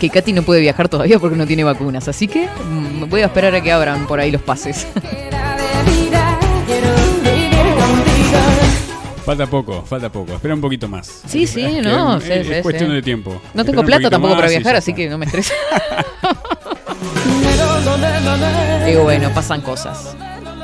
Que 0.00 0.10
Katy 0.10 0.32
no 0.32 0.42
puede 0.42 0.60
viajar 0.60 0.88
todavía 0.88 1.18
porque 1.18 1.36
no 1.36 1.46
tiene 1.46 1.64
vacunas, 1.64 2.08
así 2.08 2.28
que 2.28 2.46
mm, 2.46 3.08
voy 3.08 3.22
a 3.22 3.26
esperar 3.26 3.54
a 3.54 3.60
que 3.60 3.72
abran 3.72 4.06
por 4.06 4.20
ahí 4.20 4.30
los 4.30 4.42
pases. 4.42 4.86
Falta 9.24 9.46
poco, 9.46 9.82
falta 9.82 10.10
poco. 10.10 10.34
Espera 10.34 10.54
un 10.54 10.60
poquito 10.60 10.88
más. 10.88 11.22
Sí, 11.26 11.46
sí, 11.46 11.80
no, 11.82 12.16
es, 12.16 12.24
sí, 12.24 12.32
es 12.32 12.46
sí, 12.46 12.62
cuestión 12.62 12.90
sí. 12.90 12.96
de 12.96 13.02
tiempo. 13.02 13.30
No 13.52 13.60
Espera 13.60 13.64
tengo 13.64 13.84
plata 13.84 14.08
tampoco 14.08 14.34
para 14.34 14.46
más 14.46 14.48
viajar, 14.48 14.76
así 14.76 14.94
que 14.94 15.08
no 15.08 15.18
me 15.18 15.26
estresa. 15.26 15.54
Digo, 18.86 19.02
bueno, 19.02 19.28
pasan 19.34 19.60
cosas. 19.60 20.16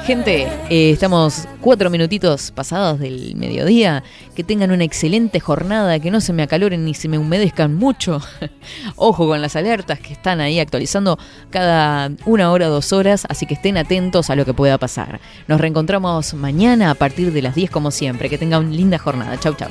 Gente, 0.04 0.46
eh, 0.68 0.90
estamos 0.90 1.48
cuatro 1.62 1.88
minutitos 1.88 2.50
pasados 2.50 3.00
del 3.00 3.34
mediodía. 3.36 4.04
Que 4.36 4.44
tengan 4.44 4.70
una 4.70 4.84
excelente 4.84 5.40
jornada, 5.40 5.98
que 5.98 6.10
no 6.10 6.20
se 6.20 6.34
me 6.34 6.42
acaloren 6.42 6.84
ni 6.84 6.92
se 6.92 7.08
me 7.08 7.16
humedezcan 7.16 7.74
mucho. 7.74 8.20
Ojo 8.96 9.26
con 9.26 9.40
las 9.40 9.56
alertas 9.56 10.00
que 10.00 10.12
están 10.12 10.40
ahí 10.40 10.60
actualizando 10.60 11.18
cada 11.48 12.10
una 12.26 12.52
hora, 12.52 12.66
dos 12.66 12.92
horas, 12.92 13.26
así 13.30 13.46
que 13.46 13.54
estén 13.54 13.78
atentos 13.78 14.28
a 14.28 14.36
lo 14.36 14.44
que 14.44 14.52
pueda 14.52 14.76
pasar. 14.76 15.20
Nos 15.48 15.58
reencontramos 15.58 16.34
mañana 16.34 16.90
a 16.90 16.94
partir 16.94 17.32
de 17.32 17.40
las 17.40 17.54
10 17.54 17.70
como 17.70 17.90
siempre. 17.90 18.28
Que 18.28 18.36
tengan 18.36 18.66
una 18.66 18.76
linda 18.76 18.98
jornada. 18.98 19.40
Chau, 19.40 19.54
chau. 19.54 19.70